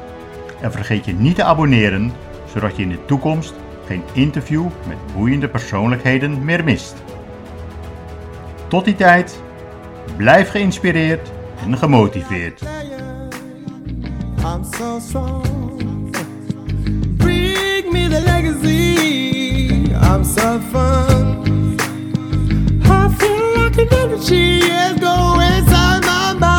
en 0.62 0.72
vergeet 0.72 1.06
je 1.06 1.14
niet 1.14 1.36
te 1.36 1.44
abonneren, 1.44 2.12
zodat 2.54 2.76
je 2.76 2.84
in 2.84 2.90
de 2.90 3.06
toekomst 3.06 3.54
geen 3.88 4.04
interview 4.14 4.66
met 4.88 4.98
boeiende 5.16 5.48
persoonlijkheden 5.48 6.46
meer 6.46 6.64
mist. 6.64 6.96
Tot 8.68 8.86
die 8.86 8.96
tijd, 8.96 9.42
blijf 10.18 10.50
geïnspireerd 10.50 11.32
en 11.66 11.78
gemotiveerd. 11.78 12.62
I'm 14.44 14.64
so 14.64 15.00
strong. 15.00 16.12
Bring 17.18 17.92
me 17.92 18.08
the 18.08 18.22
legacy. 18.22 19.94
I'm 19.94 20.24
so 20.24 20.60
fun. 20.72 21.46
I 22.84 23.10
feel 23.18 23.64
like 23.64 23.78
an 23.78 23.88
energy 23.92 24.60
is 24.60 25.00
going 25.00 25.42
inside 25.42 26.40
my. 26.40 26.57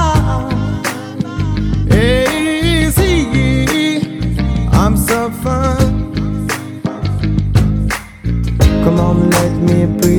me 9.60 9.86
breathe. 9.86 10.17